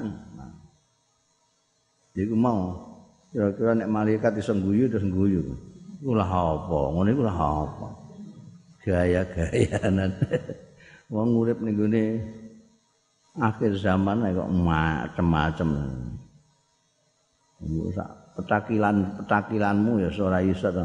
Jadi 2.13 2.33
mau 2.37 2.93
Kira-kira 3.33 3.73
nek 3.73 3.89
malaikat 3.89 4.37
iso 4.37 4.53
guyu 4.53 4.93
terus 4.93 5.09
guyu. 5.09 5.41
Iku 6.05 6.13
lah 6.13 6.29
apa? 6.29 6.79
Ngono 6.93 7.09
iku 7.09 7.23
lah 7.25 7.39
apa? 7.65 7.89
Gaya-gayanan. 8.85 10.13
Wong 11.13 11.41
urip 11.41 11.65
ning 11.65 11.81
gone 11.81 12.05
akhir 13.41 13.73
zaman 13.81 14.37
kok 14.37 14.53
macem-macem. 14.53 15.71
Iku 17.65 17.89
sak 17.97 18.37
petakilan 18.37 19.17
petakilanmu 19.25 20.05
ya 20.05 20.13
ora 20.21 20.45
iso 20.45 20.69
to. 20.69 20.85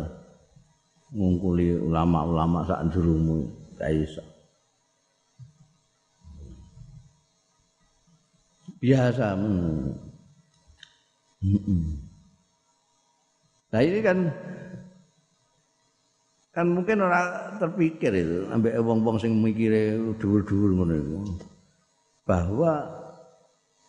Ngungkuli 1.11 1.84
ulama-ulama 1.84 2.63
sak 2.63 2.95
jurumu 2.95 3.43
gak 3.76 3.91
iso. 3.91 4.24
Biasa 8.78 9.34
Nah 13.67 13.82
ini 13.84 13.99
kan 13.99 14.17
kan 16.57 16.65
mungkin 16.73 16.97
orang 17.05 17.61
terpikir 17.61 18.09
itu 18.17 18.49
ambek 18.49 18.73
wong-wong 18.82 19.21
sing 19.21 19.38
mikire 19.38 19.93
dhuwur-dhuwur 20.17 20.73
ngono 20.73 20.93
itu 20.97 21.17
bahwa 22.25 22.89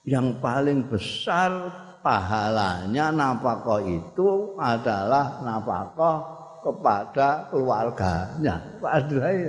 yang 0.04 0.36
paling 0.36 0.84
besar 0.84 1.72
pahalanya 2.04 3.08
nafkah 3.08 3.80
itu 3.80 4.52
adalah 4.60 5.40
nafkah 5.40 6.38
kepada 6.60 7.48
keluarganya. 7.48 8.60
Pak 8.80 8.92
Adrai. 9.04 9.48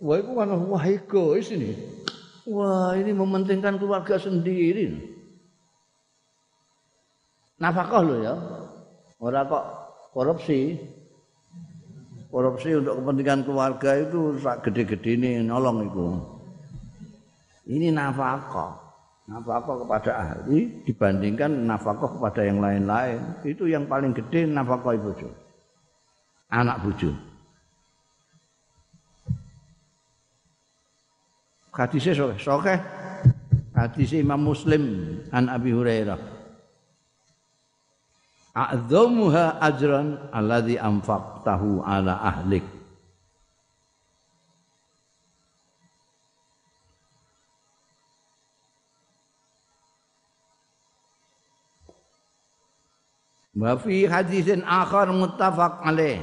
Wah 0.00 0.16
itu 0.16 0.30
kan 0.32 0.48
wah 0.68 0.84
egois 0.84 1.48
ini. 1.52 1.72
Wah 2.50 2.98
ini 2.98 3.14
mementingkan 3.14 3.78
keluarga 3.78 4.18
sendiri. 4.18 4.90
Nafkah 7.62 8.02
loh 8.02 8.18
ya. 8.18 8.34
Ora 9.22 9.46
kok 9.46 9.64
korupsi. 10.10 10.74
Korupsi 12.30 12.74
untuk 12.74 13.02
kepentingan 13.02 13.42
keluarga 13.46 13.90
itu 14.02 14.38
sak 14.42 14.66
gede-gede 14.66 15.14
ini 15.14 15.30
nolong 15.46 15.86
itu. 15.86 16.06
Ini 17.70 17.94
nafkah. 17.94 18.74
Nafkah 19.30 19.76
kepada 19.86 20.10
ahli 20.18 20.82
dibandingkan 20.82 21.54
nafkah 21.70 21.94
kepada 22.18 22.42
yang 22.42 22.58
lain-lain. 22.58 23.46
Itu 23.46 23.70
yang 23.70 23.86
paling 23.86 24.10
gede 24.10 24.50
nafkah 24.50 24.90
ibu 24.90 25.14
Anak 26.50 26.82
buju. 26.82 27.29
Hadisnya 31.70 32.12
sokeh. 32.12 32.38
Sokeh. 32.38 32.78
Hadisnya 33.74 34.20
Imam 34.20 34.42
Muslim 34.42 34.82
an 35.30 35.48
Abi 35.48 35.70
Hurairah. 35.72 36.40
a'dhamuha 38.54 39.62
ajran 39.62 40.18
alladhi 40.34 40.74
anfaqtahu 40.74 41.86
ala 41.86 42.18
ahlik 42.18 42.66
Wa 53.60 53.76
fi 53.76 54.08
hadisin 54.08 54.64
akhar 54.64 55.12
muttafaq 55.12 55.84
alaih. 55.84 56.16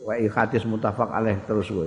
Wa 0.00 0.16
hadis 0.16 0.64
muttafaq 0.64 1.10
alaih 1.12 1.36
terus 1.44 1.68
kowe. 1.68 1.84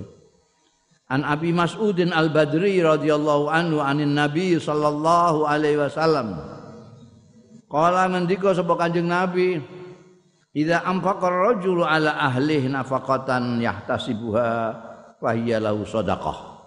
An 1.06 1.22
Abi 1.22 1.54
Mas'udin 1.54 2.10
Al-Badri 2.10 2.82
radhiyallahu 2.82 3.46
anhu 3.46 3.78
anin 3.78 4.18
Nabi 4.18 4.58
sallallahu 4.58 5.46
alaihi 5.46 5.78
wasallam. 5.78 6.34
Kala 7.70 8.10
ngendika 8.10 8.58
sapa 8.58 8.74
Kanjeng 8.74 9.06
Nabi, 9.06 9.62
"Idza 10.58 10.82
anfaqa 10.82 11.30
rajulu 11.30 11.86
ala 11.86 12.18
ahlihi 12.26 12.74
nafaqatan 12.74 13.62
yahtasibuha 13.62 14.50
fa 15.22 15.30
hiya 15.38 15.62
lahu 15.62 15.86
shadaqah." 15.86 16.58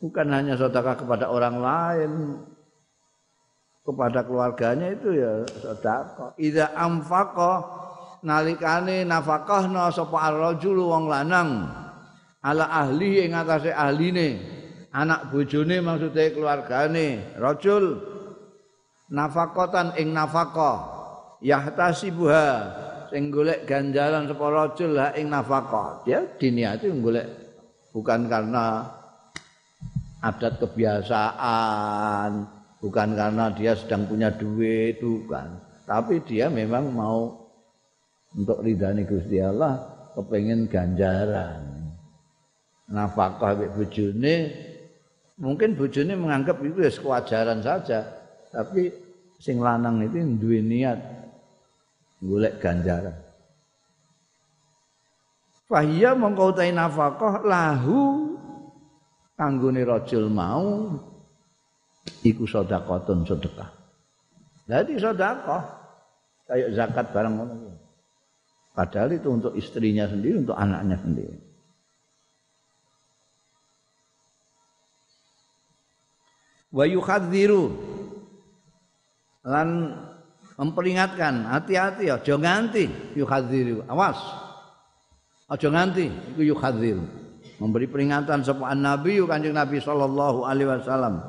Bukan 0.00 0.28
hanya 0.32 0.56
sedekah 0.56 0.96
kepada 1.04 1.28
orang 1.28 1.56
lain, 1.60 2.12
kepada 3.84 4.24
keluarganya 4.24 4.88
itu 4.96 5.20
ya 5.20 5.44
sedekah. 5.52 6.32
Idza 6.40 6.72
anfaqa 6.72 7.52
nalikane 8.24 9.04
nafaqahna 9.04 9.92
sapa 9.92 10.32
ar-rajulu 10.32 10.90
wong 10.90 11.06
lanang. 11.12 11.68
Ala 12.44 12.68
ahli 12.68 13.24
ing 13.24 13.32
atase 13.32 13.72
ahline, 13.72 14.40
anak 14.92 15.32
bojone 15.32 15.80
maksudnya 15.80 16.32
keluargane, 16.32 17.36
rajul 17.40 18.00
nafakotan 19.12 19.96
ing 19.96 20.12
nafaqah 20.12 20.76
yahtasibuha 21.44 22.48
sing 23.12 23.28
golek 23.28 23.68
ganjaran 23.68 24.28
sapa 24.28 24.44
rajul 24.48 24.96
la 24.96 25.12
ing 25.16 25.28
nafkah 25.28 26.02
dia 26.04 26.24
diniati 26.40 26.88
golek 26.88 27.28
bukan 27.92 28.26
karena 28.26 28.84
adat 30.24 30.56
kebiasaan 30.56 32.48
bukan 32.80 33.08
karena 33.12 33.52
dia 33.52 33.76
sedang 33.76 34.08
punya 34.08 34.32
duit 34.32 35.00
bukan. 35.00 35.60
Tapi 35.84 36.24
dia 36.24 36.48
memang 36.48 36.88
mau 36.96 37.43
untuk 38.34 38.58
ridhani 38.60 39.06
Gusti 39.06 39.38
Allah 39.38 39.78
kepengen 40.14 40.66
ganjaran. 40.66 41.94
Nafkah 42.90 43.56
mbek 43.56 43.70
bojone 43.74 44.34
mungkin 45.40 45.72
bojone 45.74 46.12
menganggap 46.18 46.60
itu 46.60 46.84
ya 46.84 46.90
kewajaran 46.90 47.62
saja. 47.64 48.04
Tapi 48.50 48.92
sing 49.40 49.58
lanang 49.58 50.04
itu 50.04 50.20
duwe 50.38 50.60
niat 50.60 50.98
golek 52.22 52.60
ganjaran. 52.60 53.14
Fahiyya 55.64 56.12
mongko 56.12 56.52
utahe 56.54 56.70
nafkah 56.70 57.40
lahu 57.40 58.36
kanggone 59.34 59.82
rajul 59.82 60.28
mau 60.28 60.92
iku 62.20 62.44
sedekahun 62.44 63.24
sedekah. 63.24 63.70
Jadi 64.68 64.92
sedekah 65.00 65.62
kayak 66.44 66.68
zakat 66.76 67.06
barang 67.16 67.32
ngono 67.32 67.83
Padahal 68.74 69.14
itu 69.14 69.30
untuk 69.30 69.54
istrinya 69.54 70.10
sendiri, 70.10 70.42
untuk 70.42 70.58
anaknya 70.58 70.98
sendiri. 70.98 71.38
Wa 76.74 76.82
yukadziru 76.90 77.70
lan 79.46 79.94
memperingatkan 80.58 81.54
hati-hati 81.54 82.10
aja 82.10 82.34
nganti 82.34 83.14
yukadziru 83.14 83.86
awas. 83.86 84.18
Aja 85.46 85.70
nganti 85.70 86.34
iku 86.34 86.42
yukadziru 86.42 87.06
memberi 87.62 87.86
peringatan 87.86 88.42
sapa 88.42 88.74
nabi 88.74 89.22
kanjeng 89.22 89.54
nabi 89.54 89.78
sallallahu 89.78 90.42
alaihi 90.42 90.74
wasallam. 90.74 91.22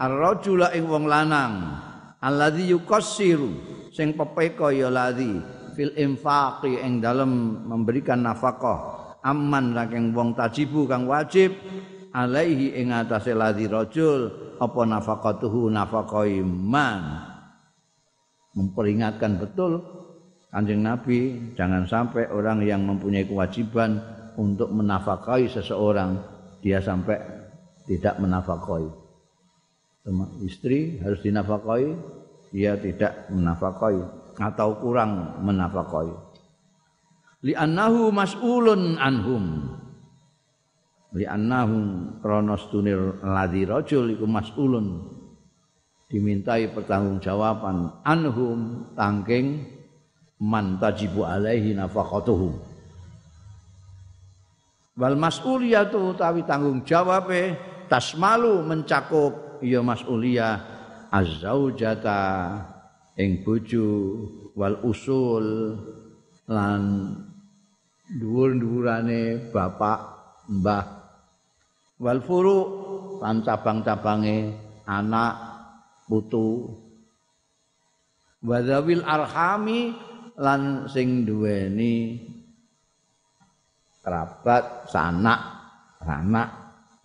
Ar-rajula 0.00 0.72
ing 0.72 0.88
wong 0.88 1.04
lanang 1.04 1.76
alladzi 2.24 2.72
yukassiru 2.72 3.52
sing 3.92 4.16
pepeka 4.16 4.72
ya 4.72 4.88
ladzi 4.88 5.60
fil 5.72 5.92
infaqi 5.96 6.78
ing 6.80 7.00
dalem 7.00 7.64
memberikan 7.66 8.20
nafkah. 8.22 9.02
Aman 9.22 9.72
saking 9.72 10.12
wong 10.12 10.34
tajibu 10.34 10.84
kang 10.84 11.06
wajib 11.06 11.54
alaihi 12.10 12.74
ing 12.78 12.90
atase 12.90 13.32
ladzi 13.32 13.70
rajul 13.70 14.28
apa 14.58 14.80
nafaqatuhu 14.86 15.72
nafaqah 15.72 16.26
iman. 16.42 17.02
Memperingatkan 18.52 19.40
betul 19.40 19.80
Kanjeng 20.52 20.84
Nabi 20.84 21.50
jangan 21.56 21.88
sampai 21.88 22.28
orang 22.28 22.60
yang 22.60 22.84
mempunyai 22.84 23.24
kewajiban 23.24 23.96
untuk 24.36 24.68
menafkahi 24.68 25.48
seseorang 25.48 26.20
dia 26.60 26.76
sampai 26.84 27.16
tidak 27.88 28.20
menafkahi. 28.20 28.88
Istri 30.44 31.00
harus 31.00 31.24
dinafkahi, 31.24 31.88
dia 32.52 32.76
tidak 32.76 33.32
menafkahi 33.32 34.21
atau 34.38 34.78
kurang 34.80 35.42
menafkahi. 35.44 36.14
Li'annahu 37.42 38.14
mas'ulun 38.14 38.96
anhum. 39.02 39.74
Li'annahu 41.12 41.76
kronos 42.22 42.70
tunir 42.70 43.18
ladhi 43.20 43.66
rajul 43.66 44.14
iku 44.14 44.24
mas'ulun. 44.24 45.10
Dimintai 46.06 46.70
pertanggungjawaban 46.70 48.04
anhum 48.04 48.88
tangking 48.94 49.64
man 50.38 50.78
tajibu 50.78 51.26
alaihi 51.26 51.74
nafaqatuhu. 51.74 52.52
Wal 54.92 55.16
mas'uliyatu 55.16 56.12
utawi 56.12 56.44
tanggung 56.44 56.84
jawabe 56.84 57.56
tasmalu 57.88 58.60
mencakup 58.60 59.58
ya 59.64 59.80
mas'uliyah 59.80 60.60
az-zaujata 61.08 62.20
ing 63.16 63.44
bojo 63.44 63.88
wal 64.56 64.80
usul 64.84 65.76
lan 66.48 66.82
dhuwur-dhuwurane 68.08 69.52
bapak 69.52 70.00
mbah. 70.48 70.86
Wal 72.02 72.20
furu 72.24 72.60
lan 73.22 73.46
cabang-cabange 73.46 74.52
anak 74.88 75.34
putu. 76.10 76.66
Wadawil 78.42 79.06
arhami 79.06 79.94
lan 80.34 80.90
sing 80.90 81.22
duweni 81.22 82.18
kerabat 84.02 84.90
sanak 84.90 85.40
anak 86.02 86.50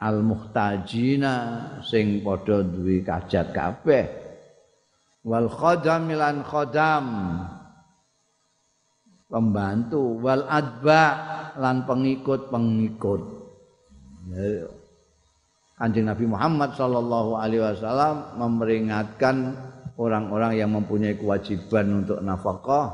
al 0.01 0.26
muhtajina 0.26 1.34
sing 1.86 2.26
padha 2.26 2.66
duwe 2.66 3.05
kajat 3.05 3.53
kabeh 3.53 4.27
wal 5.28 5.52
khadam 5.52 6.08
lan 6.16 6.40
khadam 6.48 7.06
pembantu. 9.28 10.24
Wal 10.24 10.48
adba 10.48 11.04
lan 11.60 11.84
pengikut-pengikut. 11.84 13.22
Kanjeng 15.78 16.10
Nabi 16.10 16.26
Muhammad 16.26 16.74
sallallahu 16.74 17.38
alaihi 17.38 17.62
wasallam 17.62 18.40
memperingatkan 18.40 19.54
orang-orang 20.00 20.58
yang 20.58 20.74
mempunyai 20.74 21.20
kewajiban 21.20 22.02
untuk 22.04 22.20
nafkah 22.24 22.88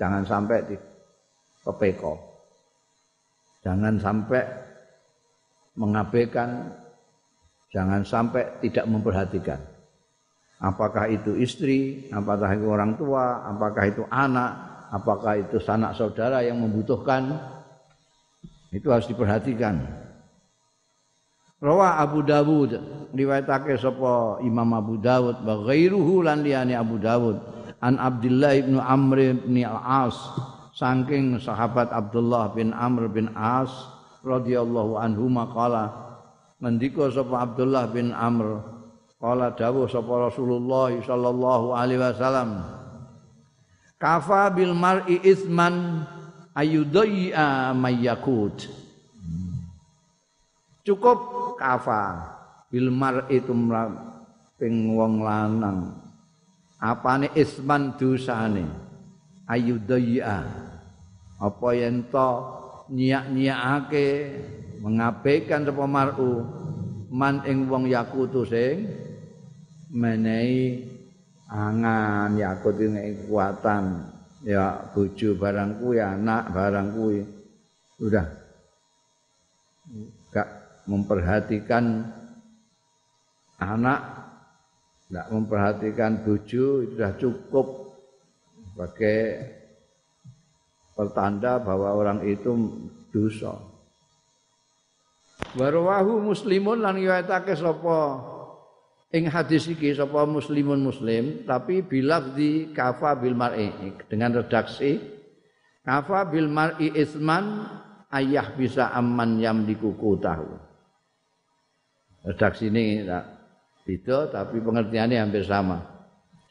jangan 0.00 0.24
sampai 0.24 0.58
di 0.64 0.76
kepeko. 1.66 2.14
Jangan 3.66 3.98
sampai 3.98 4.42
mengabaikan 5.76 6.70
jangan 7.74 8.00
sampai 8.06 8.46
tidak 8.64 8.86
memperhatikan 8.88 9.60
apakah 10.60 11.08
itu 11.12 11.36
istri, 11.36 12.08
apakah 12.12 12.56
itu 12.56 12.66
orang 12.68 12.96
tua, 12.96 13.44
apakah 13.44 13.84
itu 13.88 14.02
anak, 14.08 14.50
apakah 14.92 15.40
itu 15.40 15.60
sanak 15.60 15.92
saudara 15.96 16.40
yang 16.40 16.60
membutuhkan, 16.60 17.36
itu 18.72 18.88
harus 18.88 19.08
diperhatikan. 19.08 19.80
Rawa 21.56 22.04
Abu 22.04 22.20
Dawud 22.20 22.76
riwayatake 23.16 23.80
sapa 23.80 24.44
Imam 24.44 24.76
Abu 24.76 25.00
Dawud 25.00 25.40
wa 25.40 25.64
ghairuhu 25.64 26.20
lan 26.20 26.44
liyane 26.44 26.76
Abu 26.76 27.00
Dawud 27.00 27.40
an 27.80 27.96
Abdullah 27.96 28.60
bin 28.60 28.76
Amr 28.76 29.18
bin 29.40 29.64
Al-As 29.64 30.16
saking 30.76 31.40
sahabat 31.40 31.88
Abdullah 31.88 32.52
bin 32.52 32.76
Amr 32.76 33.08
bin 33.08 33.32
As 33.32 33.72
radhiyallahu 34.20 35.00
anhu 35.00 35.32
maqala 35.32 35.96
ngendika 36.60 37.08
sapa 37.08 37.48
Abdullah 37.48 37.88
bin 37.88 38.12
Amr 38.12 38.75
Kala 39.16 39.48
dawuh 39.56 39.88
sapa 39.88 40.28
Rasulullah 40.28 40.92
sallallahu 40.92 41.72
alaihi 41.72 42.04
wasallam 42.04 42.60
Kafa 43.96 44.52
bil 44.52 44.76
mar'i 44.76 45.24
isman 45.24 46.04
ayudai'a 46.52 47.72
mayyakut 47.72 48.68
Cukup 50.84 51.18
kafa 51.56 52.36
bil 52.70 52.92
mar'i 52.94 53.42
tumra 53.42 53.90
ping 54.54 54.94
wong 54.94 55.24
lanang. 55.24 55.98
Apane 56.78 57.32
isman 57.34 57.96
dosane? 57.98 58.68
Ayudai'a 59.50 60.46
apa 61.36 61.68
yen 61.74 62.06
to 62.06 62.30
nyiak-nyiakake 62.94 64.06
mengabaikan 64.78 65.66
sapa 65.66 65.84
mar'u? 65.90 66.46
Man 67.10 67.42
ing 67.46 67.66
wong 67.66 67.90
yakutu 67.90 68.46
sing 68.46 69.05
menehi 69.96 70.84
angan 71.48 72.36
yakut 72.36 72.76
ini 72.76 73.24
kekuatan. 73.24 74.12
Ya 74.44 74.92
bojo 74.92 75.34
barang 75.40 75.80
kuwi 75.80 75.98
anak 75.98 76.52
barang 76.52 76.88
kuwi. 76.92 77.24
Udah 78.04 78.26
gak 80.30 80.48
memperhatikan 80.84 82.12
anak 83.56 84.00
tidak 85.08 85.26
memperhatikan 85.32 86.12
bojo 86.20 86.84
itu 86.84 86.92
sudah 86.92 87.12
cukup. 87.16 87.66
Sebagai 88.76 89.20
pertanda 90.92 91.56
bahwa 91.56 91.96
orang 91.96 92.20
itu 92.28 92.52
dosa. 93.08 93.56
Warwahu 95.56 96.20
muslimun 96.20 96.84
lan 96.84 97.00
riwayatake 97.00 97.56
sapa 97.56 98.35
ing 99.14 99.30
hadis 99.30 99.70
iki 99.70 99.94
sapa 99.94 100.26
muslimun 100.26 100.82
muslim 100.82 101.46
tapi 101.46 101.82
bilafzi 101.82 102.74
kafa 102.74 103.18
bil 103.18 103.36
mar'i. 103.38 103.70
Dengan 104.10 104.42
redaksi 104.42 104.98
kafa 105.86 106.26
bil 106.30 106.50
mar'i 106.50 106.90
isman 106.94 107.66
ayah 108.10 108.50
bisa 108.54 108.90
aman 108.94 109.38
yang 109.38 109.62
dikuku 109.62 110.18
tahu. 110.18 110.50
Redaksi 112.26 112.66
ini 112.66 113.06
tak 113.06 113.36
tapi 114.34 114.58
pengertiannya 114.58 115.22
hampir 115.22 115.46
sama. 115.46 115.78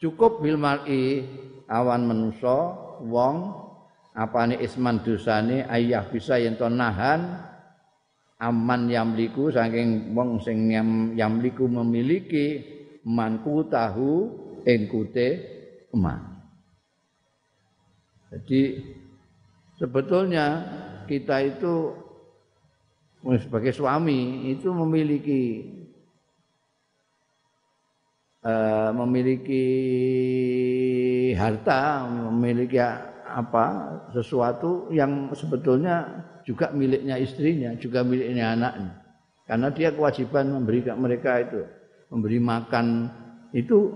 Cukup 0.00 0.40
bil 0.40 0.56
mar'i 0.56 1.20
awan 1.68 2.08
manusa 2.08 2.72
wong 3.04 3.66
apane 4.16 4.56
isman 4.64 5.04
dosane 5.04 5.68
ayah 5.68 6.08
bisa 6.08 6.40
to 6.56 6.68
nahan 6.72 7.44
aman 8.36 8.92
yamliku 8.92 9.48
saking 9.48 10.12
wong 10.12 10.36
sing 10.44 10.68
yamliku 11.16 11.64
memiliki 11.64 12.60
manku 13.06 13.64
tahu 13.70 14.28
ing 14.66 14.90
kute 14.90 15.28
eman. 15.94 16.36
Jadi 18.28 18.82
sebetulnya 19.78 20.46
kita 21.06 21.40
itu 21.46 21.94
sebagai 23.40 23.72
suami 23.72 24.50
itu 24.52 24.68
memiliki 24.74 25.42
uh, 28.44 28.90
memiliki 28.92 29.66
harta, 31.38 32.04
memiliki 32.06 32.78
apa 33.26 33.66
sesuatu 34.12 34.90
yang 34.94 35.30
sebetulnya 35.32 36.26
juga 36.46 36.70
miliknya 36.70 37.18
istrinya, 37.18 37.74
juga 37.76 38.06
miliknya 38.06 38.54
anaknya. 38.54 39.02
Karena 39.50 39.68
dia 39.74 39.90
kewajiban 39.90 40.46
memberi 40.46 40.86
mereka 40.94 41.42
itu, 41.42 41.66
memberi 42.10 42.38
makan 42.38 43.10
itu 43.50 43.92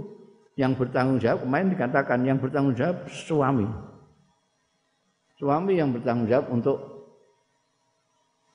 yang 0.58 0.74
bertanggung 0.74 1.22
jawab. 1.22 1.46
Kemarin 1.46 1.72
dikatakan 1.72 2.18
yang 2.26 2.38
bertanggung 2.42 2.74
jawab 2.74 3.06
suami. 3.06 3.66
Suami 5.38 5.78
yang 5.78 5.94
bertanggung 5.94 6.28
jawab 6.28 6.46
untuk 6.50 6.78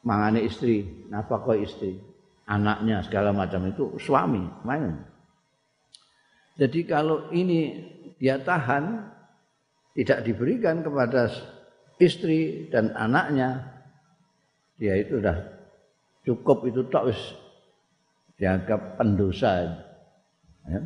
mangane 0.06 0.46
istri, 0.46 1.08
nafkah 1.10 1.58
istri, 1.58 1.98
anaknya 2.46 3.02
segala 3.02 3.34
macam 3.34 3.66
itu 3.66 3.98
suami. 3.98 4.44
Mana? 4.62 5.02
Jadi 6.56 6.88
kalau 6.88 7.28
ini 7.36 7.92
dia 8.16 8.40
tahan 8.40 9.12
tidak 9.96 10.24
diberikan 10.24 10.80
kepada 10.80 11.28
istri 12.00 12.72
dan 12.72 12.96
anaknya, 12.96 13.75
dia 14.76 15.00
itu 15.00 15.20
sudah 15.20 15.38
cukup 16.28 16.68
itu 16.68 16.84
tak 16.92 17.08
wis 17.12 17.22
dianggap 18.36 19.00
pendosa. 19.00 19.80
Ya. 20.68 20.82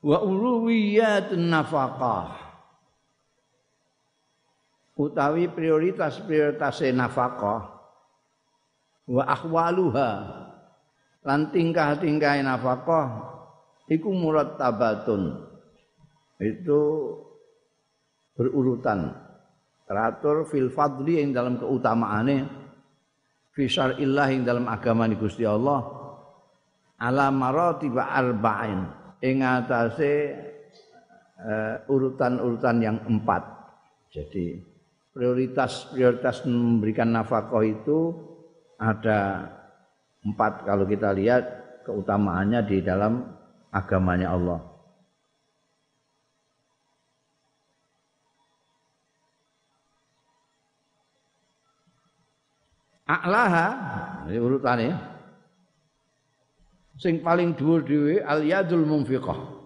Wa 0.00 0.24
uluwiyatun 0.24 1.52
nafaqah 1.52 2.40
utawi 5.00 5.48
prioritas-prioritas 5.52 6.80
nafkah 6.92 7.72
wa 9.08 9.22
ahwaluha 9.24 10.10
lan 11.24 11.52
tingkah-tingkah 11.52 12.40
nafkah 12.40 13.08
iku 13.92 14.08
murattabatun. 14.08 15.52
Itu 16.40 16.80
berurutan. 18.40 19.12
Teratur 19.84 20.48
fil 20.48 20.72
fadli 20.72 21.20
yang 21.20 21.36
dalam 21.36 21.60
keutamaane 21.60 22.48
fi 23.52 23.68
syar'illah 23.68 24.26
yang 24.32 24.48
dalam 24.48 24.64
agama 24.64 25.04
ni 25.04 25.20
Gusti 25.20 25.44
Allah 25.44 25.84
ala 26.96 27.28
maratib 27.28 28.00
arba'in 28.00 28.88
ing 29.20 29.44
atase 29.44 30.32
uh, 31.36 31.84
urutan-urutan 31.84 32.80
yang 32.80 32.96
empat. 33.04 33.44
Jadi 34.08 34.56
prioritas-prioritas 35.12 36.48
memberikan 36.48 37.12
nafkah 37.12 37.60
itu 37.60 38.14
ada 38.80 39.52
empat 40.24 40.64
kalau 40.64 40.88
kita 40.88 41.12
lihat 41.12 41.44
keutamaannya 41.84 42.60
di 42.64 42.78
dalam 42.80 43.20
agamanya 43.74 44.32
Allah 44.32 44.69
A'laha 53.10 53.66
ini 54.30 54.38
urutane 54.38 54.88
sing 56.94 57.18
paling 57.18 57.58
dhuwur 57.58 57.82
dhewe 57.82 58.22
al 58.22 58.46
yadul 58.46 58.86
munfiqah. 58.86 59.58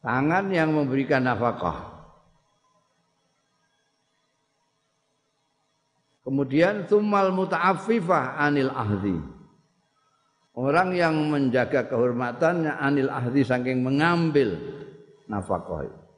Tangan 0.00 0.48
yang 0.52 0.76
memberikan 0.76 1.24
nafkah. 1.24 2.00
Kemudian 6.24 6.88
tumal 6.88 7.32
muta'affifah 7.32 8.40
anil 8.40 8.72
ahdi. 8.72 9.16
Orang 10.56 10.92
yang 10.96 11.16
menjaga 11.32 11.88
kehormatannya 11.88 12.76
anil 12.76 13.08
ahdi 13.12 13.40
saking 13.44 13.80
mengambil 13.80 14.56
nafkah. 15.28 16.09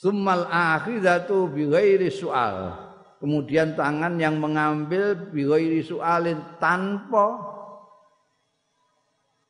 Summal 0.00 0.48
akhidatu 0.48 1.52
bi 1.52 1.68
ghairi 1.68 2.08
soal. 2.08 2.72
Kemudian 3.20 3.76
tangan 3.76 4.16
yang 4.16 4.40
mengambil 4.40 5.28
bi 5.28 5.44
soalin 5.84 6.40
tanpa 6.56 7.36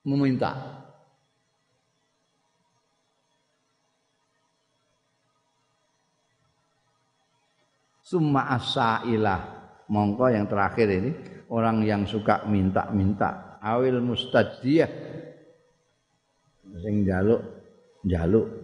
meminta. 0.03 0.83
Summa 8.03 8.51
asailah. 8.59 9.63
Mongko 9.87 10.35
yang 10.35 10.51
terakhir 10.51 10.91
ini 10.91 11.11
orang 11.47 11.87
yang 11.87 12.03
suka 12.11 12.43
minta-minta. 12.51 13.55
Awil 13.63 14.03
mustajiyah. 14.03 14.91
Sing 16.83 17.07
jaluk 17.07 17.39
jaluk 18.03 18.60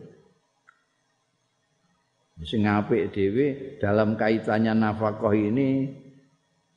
sing 2.45 2.69
apik 2.69 3.17
dhewe 3.17 3.79
dalam 3.81 4.19
kaitannya 4.19 4.77
nafkah 4.77 5.33
ini 5.33 5.89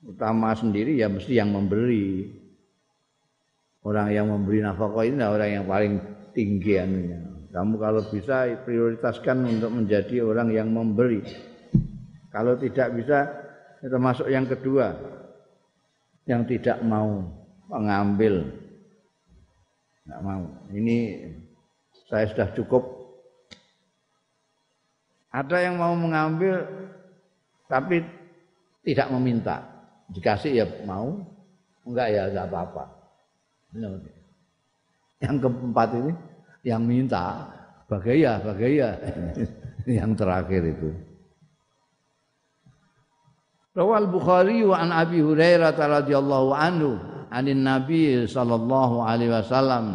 utama 0.08 0.56
sendiri 0.56 0.96
ya 0.96 1.12
mesti 1.12 1.36
yang 1.36 1.52
memberi. 1.52 2.38
Orang 3.84 4.12
yang 4.12 4.28
memberi 4.32 4.64
nafkah 4.64 5.04
ini 5.04 5.20
orang 5.24 5.52
yang 5.52 5.66
paling 5.68 5.94
tinggi 6.32 6.80
anunya. 6.80 7.20
Kamu 7.50 7.82
kalau 7.82 8.06
bisa 8.08 8.46
prioritaskan 8.62 9.44
untuk 9.50 9.74
menjadi 9.74 10.22
orang 10.22 10.54
yang 10.54 10.70
memberi. 10.70 11.26
Kalau 12.30 12.54
tidak 12.62 12.94
bisa 12.94 13.26
termasuk 13.82 14.30
yang 14.30 14.46
kedua 14.46 14.94
yang 16.30 16.46
tidak 16.46 16.78
mau 16.86 17.26
mengambil. 17.74 18.46
Tidak 20.06 20.22
mau. 20.22 20.46
Ini 20.70 21.26
saya 22.06 22.30
sudah 22.30 22.54
cukup 22.54 22.99
ada 25.30 25.58
yang 25.62 25.78
mau 25.78 25.94
mengambil 25.94 26.66
tapi 27.70 28.02
tidak 28.82 29.08
meminta. 29.14 29.62
Dikasih 30.10 30.52
ya 30.58 30.66
mau, 30.90 31.22
enggak 31.86 32.08
ya 32.10 32.22
enggak 32.34 32.46
apa-apa. 32.50 32.86
Yang 35.22 35.36
keempat 35.46 35.90
ini 35.94 36.12
yang 36.66 36.82
minta 36.82 37.46
bagaya, 37.86 38.42
bagaya. 38.42 38.98
yang 40.00 40.18
terakhir 40.18 40.66
itu. 40.66 40.90
Rawal 43.78 44.10
Bukhari 44.10 44.66
wa 44.66 44.82
an 44.82 44.90
Abi 44.90 45.22
Hurairah 45.22 45.78
radhiyallahu 45.78 46.50
anhu 46.58 46.98
anin 47.30 47.62
Nabi 47.62 48.26
sallallahu 48.26 49.06
alaihi 49.06 49.30
wasallam. 49.30 49.94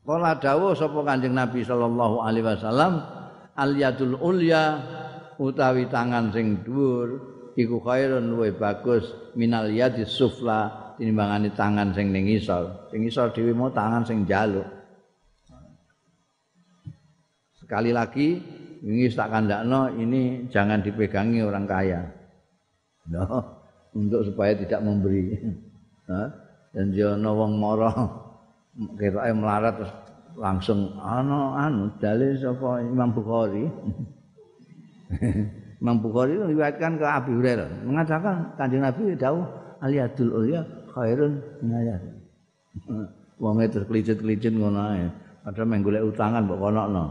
Kala 0.00 0.34
dawuh 0.40 0.74
sapa 0.74 0.96
Kanjeng 1.06 1.36
Nabi 1.36 1.60
sallallahu 1.62 2.24
alaihi 2.24 2.42
wasallam 2.42 3.19
al 3.56 3.72
yadul 3.74 4.18
ulya 4.20 4.78
utawi 5.40 5.88
tangan 5.88 6.30
sing 6.30 6.60
dhuwur 6.62 7.08
iku 7.56 7.80
khairun 7.82 8.30
luwih 8.30 8.54
bagus 8.54 9.10
minal 9.34 9.66
yadis 9.70 10.12
sufla 10.12 10.94
tinimbangane 11.00 11.50
tangan 11.56 11.90
sing 11.96 12.12
ning 12.12 12.28
isor 12.28 12.90
sing 12.92 13.06
isor 13.08 13.32
dhewe 13.32 13.54
mau 13.56 13.72
tangan 13.72 14.04
sing 14.04 14.28
jaluk 14.28 14.68
sekali 17.56 17.94
lagi 17.94 18.28
ini 18.80 19.12
tak 19.12 19.28
kandakno 19.28 19.92
ini 19.92 20.48
jangan 20.48 20.80
dipegangi 20.80 21.44
orang 21.44 21.68
kaya. 21.68 22.00
No, 23.12 23.24
untuk 23.92 24.24
supaya 24.24 24.56
tidak 24.56 24.80
memberi. 24.80 25.36
Dan 26.74 26.94
jono 26.94 27.30
wong 27.34 27.52
moro 27.58 27.90
ketoke 28.98 29.30
melarat 29.34 29.74
terus 29.82 29.92
langsung 30.40 30.96
ana 30.96 31.68
anu 31.68 31.92
dalil 32.00 32.32
sapa 32.40 32.80
Imam 32.80 33.12
Bukhari. 33.12 33.68
Imam 35.84 35.96
Bukhari 36.00 36.40
meriwayatkan 36.40 36.96
ke 36.96 37.04
Abi 37.04 37.32
Hurairah 37.36 37.84
mengatakan 37.84 38.56
Kanjeng 38.56 38.80
Nabi 38.80 39.12
dawuh 39.20 39.44
aliyadul 39.84 40.32
ulya 40.32 40.64
khairun 40.96 41.36
minayat. 41.60 42.00
Wong 43.40 43.60
itu 43.64 43.84
kelicit-kelicit 43.84 44.52
ngono 44.56 44.80
ae. 44.96 45.08
Padahal 45.40 45.68
meng 45.68 45.80
golek 45.80 46.04
utangan 46.04 46.44
mbok 46.44 46.60
konokno. 46.60 47.04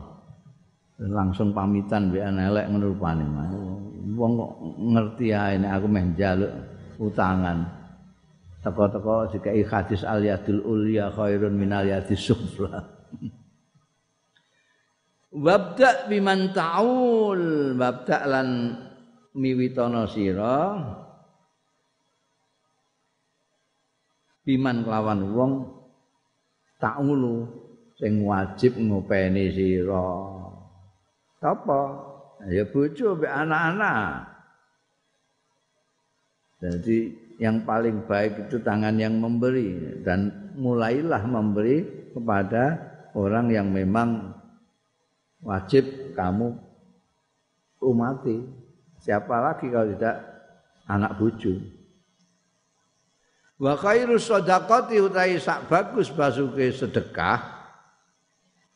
Langsung 1.02 1.54
pamitan 1.54 2.10
mbek 2.10 2.26
elek 2.26 2.66
ngono 2.70 2.86
rupane. 2.94 3.26
Wong 4.14 4.32
kok 4.38 4.52
ngerti 4.78 5.34
ae 5.34 5.58
nek 5.62 5.72
aku 5.78 5.86
meh 5.86 6.06
njaluk 6.14 6.52
utangan. 6.98 7.78
teko-teko 8.60 9.32
dikai 9.32 9.64
hadis 9.64 10.04
al 10.04 10.20
yadul 10.20 10.60
ulya 10.68 11.08
khairun 11.16 11.56
minal 11.56 11.88
yadis 11.88 12.20
sufla 12.20 12.99
Wabda 15.30 16.10
biman 16.10 16.50
ta'ul 16.58 17.74
wabda 17.78 18.18
lan 18.26 18.48
miwitono 19.38 20.10
sira. 20.10 20.74
Biman 24.42 24.82
kelawan 24.82 25.22
wong 25.30 25.54
ta'ulu 26.82 27.46
sing 28.02 28.26
wajib 28.26 28.74
ngopeni 28.82 29.54
sira. 29.54 30.10
Apa 31.46 31.82
ya 32.50 32.66
bojo 32.66 33.14
mbek 33.14 33.30
anak-anak. 33.30 34.40
Jadi 36.60 36.98
yang 37.40 37.64
paling 37.64 38.04
baik 38.04 38.50
itu 38.50 38.60
tangan 38.60 38.98
yang 39.00 39.16
memberi 39.16 40.02
dan 40.04 40.52
mulailah 40.60 41.24
memberi 41.24 42.12
kepada 42.12 42.89
orang 43.16 43.50
yang 43.50 43.72
memang 43.72 44.36
wajib 45.42 46.14
kamu 46.14 46.54
umati. 47.82 48.38
Siapa 49.00 49.40
lagi 49.40 49.72
kalau 49.72 49.96
tidak 49.96 50.18
anak 50.90 51.16
bucu. 51.16 51.56
Wa 53.60 53.76
khairu 53.76 54.20
sadaqati 54.20 55.00
utai 55.04 55.36
sak 55.40 55.68
bagus 55.68 56.12
basuke 56.12 56.72
sedekah 56.72 57.60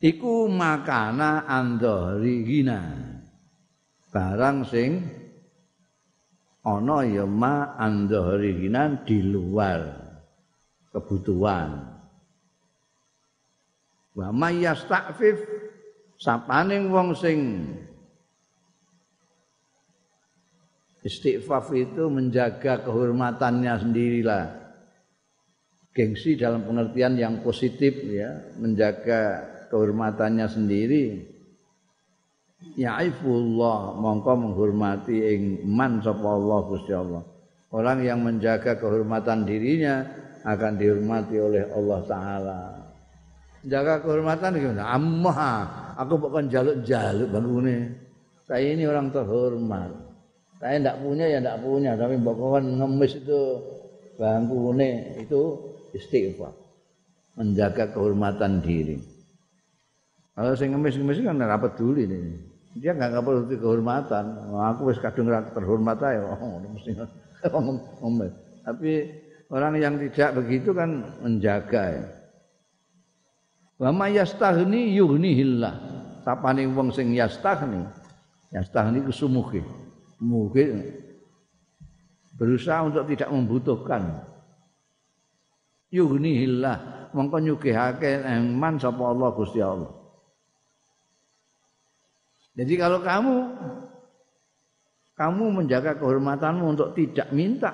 iku 0.03 0.51
makana 0.51 1.47
andhari 1.47 2.43
gina. 2.43 2.83
Barang 4.11 4.67
sing 4.67 5.03
ana 6.67 7.07
ya 7.07 7.23
ma 7.23 7.79
andhari 7.79 8.59
gina 8.59 9.03
di 9.07 9.23
luar 9.23 9.81
kebutuhan. 10.91 11.92
Wa 14.13 14.29
mayyastafif 14.29 15.41
sapaning 16.21 16.93
wong 16.93 17.17
sing 17.17 17.65
istighfaf 21.01 21.73
itu 21.73 22.07
menjaga 22.13 22.85
kehormatannya 22.85 23.73
sendirilah. 23.73 24.45
Gengsi 25.93 26.33
dalam 26.37 26.65
pengertian 26.65 27.13
yang 27.17 27.45
positif 27.45 28.01
ya 28.05 28.53
menjaga 28.57 29.45
kehormatannya 29.69 30.47
sendiri. 30.49 31.05
Ya'ifullah 32.77 33.97
mongko 34.01 34.33
menghormati 34.39 35.17
ing 35.21 35.41
man 35.67 36.01
sapa 36.01 36.23
Allah 36.23 36.59
Gusti 36.65 36.93
Allah. 36.95 37.21
Orang 37.73 38.05
yang 38.05 38.21
menjaga 38.21 38.77
kehormatan 38.77 39.45
dirinya 39.45 40.05
akan 40.45 40.77
dihormati 40.77 41.35
oleh 41.37 41.65
Allah 41.73 41.99
taala 42.05 42.82
jaga 43.63 44.03
kehormatan 44.03 44.59
gimana 44.59 44.83
amma 44.91 45.39
aku 45.97 46.19
bukan 46.19 46.49
jaluk-jaluk 46.49 47.29
bangune. 47.29 47.95
Saya 48.43 48.75
ini 48.75 48.83
orang 48.83 49.07
terhormat. 49.09 49.91
Saya 50.59 50.79
tidak 50.79 50.97
punya 50.99 51.25
ya 51.27 51.39
tidak 51.39 51.59
punya, 51.63 51.91
tapi 51.95 52.15
bukan 52.19 52.63
ngemis 52.79 53.13
itu 53.19 53.39
bangkune 54.19 55.19
itu 55.19 55.41
istighfar. 55.95 56.51
Menjaga 57.39 57.89
kehormatan 57.95 58.61
diri. 58.61 58.99
Kalau 60.33 60.53
saya 60.53 60.73
ngemis-ngemis 60.75 61.23
kan 61.23 61.35
nggak 61.39 61.61
peduli 61.71 62.03
nih. 62.09 62.23
Dia 62.73 62.91
nggak 62.97 63.21
perlu 63.21 63.45
kehormatan. 63.47 64.53
Aku 64.75 64.89
wis 64.89 64.99
kadung 64.99 65.29
terhormat 65.29 65.97
aja. 66.01 66.25
Oh, 66.25 66.59
mesti 66.73 66.99
ngemis. 68.01 68.33
Tapi 68.63 68.91
orang 69.51 69.73
yang 69.79 69.95
tidak 69.99 70.35
begitu 70.41 70.73
kan 70.75 71.03
menjaga 71.21 71.83
ya. 72.01 72.05
Wa 73.81 73.89
may 73.89 74.17
yastaghni 74.17 74.93
yughnihillah. 74.93 75.73
Sapane 76.23 76.63
wong 76.71 76.95
sing 76.95 77.11
yastaghni, 77.11 77.83
yastaghni 78.53 79.03
ku 79.03 79.11
sumuge. 79.11 79.59
Muge 80.23 80.71
berusaha 82.39 82.87
untuk 82.87 83.05
tidak 83.11 83.29
membutuhkan. 83.29 84.23
Yughnihillah, 85.93 87.11
mongko 87.13 87.37
nyugihake 87.43 88.25
man 88.55 88.81
sapa 88.81 89.03
Allah 89.03 89.29
Gusti 89.35 89.59
Allah. 89.61 89.93
Jadi 92.53 92.73
kalau 92.77 93.01
kamu 93.01 93.35
kamu 95.13 95.43
menjaga 95.61 95.93
kehormatanmu 95.97 96.65
untuk 96.73 96.89
tidak 96.97 97.29
minta 97.29 97.69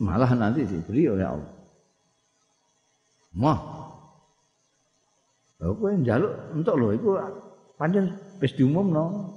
malah 0.00 0.32
nanti 0.32 0.64
diberi 0.64 1.04
oleh 1.12 1.26
Allah. 1.26 1.52
Mah 3.36 3.77
Lha 5.58 5.74
kowe 5.74 5.90
njaluk 5.90 6.34
entuk 6.54 6.76
lho 6.78 6.88
iku 6.94 7.10
pancen 7.74 8.14
wis 8.38 8.54
diumumno. 8.54 9.34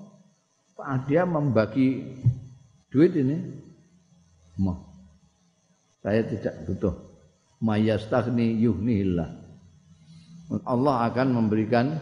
Dia 1.06 1.30
membagi 1.30 2.18
duit 2.90 3.14
ini. 3.14 3.38
Mah. 4.58 4.78
Saya 6.02 6.26
tidak 6.26 6.66
butuh. 6.66 6.94
Mayastaghni 7.62 8.58
yuhnihillah. 8.66 9.30
Allah 10.66 11.06
akan 11.06 11.28
memberikan 11.38 11.94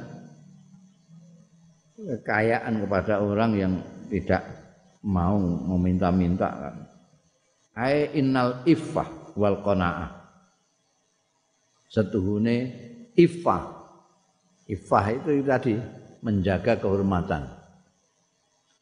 kekayaan 1.99 2.87
kepada 2.87 3.19
orang 3.19 3.51
yang 3.59 3.73
tidak 4.07 4.47
mau 5.03 5.35
meminta-minta 5.39 6.47
kan. 6.47 6.75
Ai 7.75 8.15
innal 8.15 8.63
iffah 8.63 9.35
wal 9.35 9.59
qanaah. 9.59 10.23
Setuhune 11.91 12.55
iffah 13.19 13.78
Ifah 14.69 15.05
itu 15.09 15.41
tadi 15.41 15.73
menjaga 16.21 16.77
kehormatan. 16.77 17.49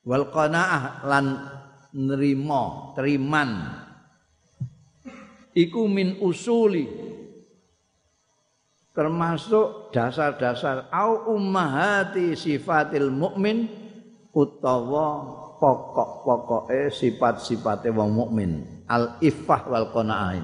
Wal 0.04 0.28
qanaah 0.28 1.08
lan 1.08 1.26
nerimo, 1.96 2.92
teriman. 2.92 3.72
Iku 5.56 5.88
min 5.88 6.20
usuli 6.20 6.86
termasuk 8.92 9.94
dasar-dasar 9.94 10.90
au 10.90 11.38
ummahati 11.38 12.34
sifatil 12.34 13.14
mukmin 13.14 13.70
utawa 14.34 15.22
pokok-pokoke 15.62 16.90
sifat-sifate 16.94 17.90
wong 17.94 18.10
mukmin 18.14 18.52
al 18.90 19.22
iffah 19.22 19.70
wal 19.70 19.90
qanaah 19.94 20.42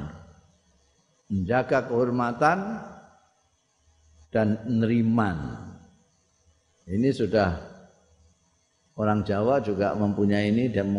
menjaga 1.30 1.89
kehormatan 1.89 2.57
dan 4.34 4.57
neriman. 4.65 5.61
Ini 6.89 7.14
sudah 7.14 7.53
orang 8.97 9.22
Jawa 9.22 9.61
juga 9.61 9.93
mempunyai 9.93 10.49
ini 10.49 10.73
dan 10.73 10.89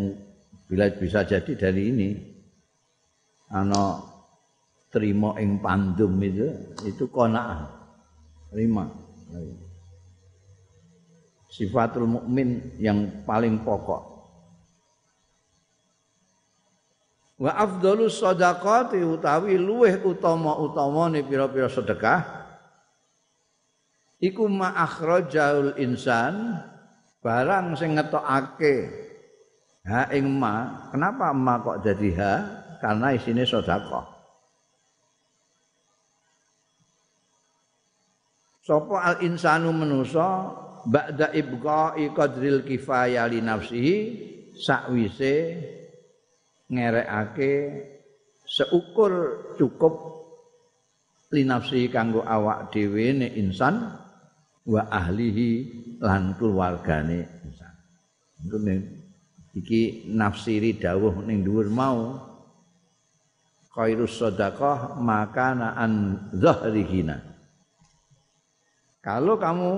bila 0.71 0.87
bisa 0.95 1.27
jadi 1.27 1.51
dari 1.51 1.91
ini. 1.91 2.09
Ano 3.51 4.15
terima 4.89 5.35
ing 5.37 5.59
pandum 5.59 6.15
itu 6.23 6.47
itu 6.87 7.05
kona 7.11 7.67
terima 8.49 8.87
sifatul 11.51 12.07
mukmin 12.07 12.79
yang 12.79 13.21
paling 13.27 13.61
pokok. 13.61 14.15
Wa 17.35 17.51
afdhalus 17.51 18.15
shadaqati 18.15 19.03
utawi 19.03 19.59
luweh 19.59 19.99
utama-utamane 19.99 21.19
pira-pira 21.27 21.67
sedekah 21.67 22.44
iku 24.25 24.49
ma 24.49 24.73
akhrajaul 24.73 25.77
insan 25.77 26.57
barang 27.21 27.77
sing 27.77 27.93
ngetokake 27.93 29.05
ha 29.85 30.09
ing 30.13 30.25
ma. 30.25 30.89
Kenapa 30.89 31.29
ma 31.31 31.61
kok 31.61 31.85
jadi 31.85 32.09
ha? 32.17 32.33
Karena 32.81 33.13
isine 33.13 33.45
sedekah. 33.45 34.05
Sapa 38.65 38.97
al 38.97 39.17
insanu 39.21 39.69
manusa 39.69 40.49
ba'da 40.89 41.29
ibqa'i 41.29 42.09
qadril 42.17 42.65
kifaya 42.65 43.29
li 43.29 43.37
nafsihi 43.37 43.97
sakwise 44.57 45.61
ngerekake 46.73 47.53
seukur 48.41 49.13
cukup 49.57 49.93
linafsi 51.29 51.89
kanggo 51.93 52.25
awak 52.25 52.73
dhewe 52.73 53.13
ne 53.13 53.27
insan 53.37 54.04
wa 54.65 54.81
ahlihi 54.89 55.49
lan 56.01 56.33
keluargane 56.35 57.25
iku 58.45 58.57
iki 59.55 60.11
nafsiri 60.11 60.75
dawuh 60.75 61.23
ning 61.23 61.45
dhuwur 61.45 61.71
mau 61.71 62.19
khairus 63.71 64.19
sedekah 64.19 64.99
makana 64.99 65.77
an 65.79 66.17
zahrihina 66.35 67.21
kalau 68.99 69.37
kamu 69.37 69.73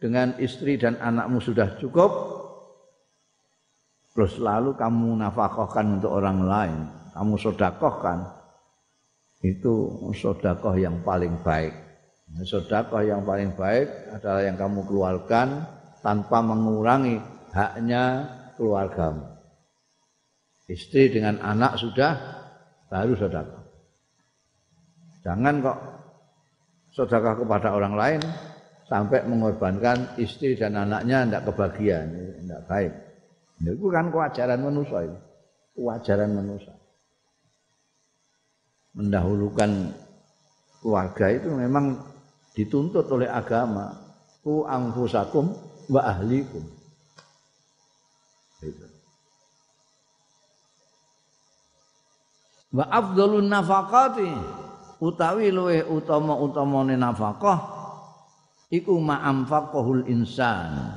dengan 0.00 0.36
istri 0.38 0.76
dan 0.76 1.00
anakmu 1.00 1.40
sudah 1.42 1.74
cukup 1.80 2.12
terus 4.14 4.36
lalu 4.38 4.76
kamu 4.76 5.16
nafkahkan 5.16 5.98
untuk 5.98 6.12
orang 6.12 6.38
lain 6.44 6.80
kamu 7.16 7.34
sedekahkan 7.40 8.40
itu 9.40 9.74
sodakoh 10.12 10.76
yang 10.76 11.00
paling 11.00 11.40
baik. 11.40 11.72
Sodakoh 12.30 13.02
yang 13.02 13.26
paling 13.26 13.58
baik 13.58 14.14
adalah 14.14 14.42
yang 14.46 14.54
kamu 14.54 14.86
keluarkan 14.86 15.66
tanpa 15.98 16.38
mengurangi 16.40 17.18
haknya 17.50 18.26
keluargamu. 18.54 19.26
Istri 20.70 21.18
dengan 21.18 21.42
anak 21.42 21.76
sudah 21.82 22.14
baru 22.86 23.18
sodakoh. 23.18 23.62
Jangan 25.26 25.58
kok 25.58 25.78
sodakoh 26.94 27.42
kepada 27.42 27.74
orang 27.74 27.94
lain 27.98 28.20
sampai 28.86 29.26
mengorbankan 29.26 30.14
istri 30.22 30.54
dan 30.54 30.78
anaknya 30.78 31.26
tidak 31.26 31.42
kebahagiaan, 31.50 32.08
tidak 32.46 32.62
baik. 32.70 32.92
Itu 33.60 33.90
kan 33.90 34.08
kewajaran 34.08 34.60
manusia 34.62 34.98
itu. 35.04 35.18
Kewajaran 35.74 36.30
manusia 36.32 36.74
mendahulukan 38.94 39.94
keluarga 40.82 41.26
itu 41.30 41.48
memang 41.52 41.94
dituntut 42.54 43.06
oleh 43.10 43.30
agama 43.30 43.94
ku 44.42 44.64
angfusakum 44.66 45.52
wa 45.90 46.00
ahlikum. 46.04 46.64
Itu. 48.60 48.86
wa 52.70 52.86
afdalun 52.86 53.50
nafaqati 53.50 54.30
utawi 55.02 55.50
luwe 55.50 55.82
utama-utamane 55.90 56.94
nafkah 56.94 57.58
iku 58.70 58.94
ma'amfaqahul 59.02 60.06
insan. 60.06 60.94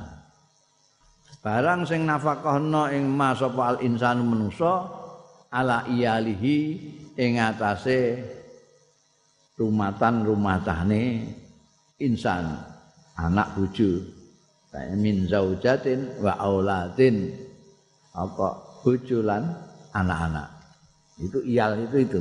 Barang 1.44 1.84
sing 1.84 2.08
nafkahna 2.08 2.94
ing 2.94 3.04
ma 3.10 3.36
sapa 3.36 3.76
al 3.76 3.78
insanu 3.84 4.24
manusa 4.24 4.88
ala 5.52 5.84
iyalihi 5.84 6.56
ing 7.20 7.36
atase 7.36 8.16
rumatan 9.60 10.24
rumatane 10.24 11.04
insan 12.04 12.60
anak 13.16 13.56
bojo. 13.56 14.04
Min 14.98 15.30
zaujatin 15.30 16.18
wa 16.18 16.34
auladin 16.34 17.30
apa 18.10 18.46
bojo 18.82 19.22
lan 19.22 19.46
anak-anak. 19.94 20.48
Itu 21.22 21.38
iyal 21.46 21.86
itu 21.86 21.96
itu. 22.02 22.20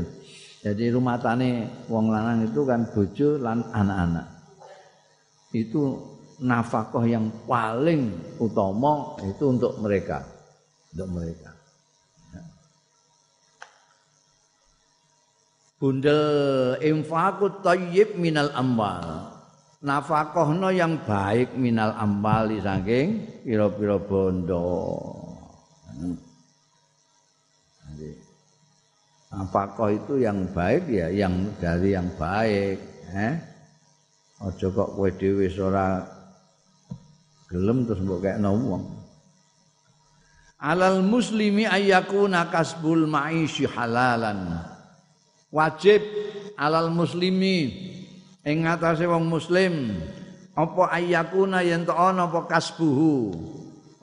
Jadi 0.64 0.94
rumatane 0.94 1.84
wong 1.90 2.14
lanang 2.14 2.46
itu 2.46 2.62
kan 2.64 2.86
bojo 2.94 3.42
lan 3.42 3.66
anak-anak. 3.74 4.28
Itu 5.50 5.98
nafkah 6.46 7.06
yang 7.10 7.30
paling 7.50 8.38
utama 8.38 9.18
itu 9.26 9.44
untuk 9.50 9.82
mereka. 9.82 10.22
Untuk 10.94 11.10
mereka. 11.10 11.50
Bundel 15.82 16.24
infakut 16.80 17.60
tayyib 17.60 18.16
minal 18.16 18.56
amwal 18.56 19.33
nafkahno 19.84 20.72
yang 20.72 21.04
baik 21.04 21.60
minal 21.60 21.92
amwali 22.00 22.64
saking 22.64 23.44
pira-pira 23.44 24.00
bondo. 24.00 24.64
Nafkah 29.34 29.90
itu 29.92 30.24
yang 30.24 30.48
baik 30.56 30.88
ya 30.88 31.12
yang 31.12 31.52
dari 31.60 31.94
yang 31.94 32.08
baik 32.16 32.80
eh? 33.12 33.34
Aja 34.44 34.68
kok 34.68 35.00
kowe 35.00 35.08
dhewe 35.08 35.48
ora 35.62 36.04
gelem 37.48 37.88
terus 37.88 38.04
mbok 38.04 38.20
kekno 38.24 38.52
wong. 38.56 38.84
Alal 40.64 41.04
muslimi 41.04 41.68
ayyakuna 41.68 42.52
kasbul 42.52 43.08
ma'ishi 43.08 43.68
halalan. 43.68 44.64
Wajib 45.48 46.04
alal 46.60 46.92
muslimi 46.92 47.93
ing 48.44 48.68
ngatasé 48.68 49.08
wong 49.08 49.32
muslim 49.32 49.96
apa 50.54 50.84
ayyakuna 50.94 51.66
yen 51.66 51.88
to 51.88 51.96
ana 51.96 52.30
apa 52.30 52.46
kasbuhu? 52.46 53.34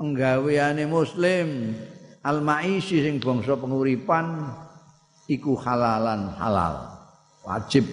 Penggaweane 0.01 0.89
muslim 0.89 1.77
al 2.25 2.41
maisi 2.41 3.05
sing 3.05 3.21
bangsa 3.21 3.55
penguripan 3.61 4.49
iku 5.29 5.55
halalan 5.61 6.33
halal 6.41 6.89
wajib. 7.45 7.85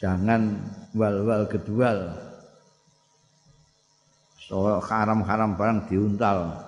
Jangan 0.00 0.58
wal-wal 0.96 1.44
gedual 1.48 2.16
so 4.40 4.80
haram-haram 4.82 5.56
barang 5.56 5.80
diuntal. 5.88 6.64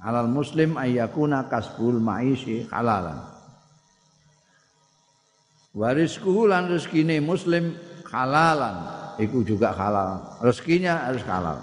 Alal 0.00 0.28
muslim 0.32 0.80
ayyakuna 0.80 1.48
kasbul 1.48 2.00
maisi 2.00 2.64
halalan 2.72 3.29
wariskuhu 5.74 6.50
lan 6.50 6.70
rezekine 6.70 7.22
muslim 7.22 7.74
halalan. 8.10 8.98
Iku 9.20 9.44
juga 9.44 9.76
halal. 9.76 10.40
Rezekinya 10.40 11.10
harus 11.10 11.24
halal. 11.28 11.60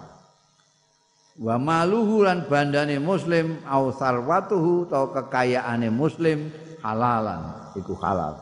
Wa 1.37 1.57
maluhu 1.57 2.25
lan 2.25 2.45
bandane 2.49 2.97
muslim 2.97 3.61
au 3.65 3.93
sarwatuhu 3.93 4.89
atau 4.89 5.09
kekayaane 5.13 5.89
muslim 5.89 6.49
halalan. 6.81 7.73
Iku 7.77 7.93
halal. 7.97 8.41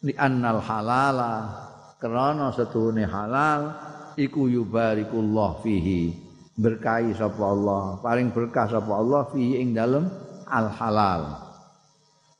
Li 0.00 0.16
annal 0.16 0.64
halala 0.64 1.32
krana 2.00 2.54
setuhune 2.56 3.04
halal 3.04 3.74
iku 4.16 4.46
yubarikullah 4.48 5.60
fihi. 5.60 6.14
Berkahi 6.56 7.12
sapa 7.16 7.42
Allah. 7.42 7.98
Paling 7.98 8.30
berkah 8.30 8.70
sapa 8.70 8.92
Allah 8.94 9.26
fihi 9.34 9.60
ing 9.60 9.74
dalem 9.74 10.06
al 10.46 10.70
halal 10.78 11.49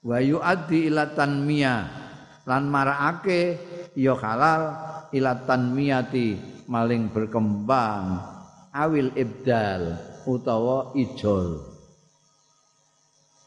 wa 0.05 0.19
yuaddi 0.21 0.89
ila 0.89 1.13
tanmiyah. 1.13 1.81
Lan 2.49 2.67
marakake 2.67 3.61
ya 3.95 4.17
halal 4.17 4.63
ila 5.13 5.33
tanmiyati 5.45 6.41
maling 6.67 7.13
berkembang. 7.13 8.19
Awil 8.71 9.13
ibdal 9.19 9.99
utawa 10.25 10.95
ijol. 10.95 11.59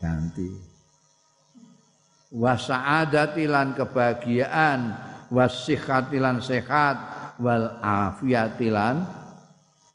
Ganti. 0.03 0.51
Wa 2.33 2.59
sa'adati 2.59 3.45
lan 3.47 3.77
kebahagiaan 3.77 4.79
wasihati 5.31 6.17
lan 6.19 6.43
sehat 6.43 6.97
wal 7.39 7.79
afiyati 7.79 8.67
lan 8.67 9.05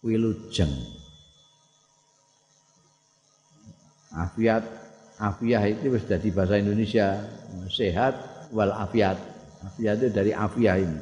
wilujeng. 0.00 0.72
Afiat 4.16 4.87
afiah 5.18 5.66
itu 5.66 5.90
sudah 5.98 6.18
di 6.18 6.30
bahasa 6.30 6.56
Indonesia. 6.58 7.18
Sehat 7.68 8.14
wal 8.54 8.72
afiat. 8.72 9.18
Afiat 9.66 9.96
itu 9.98 10.08
dari 10.14 10.32
afiah 10.32 10.78
ini. 10.78 11.00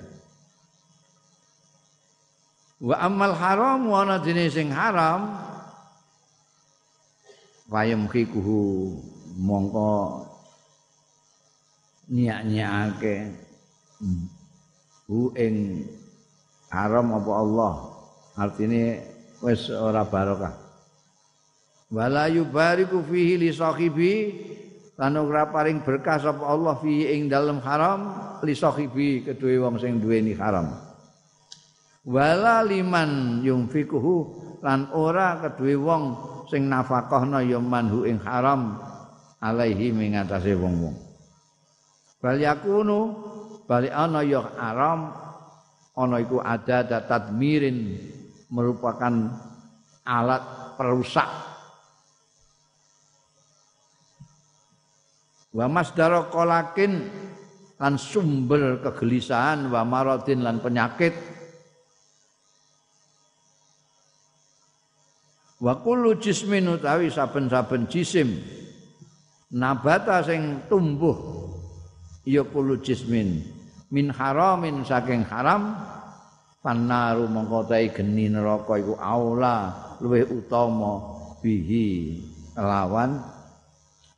Wa 2.77 2.97
amal 3.09 3.33
haram 3.37 3.89
wa 3.89 4.05
ana 4.05 4.21
sing 4.53 4.69
haram 4.69 5.33
wayem 7.73 8.05
kikuhu 8.05 8.93
mongko 9.41 10.29
nyak-nyakake 12.13 13.33
hu 15.09 15.33
ing 15.41 15.85
haram 16.69 17.17
apa 17.17 17.33
Allah? 17.33 17.75
Artinya 18.37 19.01
wis 19.41 19.73
ora 19.73 20.05
barokah 20.05 20.66
wala 21.91 22.27
yubariku 22.31 23.03
fihi 23.05 23.39
li 23.39 23.51
sahibi. 23.55 24.15
Lan 24.97 25.13
ora 25.21 25.53
paring 25.53 25.85
berkah 25.85 26.17
sapa 26.17 26.41
Allah 26.41 26.81
fihi 26.81 27.13
ing 27.13 27.29
dalem 27.29 27.61
haram 27.61 28.17
li 28.41 28.57
sahibi 28.57 29.21
kedue 29.21 29.61
wong 29.61 29.77
sing 29.77 30.01
duweni 30.01 30.33
haram. 30.33 30.73
Wala 32.09 32.65
liman 32.65 33.45
yumfikuhu 33.45 34.15
lan 34.65 34.89
ora 34.97 35.37
kedue 35.45 35.77
wong 35.77 36.03
sing 36.49 36.65
nafakahna 36.65 37.45
ya 37.45 37.61
manhu 37.61 38.09
ing 38.09 38.17
haram 38.25 38.81
alaihi 39.45 39.93
ing 39.93 40.17
atase 40.17 40.57
wong-wong. 40.57 40.97
Bal 42.17 42.41
yakunu 42.41 42.99
bali 43.69 43.93
ana 43.93 44.25
ya 44.25 44.41
haram 44.57 45.13
ana 45.93 46.17
iku 46.25 46.41
ada 46.41 46.89
tadmirin 47.05 48.01
merupakan 48.49 49.13
alat 50.09 50.43
perusak 50.81 51.29
wa 55.57 55.67
masdaro 55.73 56.29
kolakin 56.29 57.09
lan 57.81 57.97
sumber 57.97 58.85
kegelisahan 58.85 59.73
wa 59.73 59.81
maradin 59.89 60.45
lan 60.45 60.61
penyakit. 60.61 61.17
Wa 65.57 65.81
kullu 65.81 66.21
jismin 66.21 66.69
utawi 66.69 67.09
saben-saben 67.09 67.89
jisim. 67.89 68.37
Nabata 69.57 70.21
sing 70.21 70.69
tumbuh 70.69 71.17
ya 72.29 72.45
kullu 72.45 72.77
jismin. 72.85 73.41
Min 73.89 74.13
haramin 74.13 74.85
saking 74.85 75.25
haram 75.25 75.73
pannaru 76.61 77.31
mongko 77.33 77.71
geni 77.71 78.29
neraka 78.29 78.77
iku 78.77 78.99
aula 79.01 79.73
luwih 80.03 80.27
utama 80.29 81.01
bihi 81.41 82.21
lawan 82.59 83.23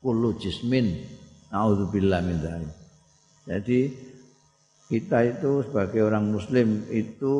kullu 0.00 0.34
jismin 0.40 1.17
naudzubillah 1.52 2.20
min 2.24 2.36
dzalik. 2.40 2.74
Jadi 3.48 3.80
kita 4.88 5.18
itu 5.24 5.64
sebagai 5.68 6.00
orang 6.04 6.32
muslim 6.32 6.84
itu 6.88 7.34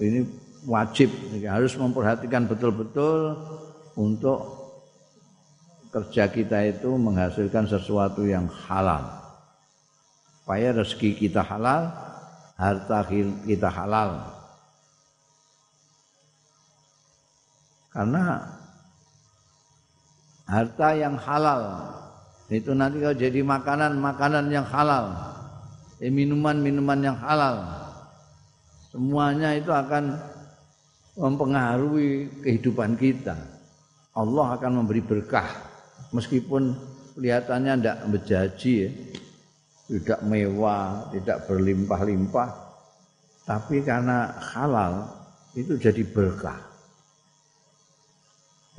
ini 0.00 0.24
wajib 0.68 1.08
harus 1.44 1.74
memperhatikan 1.76 2.44
betul-betul 2.48 3.36
untuk 3.96 4.58
kerja 5.88 6.28
kita 6.28 6.58
itu 6.68 6.92
menghasilkan 6.96 7.64
sesuatu 7.68 8.24
yang 8.24 8.48
halal. 8.68 9.16
Supaya 10.44 10.72
rezeki 10.72 11.28
kita 11.28 11.44
halal, 11.44 11.92
harta 12.56 13.04
kita 13.44 13.68
halal. 13.68 14.10
Karena 17.92 18.24
harta 20.48 20.88
yang 20.96 21.16
halal 21.20 21.62
itu 22.48 22.72
nanti 22.72 23.04
kalau 23.04 23.12
jadi 23.12 23.40
makanan-makanan 23.44 24.48
yang 24.48 24.64
halal, 24.64 25.12
eh, 26.00 26.08
minuman-minuman 26.08 26.96
yang 27.12 27.18
halal, 27.20 27.60
semuanya 28.88 29.52
itu 29.52 29.68
akan 29.68 30.16
mempengaruhi 31.12 32.40
kehidupan 32.40 32.96
kita. 32.96 33.36
Allah 34.16 34.56
akan 34.56 34.80
memberi 34.80 35.04
berkah. 35.04 35.44
Meskipun 36.08 36.72
kelihatannya 37.20 37.84
tidak 37.84 37.98
berjaji 38.16 38.72
ya, 38.80 38.90
tidak 39.92 40.20
mewah, 40.24 41.12
tidak 41.12 41.44
berlimpah-limpah, 41.44 42.48
tapi 43.44 43.84
karena 43.84 44.32
halal 44.56 45.04
itu 45.52 45.76
jadi 45.76 46.00
berkah. 46.00 46.64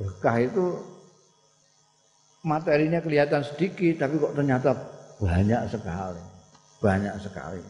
Berkah 0.00 0.36
itu 0.42 0.64
materinya 2.40 3.00
kelihatan 3.04 3.44
sedikit, 3.44 4.04
tapi 4.06 4.16
kok 4.16 4.32
ternyata 4.32 4.72
banyak 5.20 5.62
sekali, 5.68 6.22
banyak 6.80 7.14
sekali. 7.20 7.62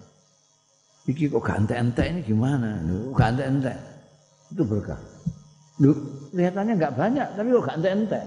Iki 1.10 1.32
kok 1.32 1.42
gak 1.42 1.66
ente 1.72 2.05
ini 2.06 2.20
gimana? 2.22 2.78
Gak 3.16 3.40
ente 3.40 3.74
Itu 4.52 4.62
berkah. 4.62 5.01
Loh, 5.80 5.97
kelihatannya 6.30 6.76
nggak 6.76 6.94
banyak, 6.94 7.28
tapi 7.34 7.48
kok 7.56 7.64
gak 7.66 7.80
ente 7.82 8.20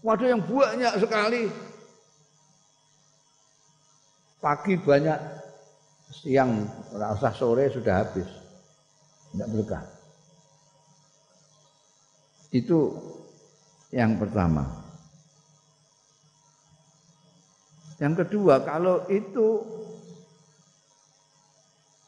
Waduh 0.00 0.28
yang 0.32 0.42
banyak 0.44 0.94
sekali. 0.96 1.44
Pagi 4.40 4.72
banyak, 4.80 5.18
siang 6.08 6.64
rasa 6.96 7.28
sore 7.36 7.68
sudah 7.68 8.00
habis. 8.00 8.28
Tidak 9.30 9.48
berkah. 9.52 9.84
Itu 12.50 12.96
yang 13.92 14.16
pertama. 14.16 14.89
Yang 18.00 18.24
kedua, 18.24 18.64
kalau 18.64 19.04
itu 19.12 19.60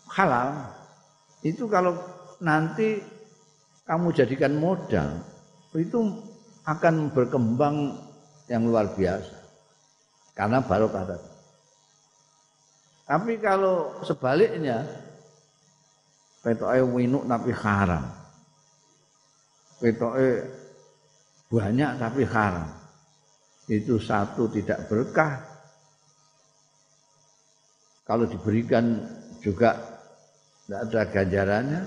halal, 0.08 0.72
itu 1.44 1.68
kalau 1.68 1.92
nanti 2.40 2.96
kamu 3.84 4.08
jadikan 4.16 4.56
modal, 4.56 5.20
itu 5.76 6.00
akan 6.64 7.12
berkembang 7.12 7.92
yang 8.48 8.64
luar 8.64 8.96
biasa. 8.96 9.36
Karena 10.32 10.64
barokah 10.64 11.04
tadi. 11.04 11.28
Tapi 13.04 13.36
kalau 13.44 14.00
sebaliknya 14.00 14.88
petoke 16.40 16.80
winuk 16.88 17.28
tapi 17.28 17.52
haram. 17.52 18.04
Petoke 19.76 20.28
banyak 21.52 21.90
tapi 22.00 22.22
haram. 22.24 22.68
Itu 23.68 24.00
satu 24.00 24.48
tidak 24.48 24.88
berkah. 24.88 25.51
Kalau 28.12 28.28
diberikan 28.28 29.00
juga 29.40 29.72
tidak 30.68 30.80
ada 30.84 31.00
ganjarannya. 31.08 31.82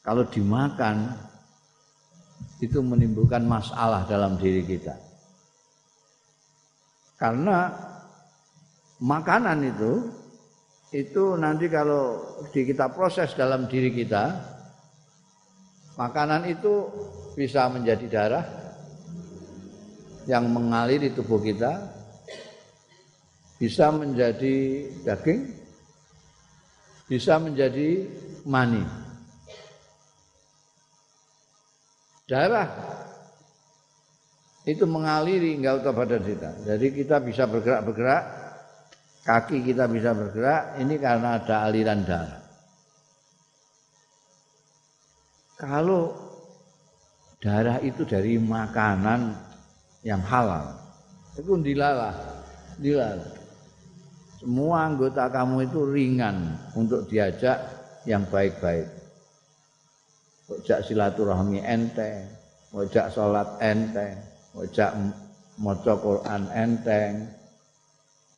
Kalau 0.00 0.24
dimakan 0.32 1.12
itu 2.64 2.80
menimbulkan 2.80 3.44
masalah 3.44 4.08
dalam 4.08 4.40
diri 4.40 4.64
kita. 4.64 4.96
Karena 7.20 7.68
makanan 8.96 9.60
itu 9.60 10.08
itu 10.96 11.36
nanti 11.36 11.68
kalau 11.68 12.24
di 12.48 12.64
kita 12.64 12.88
proses 12.96 13.36
dalam 13.36 13.68
diri 13.68 13.92
kita 13.92 14.40
makanan 16.00 16.48
itu 16.48 16.88
bisa 17.36 17.68
menjadi 17.68 18.06
darah 18.08 18.46
yang 20.24 20.48
mengalir 20.48 20.96
di 20.96 21.12
tubuh 21.12 21.44
kita 21.44 22.01
bisa 23.62 23.94
menjadi 23.94 24.90
daging 25.06 25.54
bisa 27.06 27.38
menjadi 27.38 28.10
mani 28.42 28.82
darah 32.26 32.66
itu 34.62 34.86
mengaliri 34.86 35.58
enggak 35.58 35.82
usah 35.82 35.90
badan 35.94 36.22
kita. 36.22 36.50
Jadi 36.62 36.86
kita 36.94 37.18
bisa 37.18 37.50
bergerak-bergerak, 37.50 38.22
kaki 39.26 39.58
kita 39.66 39.90
bisa 39.90 40.14
bergerak, 40.14 40.78
ini 40.78 40.94
karena 41.02 41.42
ada 41.42 41.66
aliran 41.66 42.06
darah. 42.06 42.42
Kalau 45.58 46.14
darah 47.42 47.82
itu 47.82 48.06
dari 48.06 48.38
makanan 48.38 49.34
yang 50.06 50.22
halal, 50.22 50.78
itu 51.34 51.58
dilalah, 51.58 52.14
dilalah. 52.78 53.41
Semua 54.42 54.90
anggota 54.90 55.30
kamu 55.30 55.70
itu 55.70 55.80
ringan 55.86 56.58
untuk 56.74 57.06
diajak 57.06 57.62
yang 58.02 58.26
baik-baik 58.26 59.02
ojak 60.52 60.84
silaturahmi 60.84 61.64
enteng, 61.64 62.28
ojak 62.76 63.08
salat 63.08 63.48
enteng, 63.62 64.20
ojak 64.52 64.92
maca 65.56 65.94
Quran 65.96 66.42
enteng. 66.52 67.12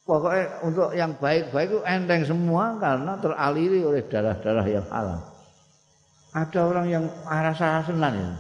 Pokoknya 0.05 0.61
untuk 0.61 0.93
yang 0.93 1.17
baik-baik 1.17 1.69
itu 1.73 1.81
enteng 1.89 2.23
semua 2.29 2.77
karena 2.77 3.17
teraliri 3.17 3.81
oleh 3.81 4.05
darah-darah 4.05 4.67
yang 4.69 4.87
halal. 4.93 5.21
Ada 6.35 6.61
orang 6.61 6.87
yang 6.91 7.05
arah 7.25 7.55
sarasenan 7.57 8.13
ya. 8.13 8.33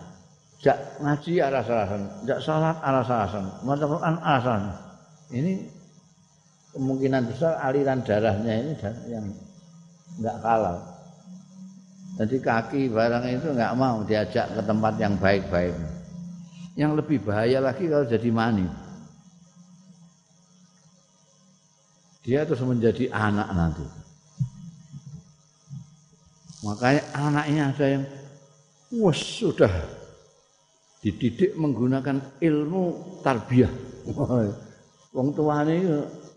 Jak 0.65 0.78
ngaji 1.01 1.32
arah 1.45 1.65
sarasen, 1.65 2.03
jak 2.24 2.41
salat 2.41 2.77
arah 2.81 3.05
sarasen, 3.05 3.45
maca 3.65 3.85
Quran 3.85 4.15
arah 4.20 4.43
sarasen. 4.45 4.74
Ini 5.32 5.53
kemungkinan 6.74 7.30
besar 7.30 7.56
aliran 7.62 8.02
darahnya 8.02 8.52
ini 8.59 8.74
yang 9.06 9.26
enggak 10.18 10.38
halal. 10.42 10.76
Jadi 12.14 12.36
kaki 12.38 12.82
barang 12.94 13.26
itu 13.26 13.48
nggak 13.51 13.74
mau 13.74 14.02
diajak 14.06 14.46
ke 14.55 14.62
tempat 14.62 14.94
yang 14.98 15.14
baik-baik. 15.18 15.74
Yang 16.74 16.92
lebih 17.02 17.18
bahaya 17.26 17.59
lagi 17.62 17.86
kalau 17.86 18.06
jadi 18.06 18.30
mani. 18.30 18.66
Dia 22.22 22.46
terus 22.46 22.62
menjadi 22.62 23.10
anak 23.10 23.48
nanti. 23.55 23.86
Makanya 26.64 27.02
anaknya 27.12 27.62
ada 27.74 27.86
yang 27.86 28.05
wah 28.96 29.12
sudah 29.12 29.74
dididik 31.05 31.52
menggunakan 31.59 32.40
ilmu 32.40 32.84
tarbiyah. 33.20 33.68
Wong 35.14 35.28
tuane 35.36 35.76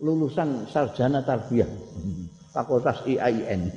lulusan 0.02 0.70
sarjana 0.70 1.22
tarbiyah. 1.26 1.70
Fakultas 2.54 3.06
IAIN. 3.06 3.70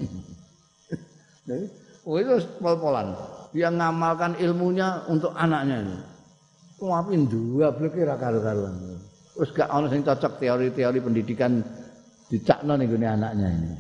Oh 2.09 2.17
itu 2.17 2.41
pol-polan. 2.63 3.13
Dia 3.53 3.69
ngamalkan 3.69 4.39
ilmunya 4.41 5.05
untuk 5.11 5.35
anaknya 5.37 5.85
ini. 5.85 5.99
Dua 7.29 7.75
kira 7.77 8.17
karu-karuan. 8.17 8.73
Terus 9.37 9.51
gak 9.53 9.69
ono 9.69 9.89
sing 9.89 10.01
cocok 10.01 10.41
teori-teori 10.41 10.99
pendidikan 11.01 11.61
dicakno 12.31 12.77
nih 12.77 12.87
gini 12.89 13.07
anaknya 13.09 13.49
ini. 13.53 13.73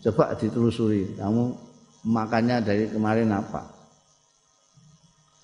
Coba 0.00 0.32
ditelusuri, 0.32 1.20
kamu 1.20 1.52
makannya 2.08 2.56
dari 2.64 2.88
kemarin 2.88 3.28
apa? 3.28 3.60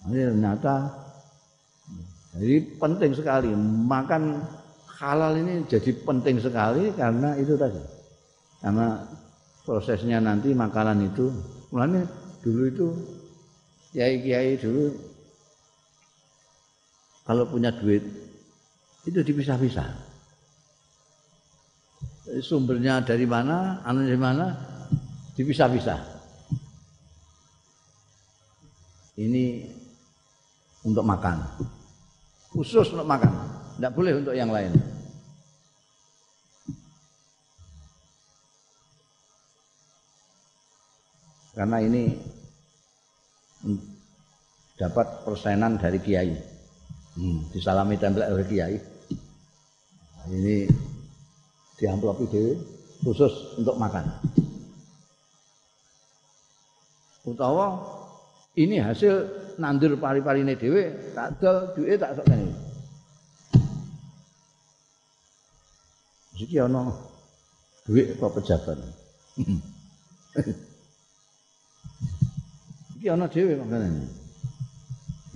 Ini 0.09 0.33
ternyata 0.33 0.89
jadi 2.33 2.65
penting 2.81 3.13
sekali 3.13 3.53
makan 3.87 4.41
halal 5.03 5.35
ini 5.35 5.67
jadi 5.67 5.91
penting 6.07 6.39
sekali 6.39 6.95
karena 6.95 7.35
itu 7.35 7.59
tadi. 7.59 7.83
Karena 8.63 9.03
prosesnya 9.67 10.23
nanti 10.23 10.55
makanan 10.55 11.11
itu 11.11 11.27
mulanya 11.75 12.07
dulu 12.47 12.63
itu 12.71 12.87
kiai-kiai 13.91 14.55
dulu 14.59 14.95
kalau 17.27 17.47
punya 17.51 17.71
duit 17.75 18.03
itu 19.07 19.19
dipisah-pisah 19.23 19.87
sumbernya 22.43 23.03
dari 23.03 23.27
mana 23.27 23.83
anu 23.87 24.03
dari 24.03 24.19
mana 24.19 24.47
dipisah-pisah 25.39 26.13
ini 29.21 29.69
untuk 30.83 31.05
makan. 31.05 31.37
Khusus 32.53 32.93
untuk 32.93 33.07
makan. 33.07 33.62
Tidak 33.77 33.93
boleh 33.93 34.13
untuk 34.21 34.35
yang 34.37 34.51
lain. 34.53 34.73
Karena 41.53 41.79
ini 41.85 42.17
dapat 44.81 45.07
persenan 45.23 45.77
dari 45.77 46.01
kiai. 46.01 46.33
Hmm, 47.13 47.45
disalami 47.53 48.01
template 48.01 48.33
oleh 48.33 48.47
kiai. 48.49 48.77
Nah, 50.17 50.27
ini 50.33 50.65
di 51.77 51.85
amplop 51.85 52.25
itu 52.25 52.57
khusus 53.05 53.59
untuk 53.61 53.77
makan. 53.77 54.07
Utawa 57.23 57.79
ini 58.57 58.81
hasil 58.81 59.29
nandur 59.61 59.95
pari-parine 60.01 60.57
dhewe 60.57 61.15
tak 61.15 61.39
dol 61.39 61.71
duwe 61.77 61.95
tak 62.01 62.17
sok 62.19 62.27
kene. 62.27 62.62
Iki 66.33 66.57
ana 66.65 66.89
duit 67.85 68.17
apa 68.17 68.27
pejabat. 68.33 68.79
Iki 72.97 73.07
ana 73.11 73.29
dhewe 73.29 73.59
makane. 73.61 74.09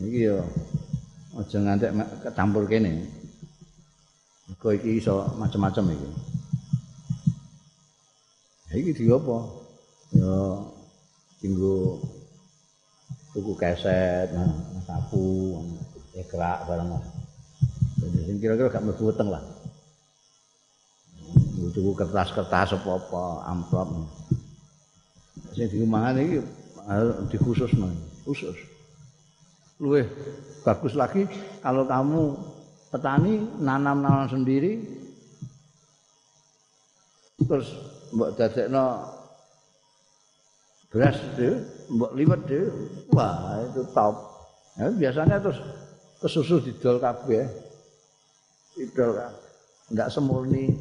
Iki 0.00 0.18
yo 0.28 0.40
aja 1.36 1.56
ngantek 1.60 1.92
ketampur 2.24 2.64
kene. 2.64 3.04
Mergo 4.46 4.68
iki 4.72 5.02
iso 5.02 5.26
macam-macam 5.36 5.92
iki. 5.92 6.08
Iki 8.76 8.90
di 8.96 9.04
apa? 9.08 9.36
Ya 10.16 10.34
tinggu 11.42 12.00
tuku 13.36 13.52
keset, 13.58 14.32
nah, 14.32 14.48
sapu, 14.88 15.60
ekrak 16.16 16.64
barang. 16.64 16.88
Jadi 18.00 18.18
sing 18.24 18.36
kira-kira 18.40 18.72
gak 18.72 18.84
mlebu 18.84 19.12
weteng 19.12 19.28
lah. 19.28 19.44
Tuku 21.76 21.92
kertas-kertas 21.92 22.72
apa-apa, 22.72 23.44
amplop. 23.52 24.08
Sing 25.52 25.68
diumangan 25.68 26.16
iki 26.24 26.40
dikhususno, 27.28 27.92
khusus. 28.24 28.56
Luwih 29.76 30.08
bagus 30.64 30.96
lagi 30.96 31.28
kalau 31.60 31.84
kamu 31.84 32.32
petani 32.88 33.44
nanam-nanam 33.60 34.24
sendiri. 34.24 34.80
Terus 37.44 37.68
mbok 38.16 38.32
dadekno 38.40 39.12
beras 40.88 41.20
itu 41.36 41.60
mbok 41.92 42.16
liwet 42.16 42.40
itu 42.48 42.72
wah 43.12 43.60
itu 43.68 43.84
top. 43.92 44.16
Ya, 44.80 44.88
biasanya 44.96 45.44
terus 45.44 45.60
kesusu 46.24 46.56
didol 46.64 46.96
kabeh. 46.96 47.44
Didol 48.80 49.12
enggak 49.92 50.08
semurni 50.08 50.72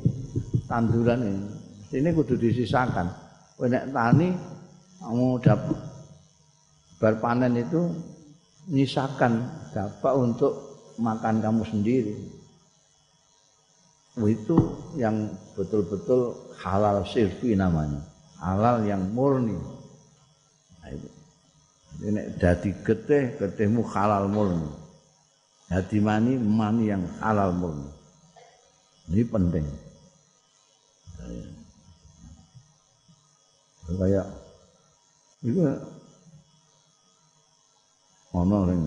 tanduran 0.65 1.21
ini. 1.21 1.47
Ini 1.95 2.09
kudu 2.11 2.35
disisakan. 2.35 3.07
Nek 3.55 3.85
tani 3.95 4.29
kamu 4.99 5.39
dapat 5.39 5.79
berpanen 6.99 7.53
itu 7.55 7.87
nyisakan 8.67 9.47
dapat 9.71 10.13
untuk 10.17 10.53
makan 10.99 11.39
kamu 11.39 11.63
sendiri. 11.63 12.15
Itu 14.15 14.57
yang 14.95 15.27
betul-betul 15.55 16.35
halal 16.63 17.03
sirfi 17.07 17.55
namanya. 17.55 17.99
Halal 18.39 18.83
yang 18.87 19.03
murni. 19.11 19.55
Nah, 20.81 20.89
itu. 20.91 21.09
Ini 21.95 22.21
dadi 22.35 22.75
getih 22.83 23.39
getihmu 23.39 23.83
halal 23.87 24.27
murni. 24.27 24.67
Dadi 25.71 25.99
mani 26.03 26.35
mani 26.39 26.91
yang 26.91 27.03
halal 27.23 27.55
murni. 27.55 27.87
Ini 29.11 29.23
penting 29.31 29.84
kayak 33.85 34.27
itu 35.45 35.61
ono 38.33 38.57
sing 38.65 38.81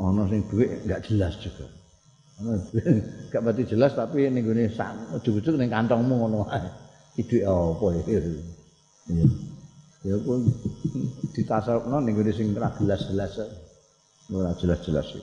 ono 0.00 0.22
sing 0.26 0.40
duit 0.48 0.70
enggak 0.88 1.04
jelas 1.04 1.36
juga 1.38 1.68
gak 3.34 3.42
berarti 3.42 3.66
jelas 3.66 3.98
tapi 3.98 4.30
ning 4.30 4.46
gone 4.46 4.70
ujug-ujug 5.18 5.58
ning 5.58 5.70
kantongmu 5.74 6.22
ngono 6.22 6.46
wae. 6.46 6.70
Iki 7.18 7.42
apa 7.42 7.86
ya? 7.98 8.02
Iya. 9.10 9.26
Ya 10.06 10.14
pun 10.22 10.46
ditasawufno 11.34 11.98
ning 11.98 12.14
gone 12.14 12.30
sing 12.30 12.54
ora 12.54 12.70
jelas-jelas. 12.78 13.42
Ora 14.30 14.54
jelas-jelas. 14.54 15.18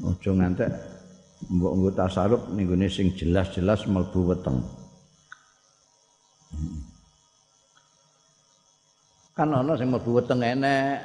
Ojo 0.00 0.30
ngantek 0.32 0.95
mbok 1.52 1.72
nggo 1.76 1.90
tasaruf 1.92 2.42
ning 2.52 2.68
sing 2.88 3.12
jelas-jelas 3.12 3.84
mlebu 3.86 4.20
weteng. 4.32 4.58
Kan 9.36 9.52
ana 9.52 9.72
sing 9.76 9.88
mlebu 9.92 10.10
weteng 10.16 10.40
enek, 10.40 11.04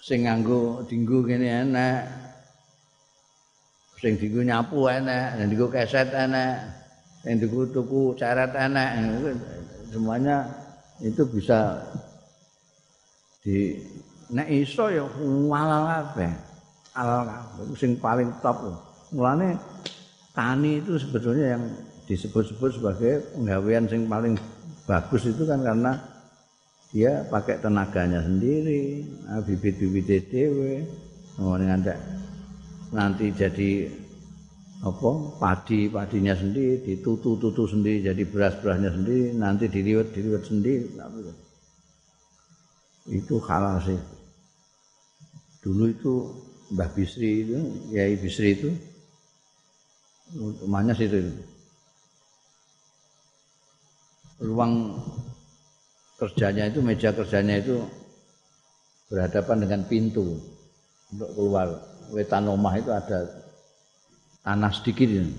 sing 0.00 0.24
nganggo 0.24 0.84
dinggo 0.88 1.20
kene 1.24 1.48
enek. 1.68 2.24
sing 4.04 4.20
dienggo 4.20 4.44
nyapu 4.44 4.84
enek, 4.92 5.40
sing 5.40 5.46
dienggo 5.48 5.68
keset 5.72 6.12
enek, 6.12 6.60
sing 7.24 7.40
dienggo 7.40 7.64
tuku 7.72 8.12
ceret 8.20 8.52
enek, 8.52 8.90
semuanya 9.88 10.44
itu 11.00 11.24
bisa 11.24 11.80
di 13.40 13.80
nek 14.28 14.44
iso 14.52 14.92
ya 14.92 15.08
halal 15.56 15.82
kabeh. 15.88 16.32
Halal 16.92 17.22
kabeh 17.24 17.64
sing 17.80 17.96
paling 17.96 18.28
top. 18.44 18.60
Mulane 19.14 19.54
tani 20.34 20.82
itu 20.82 20.98
sebetulnya 20.98 21.54
yang 21.54 21.62
disebut-sebut 22.10 22.70
sebagai 22.82 23.12
penggawean 23.38 23.86
sing 23.86 24.10
paling 24.10 24.34
bagus 24.90 25.30
itu 25.30 25.46
kan 25.46 25.62
karena 25.62 26.02
dia 26.90 27.22
pakai 27.30 27.62
tenaganya 27.62 28.22
sendiri, 28.22 29.06
bibit-bibit 29.46 30.30
dhewe, 30.30 30.82
ngantek 31.38 31.98
nanti 32.94 33.34
jadi 33.34 33.90
apa 34.84 35.10
padi 35.42 35.90
padinya 35.90 36.36
sendiri 36.36 36.84
ditutu 36.84 37.40
tutu 37.40 37.64
sendiri 37.66 38.04
jadi 38.04 38.22
beras 38.28 38.54
berasnya 38.60 38.94
sendiri 38.94 39.34
nanti 39.34 39.66
diliwet 39.66 40.10
diliwet 40.14 40.44
sendiri. 40.46 40.86
Itu 43.10 43.42
halal 43.46 43.78
sih. 43.82 44.00
Dulu 45.64 45.84
itu 45.88 46.12
Mbah 46.76 46.90
Bisri 46.92 47.48
itu 47.48 47.58
Yai 47.96 48.20
Bisri 48.20 48.54
itu 48.54 48.70
rumahnya 50.34 50.94
situ 50.94 51.16
itu. 51.22 51.32
ruang 54.42 54.98
kerjanya 56.18 56.68
itu 56.68 56.82
meja 56.82 57.14
kerjanya 57.14 57.62
itu 57.62 57.80
berhadapan 59.08 59.62
dengan 59.62 59.80
pintu 59.86 60.42
untuk 61.14 61.30
keluar 61.38 61.68
wetan 62.10 62.50
omah 62.50 62.74
itu 62.76 62.90
ada 62.90 63.30
tanah 64.42 64.72
sedikit 64.74 65.06
ini. 65.06 65.32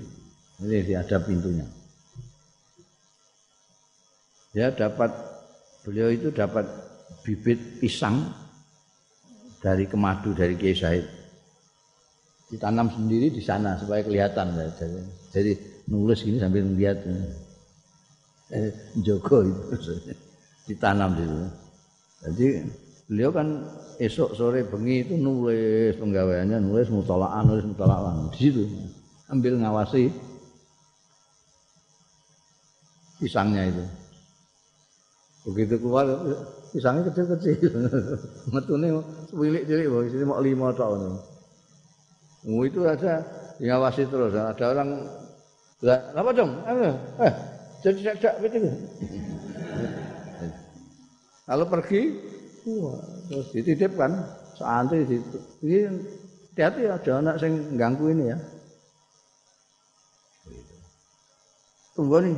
Jadi 0.56 0.96
ada 0.96 1.20
pintunya. 1.20 1.68
Ya 4.56 4.72
dapat 4.72 5.12
beliau 5.84 6.08
itu 6.16 6.32
dapat 6.32 6.64
bibit 7.28 7.60
pisang 7.84 8.32
dari 9.60 9.84
kemadu 9.84 10.32
dari 10.32 10.56
Kiai 10.56 10.72
Said. 10.72 11.25
Ditanam 12.46 12.88
sendiri 12.94 13.34
di 13.34 13.42
sana 13.42 13.74
supaya 13.82 14.06
kelihatan 14.06 14.54
ya. 14.54 14.70
Jadi, 14.78 15.00
jadi 15.34 15.52
nulis 15.90 16.22
gini 16.22 16.38
sambil 16.38 16.62
melihat 16.66 17.02
eh, 18.54 18.70
Joko 19.02 19.46
itu 19.46 19.94
ditanam 20.70 21.14
di 21.18 21.24
situ. 21.26 21.38
Jadi 22.26 22.48
beliau 23.06 23.30
kan 23.30 23.48
esok 24.02 24.34
sore 24.34 24.66
bengi 24.66 25.06
itu 25.06 25.14
nulis 25.14 25.94
penggaweannya 26.02 26.58
nulis 26.58 26.90
mutolaan 26.90 27.46
nulis 27.46 27.66
mutolaan 27.70 28.34
di 28.34 28.38
situ 28.50 28.64
ambil 29.30 29.62
ngawasi 29.62 30.10
pisangnya 33.22 33.70
itu. 33.70 33.86
Begitu 35.46 35.78
keluar 35.78 36.10
pisangnya 36.74 37.06
kecil-kecil. 37.14 37.70
Metune 38.54 39.02
cilik-cilik 39.30 40.10
sini 40.10 40.26
mau 40.26 40.42
lima 40.42 40.74
tahun 40.74 41.22
oh, 42.46 42.64
itu 42.66 42.82
aja 42.86 43.22
ngawasi 43.62 44.06
terus 44.10 44.34
ada 44.38 44.66
orang 44.72 44.90
apa 46.14 46.30
dong 46.34 46.52
eh 46.70 47.34
jadi 47.86 48.18
cak 48.18 48.34
gitu 48.42 48.70
kalau 51.46 51.66
pergi 51.70 52.02
Wah, 52.66 52.98
terus 53.30 53.54
dititipkan 53.54 54.26
santri 54.58 55.06
itu. 55.06 55.38
Ini 55.62 55.86
hati-hati 56.58 56.82
ada 56.90 57.12
anak 57.22 57.36
yang 57.46 57.54
ganggu 57.78 58.10
ini 58.10 58.34
ya. 58.34 58.38
Tunggu 61.94 62.26
nih. 62.26 62.38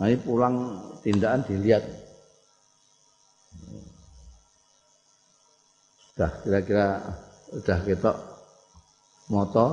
Nah, 0.00 0.08
pulang 0.24 0.80
tindakan 1.04 1.44
dilihat. 1.44 1.84
Dah 6.16 6.32
kira-kira 6.40 7.04
udah 7.52 7.78
ketok 7.84 8.16
moto 9.26 9.66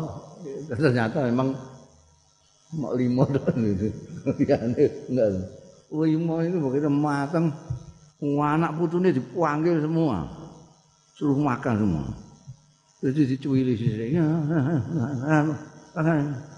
ternyata 0.73 1.30
memang 1.30 1.53
mau 2.73 2.93
limo 2.97 3.23
itu. 3.30 3.89
Ya 4.49 4.55
enggak. 4.55 5.51
Limo 5.91 6.39
itu 6.39 6.57
begitu 6.63 6.88
matang 6.88 7.51
anak 8.23 8.71
putune 8.80 9.11
dipanggil 9.11 9.84
semua. 9.84 10.25
Suruh 11.13 11.38
makan 11.38 11.75
semua. 11.75 12.05
Jadi 13.03 13.35
dicuili 13.35 13.75
sih 13.75 14.15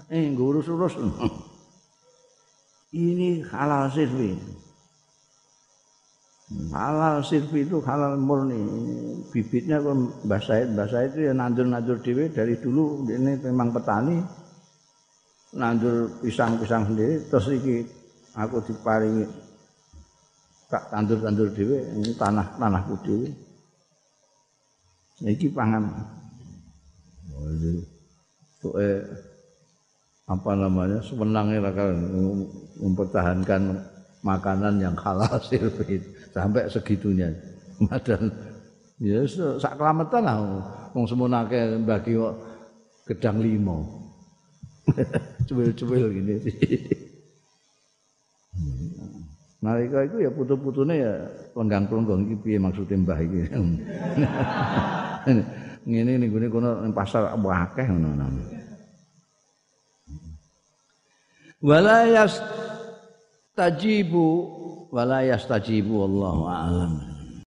eh 0.06 0.24
ngurus-urus. 0.30 0.94
Ini 2.96 3.44
halal 3.50 3.90
sirfi 3.92 4.38
halal 6.70 7.26
sirfi 7.26 7.66
itu 7.66 7.82
halal 7.82 8.14
murni. 8.14 8.60
Bibitnya 9.34 9.82
kan 9.82 9.98
Mbah 10.22 10.42
Said 10.42 10.70
Mbah 10.78 10.86
Said 10.86 11.18
itu 11.18 11.20
ya 11.26 11.32
nandur-nandur 11.34 11.98
dewe 11.98 12.30
dari 12.30 12.54
dulu. 12.54 13.02
Ini 13.10 13.42
memang 13.42 13.74
petani 13.74 14.22
nandur 15.58 16.06
pisang-pisang 16.22 16.86
sendiri. 16.86 17.26
Terus 17.26 17.46
iki 17.50 17.76
aku 18.38 18.62
diparingi 18.62 19.26
tak 20.70 20.86
tandur-tandur 20.94 21.50
dewe 21.50 21.82
ini 21.98 22.14
tanah 22.14 22.46
tanahku 22.54 22.94
dewe 23.02 23.28
iki 25.26 25.50
pangan. 25.50 25.82
Oh, 27.36 28.74
eh, 28.80 28.98
apa 30.26 30.50
namanya 30.58 30.98
semenangnya 31.06 31.70
kan 31.70 31.94
mempertahankan 32.82 33.62
makanan 34.26 34.82
yang 34.82 34.96
halal 34.98 35.38
sirfit 35.46 36.02
sampai 36.36 36.68
segitunya. 36.68 37.32
Madan 37.88 38.28
ya 39.00 39.24
sak 39.60 39.76
kelametan 39.76 40.24
lah 40.24 40.40
wong 40.96 41.04
semunake 41.04 41.76
bagi 41.84 42.16
kok 42.16 42.34
gedang 43.08 43.40
limo. 43.40 43.84
Cuwil-cuwil 45.48 46.12
gini. 46.12 46.36
Nalika 49.64 50.04
itu 50.04 50.20
ya 50.22 50.30
putu-putune 50.30 50.94
ya 51.00 51.26
lenggang-lenggong 51.56 52.22
iki 52.28 52.36
piye 52.44 52.58
maksude 52.60 52.96
mbah 52.96 53.18
iki. 53.18 53.50
Ngene 55.86 56.18
ning 56.22 56.30
gone 56.30 56.48
kono 56.48 56.92
pasar 56.94 57.34
akeh 57.36 57.86
ngono. 57.90 58.26
Wala 61.60 62.06
yastajibu 62.08 64.55
wala 64.92 65.22
yastajibu 65.26 66.02
wallahu 66.06 66.46
a'lam 66.46 67.15